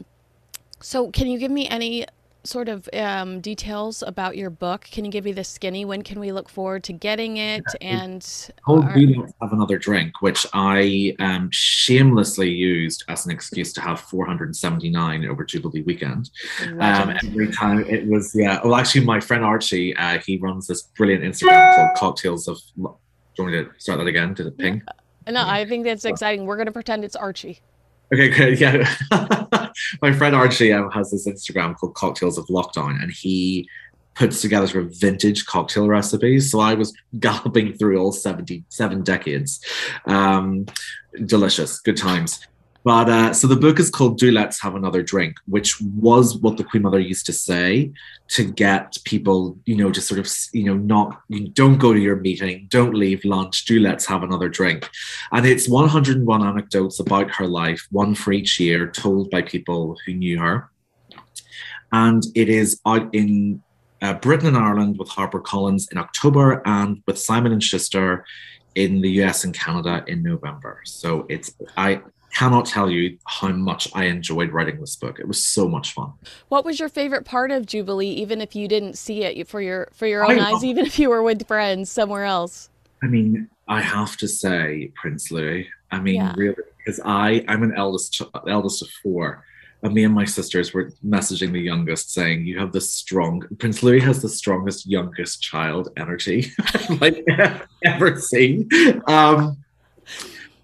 so 0.81 1.11
can 1.11 1.27
you 1.27 1.39
give 1.39 1.51
me 1.51 1.69
any 1.69 2.07
sort 2.45 2.69
of 2.69 2.89
um, 2.93 3.41
details 3.41 4.03
about 4.07 4.37
your 4.37 4.51
book? 4.51 4.83
Can 4.91 5.05
you 5.05 5.11
give 5.11 5.25
me 5.25 5.33
the 5.33 5.45
skinny? 5.45 5.85
When 5.85 6.03
can 6.03 6.19
we 6.21 6.33
look 6.33 6.49
forward 6.49 6.85
to 6.85 6.93
getting 6.93 7.37
it? 7.37 7.65
And 7.81 8.27
called 8.65 8.85
are- 8.85 8.95
Do 8.95 9.21
Let's 9.21 9.33
Have 9.43 9.53
Another 9.53 9.79
Drink, 9.79 10.23
which 10.23 10.47
I 10.53 11.15
um, 11.19 11.49
shamelessly 11.53 12.51
used 12.51 13.05
as 13.09 13.27
an 13.27 13.33
excuse 13.33 13.73
to 13.75 13.81
have 13.81 14.01
479 14.01 15.27
over 15.27 15.45
Jubilee 15.45 15.83
weekend. 15.83 16.31
Um, 16.79 17.11
every 17.25 17.51
time 17.53 17.85
it 17.85 18.07
was, 18.07 18.33
yeah. 18.35 18.61
Well, 18.65 18.75
actually, 18.77 19.05
my 19.05 19.21
friend 19.21 19.45
Archie, 19.45 19.95
uh, 19.97 20.19
he 20.25 20.39
runs 20.39 20.67
this 20.67 20.83
brilliant 20.97 21.25
Instagram 21.25 21.75
called 21.75 21.97
Cocktails 21.97 22.49
of. 22.49 22.59
Do 22.77 23.45
you 23.45 23.45
want 23.45 23.53
me 23.53 23.65
to 23.65 23.71
start 23.79 23.99
that 23.99 24.07
again? 24.07 24.35
Did 24.35 24.47
it 24.49 24.59
ping? 24.59 24.83
no, 25.29 25.47
I 25.47 25.65
think 25.65 25.85
that's 25.85 26.05
exciting. 26.05 26.47
We're 26.47 26.57
gonna 26.57 26.73
pretend 26.73 27.05
it's 27.05 27.17
Archie. 27.17 27.61
Okay, 28.13 28.29
good. 28.29 28.61
Yeah. 28.61 28.89
My 30.03 30.13
friend 30.13 30.35
Archie 30.35 30.73
um, 30.73 30.91
has 30.91 31.11
this 31.11 31.29
Instagram 31.29 31.77
called 31.77 31.95
Cocktails 31.95 32.39
of 32.39 32.47
Lockdown, 32.47 33.01
and 33.01 33.11
he 33.11 33.69
puts 34.15 34.41
together 34.43 34.67
sort 34.67 34.85
of 34.85 34.95
vintage 34.99 35.47
cocktail 35.47 35.89
recipes. 35.89 36.51
So 36.51 36.61
I 36.61 36.75
was 36.75 36.93
galloping 37.19 37.75
through 37.75 37.99
all 37.99 38.13
77 38.13 39.03
decades. 39.03 39.65
Um, 40.07 40.67
delicious, 41.25 41.81
good 41.81 41.97
times. 41.97 42.47
But 42.83 43.09
uh, 43.11 43.35
so 43.35 43.47
the 43.47 43.57
book 43.57 43.79
is 43.79 43.91
called 43.91 44.17
Do 44.17 44.31
Let's 44.31 44.61
Have 44.63 44.75
Another 44.75 45.03
Drink, 45.03 45.37
which 45.47 45.81
was 45.81 46.39
what 46.39 46.57
the 46.57 46.65
Queen 46.65 46.83
Mother 46.83 46.99
used 46.99 47.27
to 47.27 47.33
say 47.33 47.93
to 48.29 48.45
get 48.45 48.97
people, 49.05 49.59
you 49.67 49.77
know, 49.77 49.91
just 49.91 50.09
sort 50.09 50.19
of, 50.19 50.33
you 50.53 50.65
know, 50.65 50.77
not, 50.77 51.21
you 51.29 51.49
don't 51.49 51.79
go 51.79 51.93
to 51.93 52.01
your 52.01 52.17
meeting, 52.17 52.67
don't 52.71 52.95
leave 52.95 53.25
lunch, 53.25 53.67
do 53.67 53.81
let's 53.81 54.07
have 54.07 54.23
another 54.23 54.49
drink. 54.49 54.89
And 55.33 55.45
it's 55.45 55.69
101 55.69 56.47
anecdotes 56.47 57.01
about 57.01 57.31
her 57.33 57.47
life, 57.47 57.87
one 57.91 58.15
for 58.15 58.33
each 58.33 58.59
year, 58.59 58.91
told 58.91 59.31
by 59.31 59.43
people 59.43 59.99
who 60.07 60.15
knew 60.15 60.39
her. 60.39 60.71
And 61.93 62.23
it 62.35 62.49
is 62.49 62.81
out 62.87 63.15
in 63.15 63.63
uh, 64.01 64.15
Britain 64.15 64.49
and 64.49 64.57
Ireland 64.57 64.99
with 64.99 65.09
HarperCollins 65.09 65.93
in 65.93 65.99
October 65.99 66.63
and 66.65 67.03
with 67.07 67.19
Simon 67.19 67.53
and 67.53 67.63
Schuster 67.63 68.25
in 68.75 69.03
the 69.03 69.11
US 69.23 69.45
and 69.45 69.53
Canada 69.53 70.03
in 70.07 70.23
November. 70.23 70.81
So 70.85 71.27
it's, 71.29 71.53
I 71.77 72.01
cannot 72.35 72.67
tell 72.67 72.91
you 72.91 73.19
how 73.27 73.49
much 73.49 73.89
I 73.95 74.05
enjoyed 74.05 74.51
writing 74.51 74.81
this 74.81 74.97
book. 74.97 75.19
It 75.19 75.29
was 75.29 75.45
so 75.45 75.69
much 75.69 75.93
fun. 75.93 76.13
What 76.49 76.65
was 76.65 76.79
your 76.79 76.89
favorite 76.89 77.25
part 77.25 77.51
of 77.51 77.67
Jubilee, 77.67 78.11
even 78.11 78.41
if 78.41 78.55
you 78.55 78.69
didn't 78.69 78.97
see 78.97 79.25
it 79.25 79.49
for 79.49 79.61
your 79.61 79.89
for 79.93 80.07
your 80.07 80.25
I 80.25 80.35
own 80.35 80.39
eyes, 80.41 80.65
even 80.65 80.87
if 80.87 80.99
you 80.99 81.11
were 81.11 81.23
with 81.23 81.47
friends 81.47 81.91
somewhere 81.91 82.25
else? 82.25 82.71
I 83.03 83.07
mean, 83.07 83.49
I 83.69 83.81
have 83.81 84.17
to 84.19 84.29
say 84.29 84.93
Prince 84.95 85.31
Louis. 85.31 85.69
I 85.91 86.01
mean, 86.01 86.17
Yeah. 86.17 86.35
really, 86.37 86.63
because 86.79 87.01
I 87.05 87.45
I'm 87.49 87.63
an 87.63 87.75
eldest 87.77 88.21
eldest 88.49 88.83
of 88.83 88.89
four, 89.03 89.45
and 89.83 89.95
me 89.95 90.05
and 90.05 90.15
my 90.15 90.25
sisters 90.25 90.73
were 90.73 90.93
messaging 91.05 91.53
the 91.53 91.61
youngest 91.61 92.13
saying, 92.13 92.47
"You 92.47 92.59
have 92.59 92.73
the 92.73 92.81
strong 92.81 93.43
Prince 93.59 93.83
Louis 93.83 94.01
has 94.01 94.23
the 94.23 94.29
strongest 94.29 94.87
youngest 94.87 95.43
child 95.43 95.89
energy 95.97 96.53
like 97.01 97.25
ever 97.85 98.21
seen." 98.21 98.69
Um, 99.07 99.57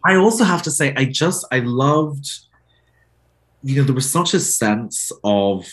I 0.07 0.17
also 0.17 0.45
have 0.45 0.63
to 0.63 0.71
say, 0.71 0.95
I 0.97 1.05
just 1.05 1.45
I 1.51 1.59
loved, 1.61 2.27
you 3.63 3.77
know, 3.77 3.83
there 3.83 3.95
was 3.95 4.11
such 4.11 4.35
a 4.35 4.41
sense 4.41 5.11
of 5.25 5.67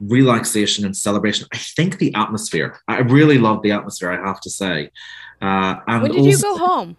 relaxation 0.00 0.84
and 0.84 0.96
celebration. 0.96 1.46
I 1.52 1.58
think 1.58 1.98
the 1.98 2.12
atmosphere. 2.14 2.80
I 2.88 2.98
really 3.00 3.38
loved 3.38 3.62
the 3.62 3.70
atmosphere. 3.70 4.10
I 4.10 4.26
have 4.26 4.40
to 4.40 4.50
say. 4.50 4.90
Uh, 5.40 5.76
and 5.86 6.02
When 6.02 6.12
did 6.12 6.24
you 6.24 6.38
go 6.40 6.56
home? 6.56 6.96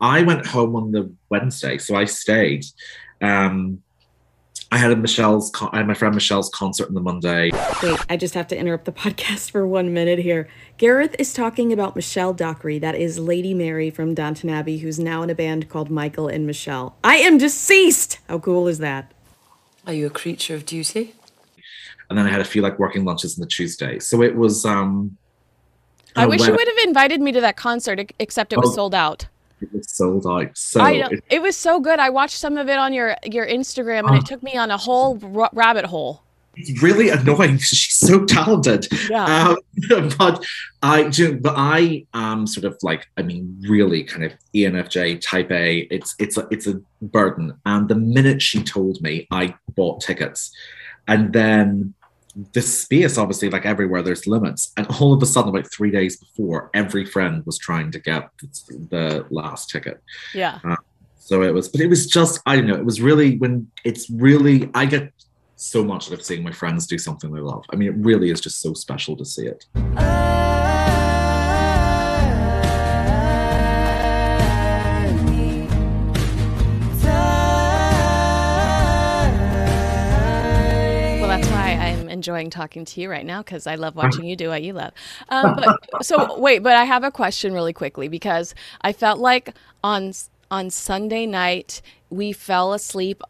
I 0.00 0.22
went 0.22 0.44
home 0.44 0.74
on 0.74 0.90
the 0.90 1.12
Wednesday, 1.30 1.78
so 1.78 1.94
I 1.94 2.04
stayed. 2.04 2.64
Um, 3.22 3.83
I 4.74 4.76
had 4.76 4.90
a 4.90 4.96
Michelle's, 4.96 5.50
con- 5.50 5.70
I 5.72 5.76
had 5.76 5.86
my 5.86 5.94
friend 5.94 6.12
Michelle's 6.12 6.50
concert 6.50 6.88
on 6.88 6.94
the 6.94 7.00
Monday. 7.00 7.52
Wait, 7.80 8.00
I 8.10 8.16
just 8.16 8.34
have 8.34 8.48
to 8.48 8.58
interrupt 8.58 8.86
the 8.86 8.92
podcast 9.04 9.52
for 9.52 9.64
one 9.64 9.94
minute 9.94 10.18
here. 10.18 10.48
Gareth 10.78 11.14
is 11.16 11.32
talking 11.32 11.72
about 11.72 11.94
Michelle 11.94 12.34
Dockery. 12.34 12.80
That 12.80 12.96
is 12.96 13.20
Lady 13.20 13.54
Mary 13.54 13.88
from 13.88 14.14
Downton 14.14 14.50
Abbey, 14.50 14.78
who's 14.78 14.98
now 14.98 15.22
in 15.22 15.30
a 15.30 15.34
band 15.36 15.68
called 15.68 15.90
Michael 15.92 16.26
and 16.26 16.44
Michelle. 16.44 16.96
I 17.04 17.18
am 17.18 17.38
deceased! 17.38 18.18
How 18.28 18.40
cool 18.40 18.66
is 18.66 18.78
that? 18.78 19.12
Are 19.86 19.92
you 19.92 20.06
a 20.06 20.10
creature 20.10 20.56
of 20.56 20.66
duty? 20.66 21.14
and 22.10 22.18
then 22.18 22.26
I 22.26 22.30
had 22.30 22.40
a 22.40 22.44
few 22.44 22.60
like 22.60 22.76
working 22.80 23.04
lunches 23.04 23.38
on 23.38 23.42
the 23.42 23.46
Tuesday. 23.46 24.00
So 24.00 24.22
it 24.22 24.34
was. 24.34 24.64
um 24.64 25.16
I 26.16 26.24
oh, 26.24 26.28
wish 26.28 26.44
you 26.44 26.52
would 26.52 26.68
have 26.68 26.78
invited 26.88 27.20
me 27.20 27.30
to 27.30 27.40
that 27.42 27.56
concert, 27.56 28.10
except 28.18 28.52
it 28.52 28.58
was 28.58 28.70
Oh. 28.70 28.74
sold 28.74 28.94
out. 28.94 29.26
It 29.64 29.72
was 29.72 29.90
sold 29.90 30.26
out. 30.26 30.56
So 30.56 30.80
I 30.80 30.98
know. 31.00 31.08
it- 31.10 31.24
It 31.30 31.42
was 31.42 31.56
so 31.56 31.80
good. 31.80 31.98
I 31.98 32.10
watched 32.10 32.38
some 32.38 32.56
of 32.58 32.68
it 32.68 32.78
on 32.78 32.92
your 32.92 33.16
your 33.24 33.46
Instagram, 33.46 34.06
and 34.08 34.16
it 34.16 34.26
took 34.26 34.42
me 34.42 34.56
on 34.56 34.70
a 34.70 34.76
whole 34.76 35.18
r- 35.36 35.50
rabbit 35.52 35.84
hole. 35.86 36.22
it's 36.56 36.80
really 36.82 37.08
annoying 37.10 37.54
because 37.54 37.66
she's 37.82 37.96
so 37.96 38.24
talented. 38.24 38.86
Yeah. 39.10 39.26
Um, 39.90 40.08
but 40.18 40.44
I 40.82 41.08
do, 41.08 41.36
but 41.40 41.54
I 41.56 42.06
am 42.14 42.46
sort 42.46 42.64
of 42.64 42.78
like, 42.82 43.02
I 43.16 43.22
mean, 43.22 43.42
really 43.68 44.04
kind 44.04 44.22
of 44.24 44.32
ENFJ 44.54 45.20
type 45.20 45.50
A. 45.50 45.78
It's 45.90 46.14
it's 46.20 46.36
a 46.38 46.46
it's 46.52 46.66
a 46.68 46.74
burden. 47.02 47.52
And 47.66 47.88
the 47.88 47.96
minute 47.96 48.40
she 48.40 48.62
told 48.62 49.00
me, 49.02 49.26
I 49.32 49.54
bought 49.74 50.00
tickets, 50.00 50.52
and 51.08 51.32
then 51.32 51.94
the 52.52 52.62
space, 52.62 53.16
obviously, 53.18 53.50
like 53.50 53.64
everywhere, 53.64 54.02
there's 54.02 54.26
limits. 54.26 54.72
And 54.76 54.86
all 55.00 55.12
of 55.12 55.22
a 55.22 55.26
sudden, 55.26 55.52
like 55.52 55.70
three 55.70 55.90
days 55.90 56.16
before, 56.16 56.70
every 56.74 57.04
friend 57.04 57.44
was 57.46 57.58
trying 57.58 57.90
to 57.92 57.98
get 57.98 58.28
the 58.68 59.26
last 59.30 59.70
ticket. 59.70 60.02
Yeah. 60.34 60.58
Uh, 60.64 60.76
so 61.18 61.42
it 61.42 61.54
was, 61.54 61.68
but 61.68 61.80
it 61.80 61.86
was 61.86 62.06
just, 62.06 62.40
I 62.44 62.56
don't 62.56 62.66
know, 62.66 62.74
it 62.74 62.84
was 62.84 63.00
really 63.00 63.38
when 63.38 63.70
it's 63.84 64.10
really, 64.10 64.70
I 64.74 64.84
get 64.84 65.12
so 65.56 65.82
much 65.84 66.08
out 66.08 66.14
of 66.14 66.24
seeing 66.24 66.42
my 66.42 66.52
friends 66.52 66.86
do 66.86 66.98
something 66.98 67.32
they 67.32 67.40
love. 67.40 67.64
I 67.72 67.76
mean, 67.76 67.88
it 67.88 67.96
really 67.96 68.30
is 68.30 68.40
just 68.40 68.60
so 68.60 68.74
special 68.74 69.16
to 69.16 69.24
see 69.24 69.46
it. 69.46 69.64
Well, 69.74 70.53
enjoying 82.24 82.48
talking 82.48 82.86
to 82.86 83.00
you 83.02 83.10
right 83.10 83.26
now 83.26 83.42
because 83.42 83.66
I 83.66 83.74
love 83.74 83.94
watching 84.02 84.24
you 84.24 84.34
do 84.34 84.48
what 84.48 84.62
you 84.62 84.72
love. 84.72 84.92
Um, 85.28 85.56
but 85.56 85.78
so 86.04 86.38
wait, 86.38 86.60
but 86.60 86.74
I 86.74 86.84
have 86.84 87.04
a 87.04 87.10
question 87.10 87.52
really 87.52 87.74
quickly 87.74 88.08
because 88.08 88.54
I 88.80 88.92
felt 88.94 89.18
like 89.18 89.54
on 89.82 90.12
on 90.50 90.70
Sunday 90.70 91.26
night 91.26 91.82
we 92.08 92.32
fell 92.32 92.72
asleep 92.72 93.22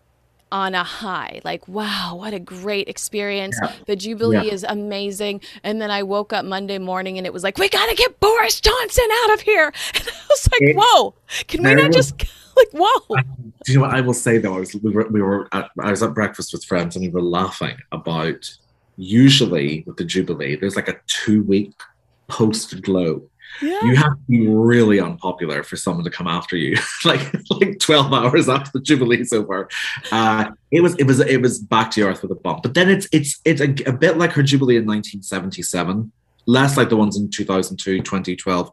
on 0.53 0.73
a 0.77 0.85
high. 0.85 1.41
Like, 1.43 1.67
wow, 1.67 2.15
what 2.15 2.33
a 2.33 2.39
great 2.39 2.89
experience! 2.89 3.59
The 3.87 3.97
Jubilee 3.97 4.47
Yeah. 4.47 4.53
is 4.55 4.63
amazing. 4.69 5.41
And 5.65 5.81
then 5.83 5.91
I 5.91 6.05
woke 6.05 6.33
up 6.33 6.45
Monday 6.45 6.79
morning 6.79 7.19
and 7.19 7.27
it 7.27 7.33
was 7.33 7.43
like, 7.43 7.59
we 7.59 7.69
gotta 7.69 7.97
get 7.97 8.21
Boris 8.21 8.61
Johnson 8.61 9.07
out 9.25 9.33
of 9.35 9.41
here. 9.41 9.73
And 9.95 10.07
I 10.09 10.13
was 10.31 10.49
like, 10.53 10.63
It- 10.63 10.77
whoa, 10.79 11.15
can 11.49 11.65
we 11.65 11.75
not 11.75 11.89
was- 11.89 11.97
just 11.97 12.25
like, 12.57 12.69
whoa? 12.73 13.17
Do 13.65 13.73
you 13.73 13.79
know 13.79 13.87
what 13.87 13.97
I 13.97 14.01
will 14.01 14.15
say 14.15 14.39
though? 14.39 14.55
I 14.55 14.61
was 14.61 14.75
we 14.77 14.91
were 14.93 15.09
we 15.09 15.21
were 15.23 15.49
at, 15.53 15.71
I 15.81 15.91
was 15.91 16.03
at 16.05 16.15
breakfast 16.15 16.53
with 16.53 16.65
friends 16.65 16.95
and 16.95 17.03
we 17.05 17.09
were 17.09 17.23
laughing 17.23 17.77
about 17.91 18.49
usually 18.97 19.85
with 19.87 19.97
the 19.97 20.05
Jubilee, 20.05 20.57
there's 20.57 20.77
like 20.77 20.89
a 20.89 20.97
two 21.07 21.43
week 21.43 21.73
post 22.29 22.81
glow. 22.83 23.29
Yeah. 23.63 23.85
You 23.85 23.95
have 23.97 24.15
to 24.15 24.23
be 24.29 24.49
really 24.49 24.99
unpopular 24.99 25.63
for 25.63 25.77
someone 25.77 26.05
to 26.05 26.11
come 26.11 26.27
after 26.27 26.57
you, 26.57 26.77
like 27.05 27.33
like 27.51 27.79
twelve 27.79 28.13
hours 28.13 28.49
after 28.49 28.71
the 28.75 28.81
Jubilee's 28.81 29.33
over. 29.33 29.69
Uh, 30.11 30.51
it 30.73 30.81
was 30.81 30.97
it 30.97 31.05
was 31.05 31.21
it 31.21 31.41
was 31.41 31.61
back 31.61 31.91
to 31.93 32.03
earth 32.03 32.23
with 32.23 32.33
a 32.33 32.37
bump. 32.37 32.63
But 32.65 32.75
then 32.75 32.91
it's 32.91 33.07
it's 33.13 33.41
it's 33.45 33.61
a, 33.61 33.73
a 33.89 33.93
bit 33.93 34.19
like 34.19 34.33
her 34.33 34.43
Jubilee 34.43 34.77
in 34.77 34.87
1977, 34.87 36.11
less 36.47 36.77
like 36.77 36.89
the 36.89 36.97
ones 36.97 37.17
in 37.17 37.31
2002, 37.31 37.99
2012. 38.01 38.71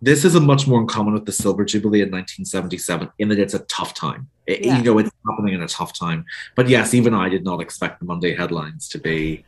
This 0.00 0.24
is 0.24 0.34
a 0.34 0.40
much 0.40 0.66
more 0.66 0.80
in 0.80 0.86
common 0.86 1.14
with 1.14 1.24
the 1.26 1.32
Silver 1.32 1.64
Jubilee 1.64 2.00
in 2.00 2.10
1977 2.10 3.08
in 3.18 3.28
that 3.28 3.38
it's 3.38 3.54
a 3.54 3.60
tough 3.60 3.94
time. 3.94 4.28
It- 4.46 4.64
Yeah. 4.64 4.78
You 4.78 4.84
know, 4.84 4.98
it's 4.98 5.10
happening 5.28 5.54
in 5.54 5.62
a 5.62 5.68
tough 5.68 5.92
time. 5.98 6.24
But 6.56 6.68
yes, 6.68 6.92
even 6.94 7.14
I 7.14 7.28
did 7.28 7.44
not 7.44 7.60
expect 7.60 8.00
the 8.00 8.06
Monday 8.06 8.34
headlines 8.34 8.88
to 8.90 8.98
be 8.98 9.44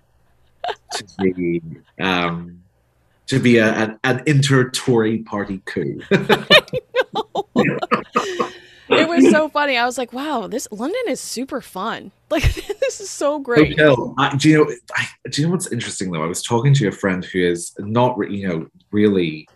to 0.93 1.05
be 1.35 1.63
um, 2.01 2.63
to 3.27 3.41
be 3.41 3.59
a, 3.59 3.73
an, 3.73 3.99
an 4.05 4.23
inter-Tory 4.27 5.19
party 5.19 5.61
coup. 5.65 6.01
it 8.89 9.09
was 9.09 9.31
so 9.31 9.49
funny. 9.49 9.77
I 9.77 9.85
was 9.85 9.99
like, 9.99 10.13
wow, 10.13 10.47
this 10.47 10.69
London 10.71 11.03
is 11.09 11.21
super 11.21 11.61
fun. 11.61 12.13
Like 12.29 12.43
this 12.81 13.01
is 13.01 13.09
so 13.09 13.39
great. 13.39 13.79
Hotel. 13.79 14.13
I, 14.19 14.35
do 14.35 14.49
you 14.49 14.65
know? 14.65 14.75
I, 14.97 15.07
do 15.31 15.41
you 15.41 15.47
know 15.47 15.53
what's 15.53 15.71
interesting 15.71 16.11
though? 16.11 16.25
I 16.25 16.27
was 16.27 16.43
talking 16.43 16.75
to 16.75 16.89
a 16.89 16.93
friend 16.93 17.25
who 17.25 17.39
is 17.39 17.73
not, 17.79 18.19
re- 18.19 18.37
you 18.37 18.49
know, 18.49 18.67
really 18.91 19.49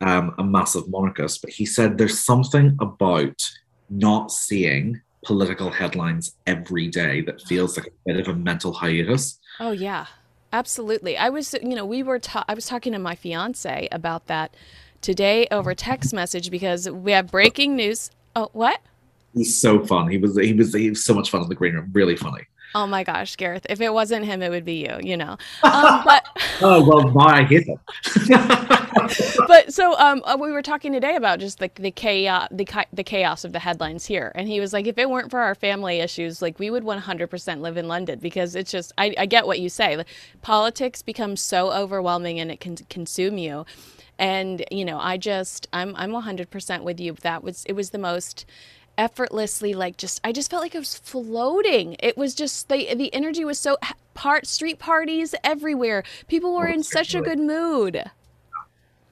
um, 0.00 0.32
a 0.38 0.44
massive 0.44 0.88
monarchist, 0.88 1.42
but 1.42 1.50
he 1.50 1.66
said 1.66 1.98
there's 1.98 2.20
something 2.20 2.76
about 2.80 3.42
not 3.90 4.30
seeing 4.30 5.00
political 5.24 5.70
headlines 5.70 6.36
every 6.46 6.86
day 6.86 7.20
that 7.22 7.42
feels 7.42 7.76
like 7.76 7.88
a 7.88 7.92
bit 8.06 8.20
of 8.20 8.28
a 8.28 8.38
mental 8.38 8.72
hiatus. 8.72 9.40
Oh 9.58 9.72
yeah. 9.72 10.06
Absolutely. 10.54 11.16
I 11.16 11.30
was, 11.30 11.52
you 11.54 11.74
know, 11.74 11.84
we 11.84 12.04
were, 12.04 12.20
ta- 12.20 12.44
I 12.46 12.54
was 12.54 12.66
talking 12.66 12.92
to 12.92 13.00
my 13.00 13.16
fiance 13.16 13.88
about 13.90 14.28
that 14.28 14.54
today 15.00 15.48
over 15.50 15.74
text 15.74 16.14
message 16.14 16.48
because 16.48 16.88
we 16.88 17.10
have 17.10 17.32
breaking 17.32 17.74
news. 17.74 18.12
Oh, 18.36 18.50
what? 18.52 18.80
He's 19.34 19.60
so 19.60 19.84
fun. 19.84 20.08
He 20.08 20.16
was, 20.16 20.38
he 20.38 20.52
was, 20.52 20.72
he 20.72 20.90
was 20.90 21.04
so 21.04 21.12
much 21.12 21.28
fun 21.28 21.42
in 21.42 21.48
the 21.48 21.56
green 21.56 21.74
room. 21.74 21.90
Really 21.92 22.14
funny. 22.14 22.42
Oh 22.74 22.86
my 22.86 23.04
gosh, 23.04 23.36
Gareth! 23.36 23.66
If 23.70 23.80
it 23.80 23.92
wasn't 23.92 24.24
him, 24.24 24.42
it 24.42 24.50
would 24.50 24.64
be 24.64 24.84
you. 24.86 24.98
You 25.00 25.16
know. 25.16 25.36
Um, 25.62 26.02
but 26.04 26.26
oh 26.60 26.84
well, 26.84 27.44
hate 27.44 27.66
him. 27.66 27.78
but 29.46 29.72
so 29.72 29.96
um, 29.98 30.22
uh, 30.24 30.36
we 30.38 30.50
were 30.50 30.62
talking 30.62 30.92
today 30.92 31.14
about 31.14 31.38
just 31.38 31.60
the 31.60 31.70
the 31.76 31.90
chaos, 31.90 32.48
the 32.50 32.66
the 32.92 33.04
chaos 33.04 33.44
of 33.44 33.52
the 33.52 33.60
headlines 33.60 34.06
here, 34.06 34.32
and 34.34 34.48
he 34.48 34.58
was 34.58 34.72
like, 34.72 34.86
if 34.86 34.98
it 34.98 35.08
weren't 35.08 35.30
for 35.30 35.40
our 35.40 35.54
family 35.54 36.00
issues, 36.00 36.42
like 36.42 36.58
we 36.58 36.68
would 36.70 36.84
100% 36.84 37.60
live 37.60 37.76
in 37.76 37.86
London 37.86 38.18
because 38.18 38.56
it's 38.56 38.70
just 38.70 38.92
I, 38.98 39.14
I 39.18 39.26
get 39.26 39.46
what 39.46 39.60
you 39.60 39.68
say. 39.68 40.02
Politics 40.42 41.02
becomes 41.02 41.40
so 41.40 41.72
overwhelming 41.72 42.40
and 42.40 42.50
it 42.50 42.60
can 42.60 42.76
consume 42.76 43.38
you 43.38 43.64
and 44.18 44.64
you 44.70 44.84
know 44.84 44.98
i 44.98 45.16
just 45.16 45.66
i'm 45.72 45.94
i'm 45.96 46.12
100% 46.12 46.82
with 46.82 47.00
you 47.00 47.14
that 47.22 47.42
was 47.42 47.64
it 47.64 47.72
was 47.72 47.90
the 47.90 47.98
most 47.98 48.46
effortlessly 48.98 49.74
like 49.74 49.96
just 49.96 50.20
I 50.24 50.32
just 50.32 50.50
felt 50.50 50.62
like 50.62 50.74
I 50.74 50.78
was 50.78 50.94
floating. 50.94 51.96
It 52.00 52.16
was 52.16 52.34
just 52.34 52.68
the 52.68 52.94
the 52.94 53.12
energy 53.14 53.44
was 53.44 53.58
so 53.58 53.76
part 54.14 54.46
street 54.46 54.78
parties 54.78 55.34
everywhere. 55.44 56.04
People 56.28 56.54
were 56.54 56.68
oh, 56.68 56.72
in 56.72 56.82
such 56.82 57.14
a 57.14 57.20
good 57.20 57.38
mood. 57.38 58.02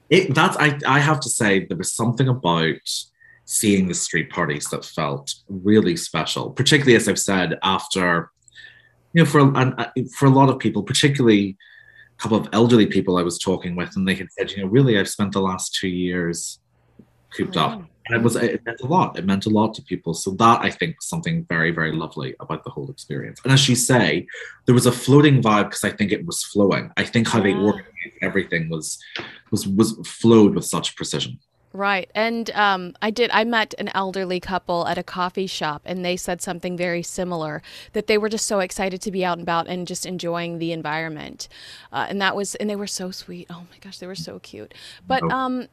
It 0.09 0.33
that's 0.33 0.57
I 0.57 0.79
I 0.85 0.99
have 0.99 1.19
to 1.21 1.29
say 1.29 1.65
there 1.65 1.77
was 1.77 1.91
something 1.93 2.27
about 2.27 2.75
seeing 3.45 3.87
the 3.87 3.93
street 3.93 4.29
parties 4.29 4.69
that 4.69 4.85
felt 4.85 5.35
really 5.47 5.97
special, 5.97 6.51
particularly 6.51 6.95
as 6.95 7.07
I've 7.07 7.19
said 7.19 7.59
after 7.63 8.31
you 9.13 9.23
know 9.23 9.29
for 9.29 9.39
and 9.39 9.73
uh, 9.77 9.87
for 10.15 10.25
a 10.27 10.31
lot 10.31 10.49
of 10.49 10.59
people, 10.59 10.83
particularly 10.83 11.57
a 12.17 12.21
couple 12.21 12.37
of 12.37 12.47
elderly 12.53 12.85
people 12.85 13.17
I 13.17 13.23
was 13.23 13.37
talking 13.37 13.75
with, 13.75 13.95
and 13.95 14.07
they 14.07 14.15
had 14.15 14.31
said, 14.31 14.51
you 14.51 14.63
know, 14.63 14.69
really 14.69 14.97
I've 14.97 15.09
spent 15.09 15.33
the 15.33 15.41
last 15.41 15.75
two 15.75 15.89
years 15.89 16.59
cooped 17.35 17.57
up 17.57 17.83
and 18.07 18.15
it 18.17 18.23
was 18.23 18.35
it 18.35 18.63
meant 18.65 18.81
a 18.81 18.85
lot 18.85 19.17
it 19.17 19.25
meant 19.25 19.45
a 19.45 19.49
lot 19.49 19.73
to 19.73 19.81
people 19.81 20.13
so 20.13 20.31
that 20.31 20.61
i 20.61 20.69
think 20.69 20.95
was 20.95 21.05
something 21.05 21.45
very 21.45 21.71
very 21.71 21.91
lovely 21.91 22.35
about 22.39 22.63
the 22.63 22.69
whole 22.69 22.89
experience 22.89 23.39
and 23.43 23.53
as 23.53 23.67
you 23.67 23.75
say 23.75 24.25
there 24.65 24.75
was 24.75 24.85
a 24.85 24.91
floating 24.91 25.41
vibe 25.41 25.65
because 25.65 25.83
i 25.83 25.89
think 25.89 26.11
it 26.11 26.25
was 26.25 26.43
flowing 26.43 26.91
i 26.97 27.03
think 27.03 27.27
how 27.27 27.39
yeah. 27.39 27.43
they 27.43 27.53
organized 27.53 28.17
everything 28.21 28.69
was 28.69 28.99
was 29.51 29.67
was 29.67 29.93
flowed 30.05 30.55
with 30.55 30.65
such 30.65 30.95
precision 30.95 31.39
Right. 31.75 32.11
And 32.13 32.51
um, 32.51 32.95
I 33.01 33.09
did, 33.09 33.31
I 33.33 33.43
met 33.45 33.73
an 33.79 33.89
elderly 33.95 34.39
couple 34.39 34.87
at 34.87 34.99
a 34.99 35.03
coffee 35.03 35.47
shop, 35.47 35.81
and 35.85 36.05
they 36.05 36.15
said 36.15 36.39
something 36.39 36.77
very 36.77 37.01
similar 37.01 37.63
that 37.93 38.05
they 38.05 38.19
were 38.19 38.29
just 38.29 38.45
so 38.45 38.59
excited 38.59 39.01
to 39.01 39.11
be 39.11 39.25
out 39.25 39.39
and 39.39 39.41
about 39.41 39.67
and 39.67 39.87
just 39.87 40.05
enjoying 40.05 40.59
the 40.59 40.71
environment. 40.71 41.49
Uh, 41.91 42.05
and 42.07 42.21
that 42.21 42.35
was, 42.35 42.53
and 42.55 42.69
they 42.69 42.75
were 42.75 42.85
so 42.85 43.09
sweet. 43.09 43.47
Oh 43.49 43.65
my 43.71 43.77
gosh, 43.81 43.97
they 43.97 44.05
were 44.05 44.13
so 44.13 44.37
cute. 44.37 44.75
But, 45.07 45.23
um, 45.31 45.67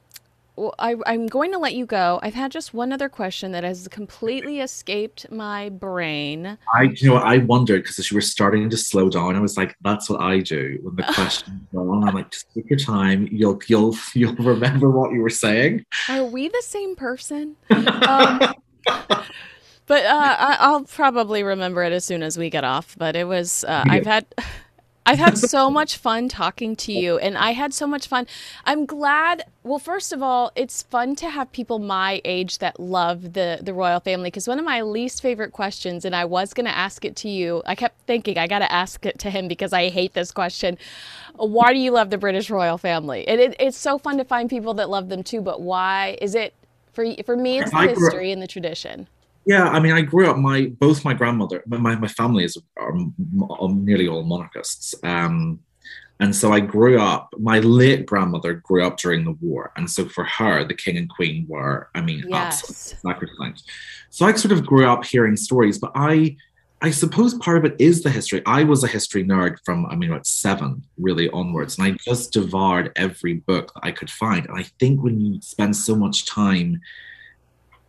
well, 0.61 0.75
I, 0.79 0.95
am 1.07 1.27
going 1.27 1.53
to 1.53 1.59
let 1.59 1.75
you 1.75 1.87
go. 1.87 2.21
I've 2.23 2.35
had 2.35 2.53
just 2.53 2.75
one 2.75 2.93
other 2.93 3.09
question 3.09 3.53
that 3.53 3.65
has 3.65 3.89
completely 3.89 4.61
escaped 4.61 5.31
my 5.33 5.71
brain. 5.71 6.59
I, 6.75 6.83
you 6.95 7.09
know, 7.09 7.17
I 7.17 7.39
wondered 7.39 7.83
because 7.83 7.99
as 7.99 8.11
you 8.11 8.17
were 8.17 8.21
starting 8.21 8.69
to 8.69 8.77
slow 8.77 9.09
down, 9.09 9.37
I 9.37 9.41
was 9.41 9.57
like, 9.57 9.75
"That's 9.81 10.11
what 10.11 10.21
I 10.21 10.41
do 10.41 10.79
when 10.83 10.97
the 10.97 11.03
question 11.15 11.67
go 11.73 11.91
on." 11.91 12.07
I'm 12.07 12.15
like, 12.15 12.31
"Just 12.31 12.53
take 12.53 12.69
your 12.69 12.79
time. 12.79 13.27
You'll, 13.33 13.59
you'll, 13.69 13.97
you'll 14.15 14.35
remember 14.35 14.91
what 14.91 15.13
you 15.13 15.23
were 15.23 15.31
saying." 15.31 15.87
Are 16.11 16.25
we 16.25 16.49
the 16.49 16.63
same 16.63 16.95
person? 16.95 17.57
um, 17.71 18.41
but 19.87 20.05
uh, 20.05 20.57
I, 20.61 20.71
will 20.73 20.85
probably 20.85 21.43
remember 21.43 21.83
it 21.85 21.95
as 21.95 22.05
soon 22.05 22.23
as 22.23 22.37
we 22.37 22.51
get 22.51 22.65
off. 22.65 22.95
But 22.99 23.17
it 23.17 23.25
was, 23.25 23.65
uh, 23.65 23.85
I've 23.87 24.07
had. 24.07 24.27
I've 25.11 25.19
had 25.19 25.39
so 25.57 25.71
much 25.71 25.97
fun 25.97 26.29
talking 26.29 26.77
to 26.77 26.93
you, 26.93 27.19
and 27.19 27.37
I 27.37 27.51
had 27.51 27.75
so 27.75 27.87
much 27.87 28.07
fun. 28.07 28.29
I'm 28.65 28.87
glad. 28.87 29.45
Well, 29.65 29.81
first 29.81 30.13
of 30.13 30.23
all, 30.23 30.53
it's 30.55 30.83
fun 30.83 31.17
to 31.17 31.29
have 31.29 31.51
people 31.51 31.81
my 31.81 32.21
age 32.25 32.59
that 32.59 32.79
love 32.79 33.33
the 33.33 33.59
the 33.61 33.75
royal 33.75 33.99
family. 33.99 34.29
Because 34.29 34.47
one 34.47 34.61
of 34.61 34.65
my 34.65 34.83
least 34.83 35.21
favorite 35.21 35.53
questions, 35.53 36.05
and 36.05 36.15
I 36.15 36.25
was 36.25 36.55
going 36.55 36.67
to 36.67 36.77
ask 36.77 37.05
it 37.05 37.17
to 37.17 37.29
you, 37.29 37.63
I 37.67 37.75
kept 37.75 38.01
thinking 38.07 38.39
I 38.39 38.47
got 38.47 38.61
to 38.61 38.71
ask 38.73 39.05
it 39.05 39.19
to 39.19 39.31
him 39.31 39.49
because 39.49 39.73
I 39.73 39.89
hate 39.89 40.15
this 40.15 40.31
question. 40.31 40.79
Why 41.35 41.73
do 41.73 41.81
you 41.81 41.91
love 41.91 42.11
the 42.11 42.19
British 42.19 42.49
royal 42.49 42.79
family? 42.79 43.27
And 43.27 43.41
it, 43.41 43.57
it's 43.59 43.79
so 43.79 43.99
fun 43.99 44.17
to 44.19 44.25
find 44.25 44.49
people 44.49 44.75
that 44.75 44.89
love 44.89 45.09
them 45.09 45.25
too. 45.25 45.41
But 45.41 45.61
why 45.61 46.19
is 46.23 46.37
it 46.37 46.55
for 46.93 47.05
for 47.27 47.37
me? 47.37 47.59
It's 47.59 47.73
the 47.73 47.89
history 47.89 48.31
and 48.31 48.41
the 48.41 48.47
tradition. 48.47 49.09
Yeah, 49.47 49.69
I 49.69 49.81
mean, 49.81 49.93
I 49.93 50.03
grew 50.03 50.31
up. 50.31 50.37
My 50.37 50.67
both 50.79 51.05
my 51.05 51.15
grandmother, 51.15 51.63
my 51.67 51.79
my 51.79 52.09
family 52.09 52.45
is 52.45 52.57
are, 52.77 52.93
are 52.93 53.69
nearly 53.69 54.07
all 54.07 54.23
monarchists, 54.23 54.95
um, 55.03 55.61
and 56.21 56.37
so 56.37 56.53
I 56.53 56.61
grew 56.61 57.01
up. 57.01 57.35
My 57.39 57.61
late 57.61 58.05
grandmother 58.05 58.55
grew 58.55 58.87
up 58.87 58.99
during 58.99 59.25
the 59.25 59.37
war, 59.41 59.73
and 59.77 59.91
so 59.91 60.05
for 60.05 60.25
her, 60.25 60.65
the 60.65 60.75
king 60.75 60.99
and 60.99 61.09
queen 61.09 61.47
were, 61.49 61.89
I 61.95 62.03
mean, 62.03 62.25
yes. 62.29 62.63
absolutely 62.63 62.99
sacrosanct. 63.11 63.63
So 64.11 64.27
I 64.27 64.35
sort 64.35 64.53
of 64.53 64.67
grew 64.67 64.87
up 64.87 65.05
hearing 65.05 65.37
stories, 65.37 65.79
but 65.79 65.93
I, 65.95 66.37
I 66.83 66.91
suppose 66.91 67.35
part 67.35 67.57
of 67.57 67.65
it 67.65 67.77
is 67.79 68.03
the 68.03 68.11
history. 68.11 68.43
I 68.45 68.65
was 68.65 68.85
a 68.85 68.89
history 68.89 69.25
nerd 69.25 69.57
from, 69.65 69.87
I 69.87 69.97
mean, 69.97 70.11
about 70.11 70.27
seven 70.27 70.85
really 70.99 71.31
onwards, 71.31 71.79
and 71.79 71.87
I 71.87 71.97
just 72.05 72.33
devoured 72.35 72.93
every 72.97 73.35
book 73.35 73.73
that 73.75 73.85
I 73.85 73.93
could 73.93 74.11
find. 74.11 74.47
And 74.47 74.59
I 74.59 74.65
think 74.79 75.03
when 75.03 75.19
you 75.19 75.41
spend 75.41 75.75
so 75.77 75.97
much 75.97 76.27
time 76.27 76.83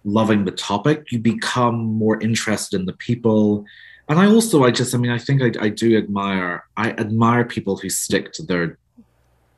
loving 0.03 0.45
the 0.45 0.51
topic, 0.51 1.11
you 1.11 1.19
become 1.19 1.75
more 1.75 2.19
interested 2.21 2.79
in 2.79 2.85
the 2.85 2.93
people. 2.93 3.65
And 4.09 4.19
I 4.19 4.25
also, 4.25 4.63
I 4.63 4.71
just, 4.71 4.93
I 4.93 4.97
mean, 4.97 5.11
I 5.11 5.17
think 5.17 5.41
I, 5.41 5.65
I 5.65 5.69
do 5.69 5.97
admire, 5.97 6.65
I 6.77 6.91
admire 6.91 7.45
people 7.45 7.77
who 7.77 7.89
stick 7.89 8.33
to 8.33 8.43
their 8.43 8.77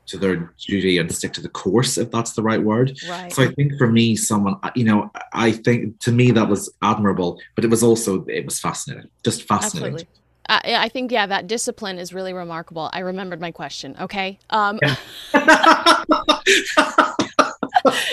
to 0.05 0.17
their 0.17 0.53
duty 0.57 0.97
and 0.97 1.09
stick 1.13 1.31
to 1.33 1.41
the 1.41 1.47
course, 1.47 1.97
if 1.97 2.11
that's 2.11 2.33
the 2.33 2.43
right 2.43 2.61
word. 2.61 2.99
Right. 3.07 3.31
So 3.31 3.41
I 3.41 3.47
think 3.47 3.77
for 3.77 3.87
me, 3.87 4.17
someone, 4.17 4.57
you 4.75 4.83
know, 4.83 5.09
I 5.31 5.51
think 5.51 5.99
to 5.99 6.11
me 6.11 6.31
that 6.31 6.49
was 6.49 6.69
admirable, 6.81 7.39
but 7.55 7.63
it 7.63 7.69
was 7.69 7.83
also 7.83 8.25
it 8.25 8.43
was 8.43 8.59
fascinating, 8.59 9.09
just 9.23 9.43
fascinating. 9.43 9.93
Absolutely. 9.93 10.19
Uh, 10.49 10.59
I 10.81 10.89
think 10.89 11.11
yeah, 11.11 11.25
that 11.25 11.47
discipline 11.47 11.97
is 11.97 12.13
really 12.13 12.33
remarkable. 12.33 12.89
I 12.91 12.99
remembered 12.99 13.39
my 13.39 13.51
question. 13.51 13.95
Okay. 13.99 14.39
Um, 14.49 14.77
yeah. 14.81 14.95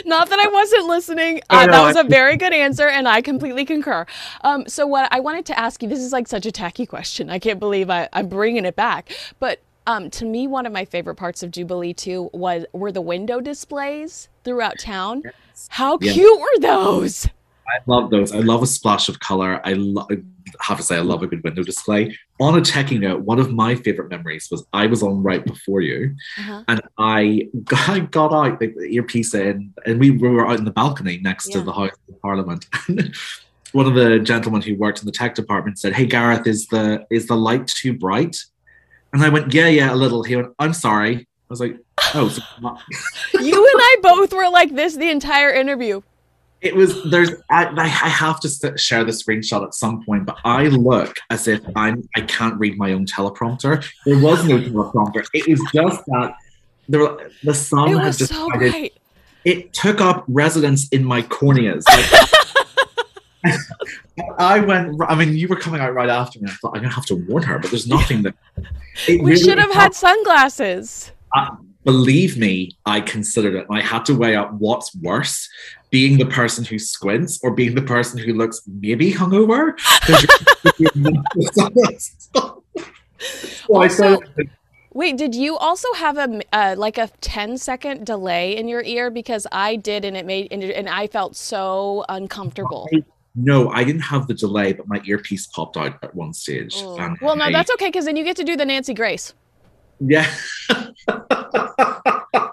Not 0.05 0.29
that 0.29 0.39
I 0.39 0.49
wasn't 0.49 0.87
listening. 0.87 1.41
Uh, 1.51 1.67
that 1.67 1.83
was 1.83 1.97
a 1.97 2.05
very 2.05 2.37
good 2.37 2.53
answer, 2.53 2.89
and 2.89 3.09
I 3.09 3.21
completely 3.21 3.65
concur. 3.65 4.07
Um, 4.43 4.67
so, 4.67 4.87
what 4.87 5.09
I 5.13 5.21
wanted 5.21 5.47
to 5.47 5.59
ask 5.59 5.83
you 5.83 5.89
this 5.89 6.01
is 6.01 6.13
like 6.13 6.29
such 6.29 6.47
a 6.47 6.53
tacky 6.53 6.87
question. 6.87 7.31
I 7.31 7.39
can't 7.39 7.61
believe 7.61 7.91
I, 7.91 8.09
I'm 8.13 8.29
bringing 8.29 8.65
it 8.65 8.77
back. 8.77 9.13
But 9.39 9.61
um, 9.87 10.11
to 10.11 10.25
me, 10.25 10.47
one 10.47 10.67
of 10.67 10.73
my 10.73 10.85
favorite 10.85 11.17
parts 11.17 11.43
of 11.43 11.51
Jubilee 11.51 11.95
too 11.95 12.31
was 12.33 12.65
were 12.73 12.93
the 12.93 13.01
window 13.01 13.41
displays 13.41 14.29
throughout 14.45 14.79
town. 14.79 15.23
Yes. 15.25 15.69
How 15.71 15.99
yeah. 16.01 16.13
cute 16.13 16.41
were 16.41 16.61
those? 16.61 17.29
I 17.71 17.79
love 17.87 18.11
those. 18.11 18.33
I 18.33 18.39
love 18.39 18.63
a 18.63 18.67
splash 18.67 19.09
of 19.09 19.21
color. 19.21 19.61
I, 19.65 19.75
lo- 19.75 20.07
I 20.11 20.19
have 20.61 20.79
to 20.79 20.83
say, 20.83 20.97
I 20.97 21.01
love 21.01 21.23
a 21.23 21.27
good 21.27 21.43
window 21.45 21.63
display. 21.63 22.17
On 22.41 22.59
a 22.59 22.61
techie 22.61 22.99
note, 22.99 23.23
one 23.23 23.39
of 23.39 23.53
my 23.53 23.75
favorite 23.75 24.11
memories 24.11 24.49
was 24.51 24.67
I 24.73 24.87
was 24.87 25.03
on 25.03 25.23
right 25.23 25.45
before 25.45 25.81
you, 25.81 26.15
uh-huh. 26.39 26.65
and 26.69 26.83
I 26.99 27.49
got, 27.65 27.89
I 27.89 28.01
got 28.01 28.33
out 28.33 28.59
the 28.59 28.75
earpiece 28.91 29.35
in, 29.35 29.73
and 29.87 30.01
we, 30.01 30.11
we 30.11 30.29
were 30.29 30.49
out 30.49 30.59
in 30.59 30.65
the 30.65 30.73
balcony 30.73 31.19
next 31.19 31.49
yeah. 31.49 31.59
to 31.59 31.63
the 31.63 31.73
House 31.73 31.97
of 32.09 32.21
Parliament. 32.21 32.67
one 33.73 33.87
of 33.87 33.95
the 33.95 34.19
gentlemen 34.19 34.63
who 34.63 34.75
worked 34.75 35.01
in 35.01 35.07
the 35.07 35.13
tech 35.13 35.35
department 35.35 35.79
said, 35.79 35.93
"Hey 35.93 36.07
Gareth, 36.07 36.47
is 36.47 36.67
the 36.69 37.07
is 37.11 37.27
the 37.27 37.37
light 37.37 37.67
too 37.67 37.93
bright?" 37.93 38.37
And 39.13 39.23
I 39.23 39.29
went, 39.29 39.55
"Yeah, 39.55 39.69
yeah, 39.69 39.93
a 39.93 39.97
little." 39.97 40.23
He 40.23 40.37
went, 40.37 40.49
"I'm 40.59 40.73
sorry." 40.73 41.17
I 41.19 41.53
was 41.53 41.61
like, 41.61 41.77
"Oh." 42.15 42.37
You 43.41 43.67
and 43.67 43.81
I 43.83 43.97
both 44.03 44.33
were 44.33 44.49
like 44.51 44.75
this 44.75 44.97
the 44.97 45.09
entire 45.09 45.53
interview 45.53 46.03
it 46.61 46.75
was 46.75 47.03
there's 47.11 47.31
I, 47.49 47.67
I 47.77 47.87
have 47.87 48.41
to 48.41 48.79
share 48.79 49.05
the 49.05 49.13
screenshot 49.13 49.65
at 49.65 49.75
some 49.75 50.05
point 50.05 50.27
but 50.27 50.39
i 50.45 50.65
look 50.65 51.17
as 51.31 51.49
if 51.49 51.61
i'm 51.77 52.09
i 52.17 52.21
can't 52.23 52.59
read 52.59 52.77
my 52.77 52.93
own 52.93 53.07
teleprompter 53.07 53.85
there 54.05 54.19
was 54.19 54.45
no 54.45 54.59
teleprompter 54.59 55.27
it 55.33 55.49
was 55.49 55.61
just 55.73 56.05
that 56.07 56.35
there 56.89 57.31
the 57.43 57.55
sun 57.55 57.91
it 57.91 57.99
had 57.99 58.17
just 58.17 58.33
so 58.33 58.49
it 59.45 59.73
took 59.73 60.01
up 60.01 60.25
residence 60.29 60.89
in 60.89 61.05
my 61.05 61.23
corneas 61.23 61.85
like, 61.89 62.31
I 64.39 64.61
went. 64.61 65.01
I 65.09 65.15
mean, 65.15 65.37
you 65.37 65.49
were 65.49 65.57
coming 65.57 65.81
out 65.81 65.95
right 65.95 66.09
after 66.09 66.39
me. 66.41 66.51
I 66.51 66.55
thought 66.55 66.77
I'm 66.77 66.83
gonna 66.83 66.95
have 66.95 67.07
to 67.07 67.15
warn 67.15 67.43
her, 67.45 67.59
but 67.59 67.71
there's 67.71 67.87
nothing 67.87 68.23
that. 68.23 68.35
we 69.09 69.21
really 69.21 69.37
should 69.37 69.59
have 69.59 69.73
had 69.73 69.95
sunglasses. 69.95 71.13
Uh, 71.35 71.57
believe 71.85 72.37
me, 72.37 72.77
I 72.85 73.01
considered 73.01 73.55
it. 73.55 73.67
I 73.71 73.81
had 73.81 74.05
to 74.07 74.15
weigh 74.15 74.37
up 74.37 74.53
what's 74.53 74.95
worse 74.97 75.49
being 75.91 76.19
the 76.19 76.27
person 76.27 76.65
who 76.65 76.79
squints 76.79 77.41
or 77.43 77.53
being 77.53 77.75
the 77.75 77.83
person 77.83 78.19
who 78.19 78.35
looks 78.35 78.63
maybe 78.67 79.13
hungover. 79.13 79.75
also, 83.69 84.21
wait, 84.93 85.17
did 85.17 85.35
you 85.35 85.57
also 85.57 85.93
have 85.95 86.19
a 86.19 86.41
uh, 86.53 86.75
like 86.79 86.99
a 86.99 87.09
10 87.21 87.59
second 87.59 88.07
delay 88.07 88.57
in 88.57 88.69
your 88.69 88.83
ear? 88.83 89.11
Because 89.11 89.47
I 89.53 89.77
did, 89.77 90.05
and 90.05 90.17
it 90.17 90.27
made 90.27 90.53
and 90.53 90.89
I 90.89 91.07
felt 91.07 91.37
so 91.37 92.05
uncomfortable. 92.09 92.89
I, 92.95 93.03
no, 93.35 93.71
I 93.71 93.85
didn't 93.85 94.03
have 94.03 94.27
the 94.27 94.35
delay, 94.35 94.73
but 94.73 94.89
my 94.89 95.01
earpiece 95.05 95.47
popped 95.47 95.77
out 95.77 96.03
at 96.03 96.15
one 96.15 96.33
stage. 96.33 96.75
well, 97.21 97.37
no, 97.37 97.45
I, 97.45 97.53
that's 97.53 97.71
okay 97.73 97.89
because 97.89 98.05
then 98.05 98.17
you 98.17 98.25
get 98.25 98.37
to 98.37 98.45
do 98.45 98.57
the 98.57 98.65
Nancy 98.65 98.95
Grace. 98.95 99.35
Yeah. 100.01 100.29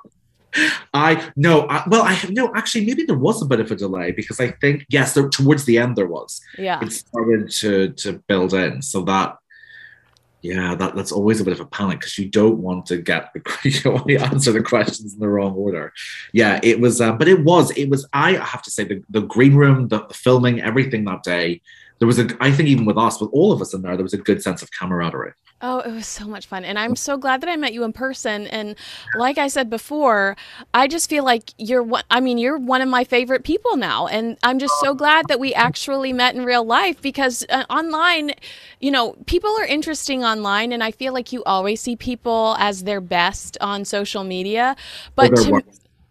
I 0.93 1.31
no, 1.35 1.67
I, 1.67 1.83
well, 1.87 2.03
I 2.03 2.13
have 2.13 2.31
no. 2.31 2.53
Actually, 2.55 2.85
maybe 2.85 3.03
there 3.03 3.17
was 3.17 3.41
a 3.41 3.45
bit 3.45 3.59
of 3.59 3.69
a 3.71 3.75
delay 3.75 4.11
because 4.11 4.39
I 4.39 4.51
think 4.51 4.85
yes, 4.89 5.13
there, 5.13 5.29
towards 5.29 5.65
the 5.65 5.77
end 5.77 5.95
there 5.95 6.07
was. 6.07 6.41
Yeah. 6.57 6.83
It 6.83 6.91
started 6.91 7.49
to 7.51 7.89
to 7.89 8.13
build 8.27 8.53
in, 8.53 8.81
so 8.81 9.03
that 9.03 9.37
yeah, 10.41 10.75
that 10.75 10.95
that's 10.95 11.11
always 11.11 11.41
a 11.41 11.43
bit 11.43 11.53
of 11.53 11.59
a 11.59 11.65
panic 11.65 11.99
because 11.99 12.17
you 12.17 12.29
don't 12.29 12.59
want 12.59 12.85
to 12.87 12.97
get 12.97 13.33
the 13.33 13.41
you 13.63 13.79
don't 13.81 13.95
want 13.95 14.07
to 14.07 14.17
answer 14.17 14.51
the 14.51 14.63
questions 14.63 15.13
in 15.13 15.19
the 15.19 15.27
wrong 15.27 15.53
order. 15.53 15.93
Yeah, 16.31 16.59
it 16.63 16.79
was, 16.79 17.01
uh, 17.01 17.13
but 17.13 17.27
it 17.27 17.43
was 17.43 17.71
it 17.71 17.89
was. 17.89 18.07
I 18.13 18.33
have 18.33 18.61
to 18.63 18.71
say 18.71 18.83
the 18.83 19.03
the 19.09 19.21
green 19.21 19.55
room, 19.55 19.87
the, 19.87 20.05
the 20.05 20.13
filming, 20.13 20.61
everything 20.61 21.05
that 21.05 21.23
day. 21.23 21.61
There 21.99 22.07
was 22.07 22.19
a, 22.19 22.27
I 22.39 22.51
think 22.51 22.69
even 22.69 22.85
with 22.85 22.97
us, 22.97 23.19
with 23.19 23.29
all 23.33 23.51
of 23.51 23.61
us 23.61 23.73
in 23.73 23.81
there, 23.81 23.95
there 23.95 24.03
was 24.03 24.13
a 24.13 24.17
good 24.17 24.41
sense 24.41 24.61
of 24.61 24.69
camaraderie. 24.71 25.33
Oh, 25.59 25.79
it 25.79 25.91
was 25.91 26.05
so 26.05 26.27
much 26.27 26.45
fun. 26.45 26.63
And 26.63 26.77
I'm 26.77 26.95
so 26.95 27.17
glad 27.17 27.41
that 27.41 27.49
I 27.49 27.55
met 27.55 27.73
you 27.73 27.83
in 27.83 27.91
person. 27.91 28.45
And 28.45 28.75
like 29.15 29.39
I 29.39 29.47
said 29.47 29.71
before, 29.71 30.37
I 30.71 30.87
just 30.87 31.09
feel 31.09 31.23
like 31.23 31.51
you're 31.57 31.81
one, 31.81 32.03
I 32.11 32.19
mean, 32.19 32.37
you're 32.37 32.59
one 32.59 32.83
of 32.83 32.89
my 32.89 33.03
favorite 33.03 33.43
people 33.43 33.75
now. 33.75 34.05
And 34.05 34.37
I'm 34.43 34.59
just 34.59 34.75
so 34.81 34.93
glad 34.93 35.25
that 35.29 35.39
we 35.39 35.55
actually 35.55 36.13
met 36.13 36.35
in 36.35 36.45
real 36.45 36.63
life 36.63 37.01
because 37.01 37.43
uh, 37.49 37.65
online, 37.71 38.33
you 38.79 38.91
know, 38.91 39.15
people 39.25 39.49
are 39.57 39.65
interesting 39.65 40.23
online. 40.23 40.71
And 40.71 40.83
I 40.83 40.91
feel 40.91 41.11
like 41.11 41.33
you 41.33 41.43
always 41.45 41.81
see 41.81 41.95
people 41.95 42.55
as 42.59 42.83
their 42.83 43.01
best 43.01 43.57
on 43.59 43.83
social 43.83 44.23
media. 44.23 44.75
But 45.15 45.35
to, 45.37 45.63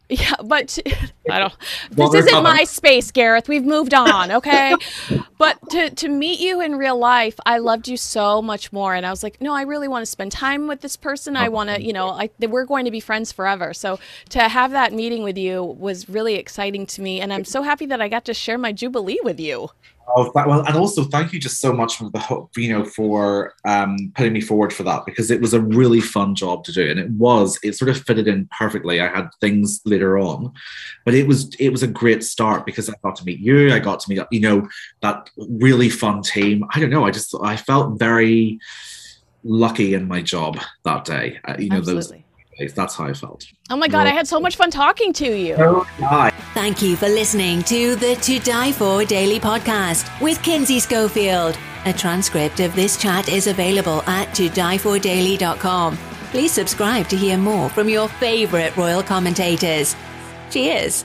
yeah, 0.09 0.35
but 0.45 0.79
I 1.31 1.39
don't. 1.41 1.55
This 1.91 2.15
isn't 2.15 2.43
my 2.43 2.65
space, 2.65 3.11
Gareth. 3.11 3.49
We've 3.49 3.65
moved 3.65 3.93
on, 3.93 4.31
okay? 4.31 4.75
but 5.39 5.59
to 5.71 5.91
to 5.91 6.09
meet 6.09 6.39
you 6.39 6.61
in 6.61 6.77
real 6.77 6.97
life, 6.97 7.35
I 7.45 7.59
loved 7.59 7.89
you 7.89 7.97
so 7.97 8.41
much 8.41 8.73
more, 8.73 8.95
and 8.95 9.05
I 9.05 9.11
was 9.11 9.23
like, 9.23 9.41
no, 9.41 9.53
I 9.53 9.63
really 9.63 9.89
want 9.89 10.03
to 10.03 10.07
spend 10.07 10.33
time 10.33 10.69
with 10.69 10.81
this 10.81 10.97
person. 10.97 11.37
I 11.37 11.49
want 11.49 11.71
to, 11.71 11.83
you 11.83 11.93
know, 11.93 12.11
I, 12.11 12.31
we're 12.41 12.65
going 12.65 12.85
to 12.85 12.91
be 12.91 13.01
friends 13.01 13.33
forever. 13.33 13.75
So 13.75 13.99
to 14.31 14.49
have 14.49 14.71
that 14.73 14.93
meeting 14.93 15.23
with 15.25 15.37
you 15.37 15.63
was 15.63 16.09
really 16.09 16.37
exciting 16.37 16.87
to 16.87 17.03
me, 17.03 17.21
and 17.21 17.33
I'm 17.33 17.45
so 17.45 17.63
happy 17.63 17.87
that 17.87 18.01
I 18.01 18.09
got 18.09 18.25
to 18.27 18.35
share 18.35 18.59
my 18.59 18.73
jubilee 18.73 19.19
with 19.23 19.41
you. 19.41 19.71
Oh, 20.09 20.31
well, 20.35 20.65
and 20.65 20.77
also 20.77 21.05
thank 21.05 21.33
you 21.33 21.41
just 21.41 21.61
so 21.61 21.73
much 21.73 21.97
for 21.97 22.11
the 22.11 22.47
you 22.57 22.69
know 22.69 22.85
for 22.85 23.55
um, 23.65 24.13
putting 24.15 24.33
me 24.33 24.41
forward 24.41 24.73
for 24.73 24.83
that 24.85 25.05
because 25.05 25.31
it 25.31 25.41
was 25.41 25.53
a 25.53 25.61
really 25.61 26.01
fun 26.01 26.35
job 26.35 26.65
to 26.65 26.73
do, 26.73 26.89
and 26.89 27.01
it 27.01 27.11
was 27.11 27.59
it 27.63 27.75
sort 27.75 27.89
of 27.89 28.01
fitted 28.03 28.29
in 28.29 28.49
perfectly. 28.57 29.01
I 29.01 29.09
had 29.09 29.29
things 29.41 29.81
later 29.85 30.19
on, 30.19 30.53
but 31.05 31.15
it 31.15 31.27
was 31.27 31.53
it 31.59 31.71
was 31.71 31.83
a 31.83 31.89
great 31.89 32.23
start 32.23 32.65
because 32.65 32.89
I 32.89 32.95
got 33.03 33.17
to 33.17 33.25
meet 33.25 33.41
you. 33.41 33.73
I 33.73 33.79
got 33.81 34.01
to 34.01 34.11
meet 34.11 34.23
you 34.31 34.41
know 34.41 34.69
that 35.01 35.29
really 35.37 35.91
fun 35.91 36.23
team. 36.23 36.65
I 36.73 36.81
don't 36.81 36.91
know. 36.91 37.05
I 37.05 37.11
just 37.11 37.35
I 37.43 37.57
felt 37.57 37.99
very 37.99 38.61
lucky 39.43 39.95
in 39.95 40.07
my 40.07 40.23
job 40.23 40.59
that 40.85 41.05
day. 41.05 41.41
Uh, 41.45 41.57
you 41.59 41.69
know 41.69 41.79
Absolutely. 41.79 42.19
those 42.19 42.26
that's 42.75 42.97
how 42.97 43.07
I 43.07 43.13
felt. 43.13 43.47
Oh 43.71 43.77
my 43.77 43.89
God, 43.89 44.07
I 44.07 44.11
had 44.11 44.27
so 44.27 44.41
much 44.41 44.57
fun 44.57 44.71
talking 44.71 45.13
to 45.15 45.37
you. 45.37 45.55
Oh, 45.55 45.81
hi. 45.99 46.31
Thank 46.55 46.83
you 46.83 46.97
for 46.97 47.09
listening 47.09 47.63
to 47.65 47.97
the 47.97 48.17
To 48.17 48.39
Di 48.39 48.73
For 48.73 49.05
Daily 49.05 49.39
podcast 49.39 50.21
with 50.21 50.43
Kinsey 50.43 50.81
Schofield. 50.81 51.59
A 51.85 51.93
transcript 51.93 52.61
of 52.61 52.75
this 52.75 52.97
chat 52.97 53.29
is 53.29 53.47
available 53.47 54.03
at 54.03 54.29
todifordaily.com. 54.29 55.97
Please 56.31 56.53
subscribe 56.53 57.09
to 57.09 57.17
hear 57.17 57.37
more 57.37 57.69
from 57.71 57.89
your 57.89 58.09
favorite 58.09 58.77
royal 58.77 59.03
commentators. 59.03 59.95
Cheers. 60.51 61.05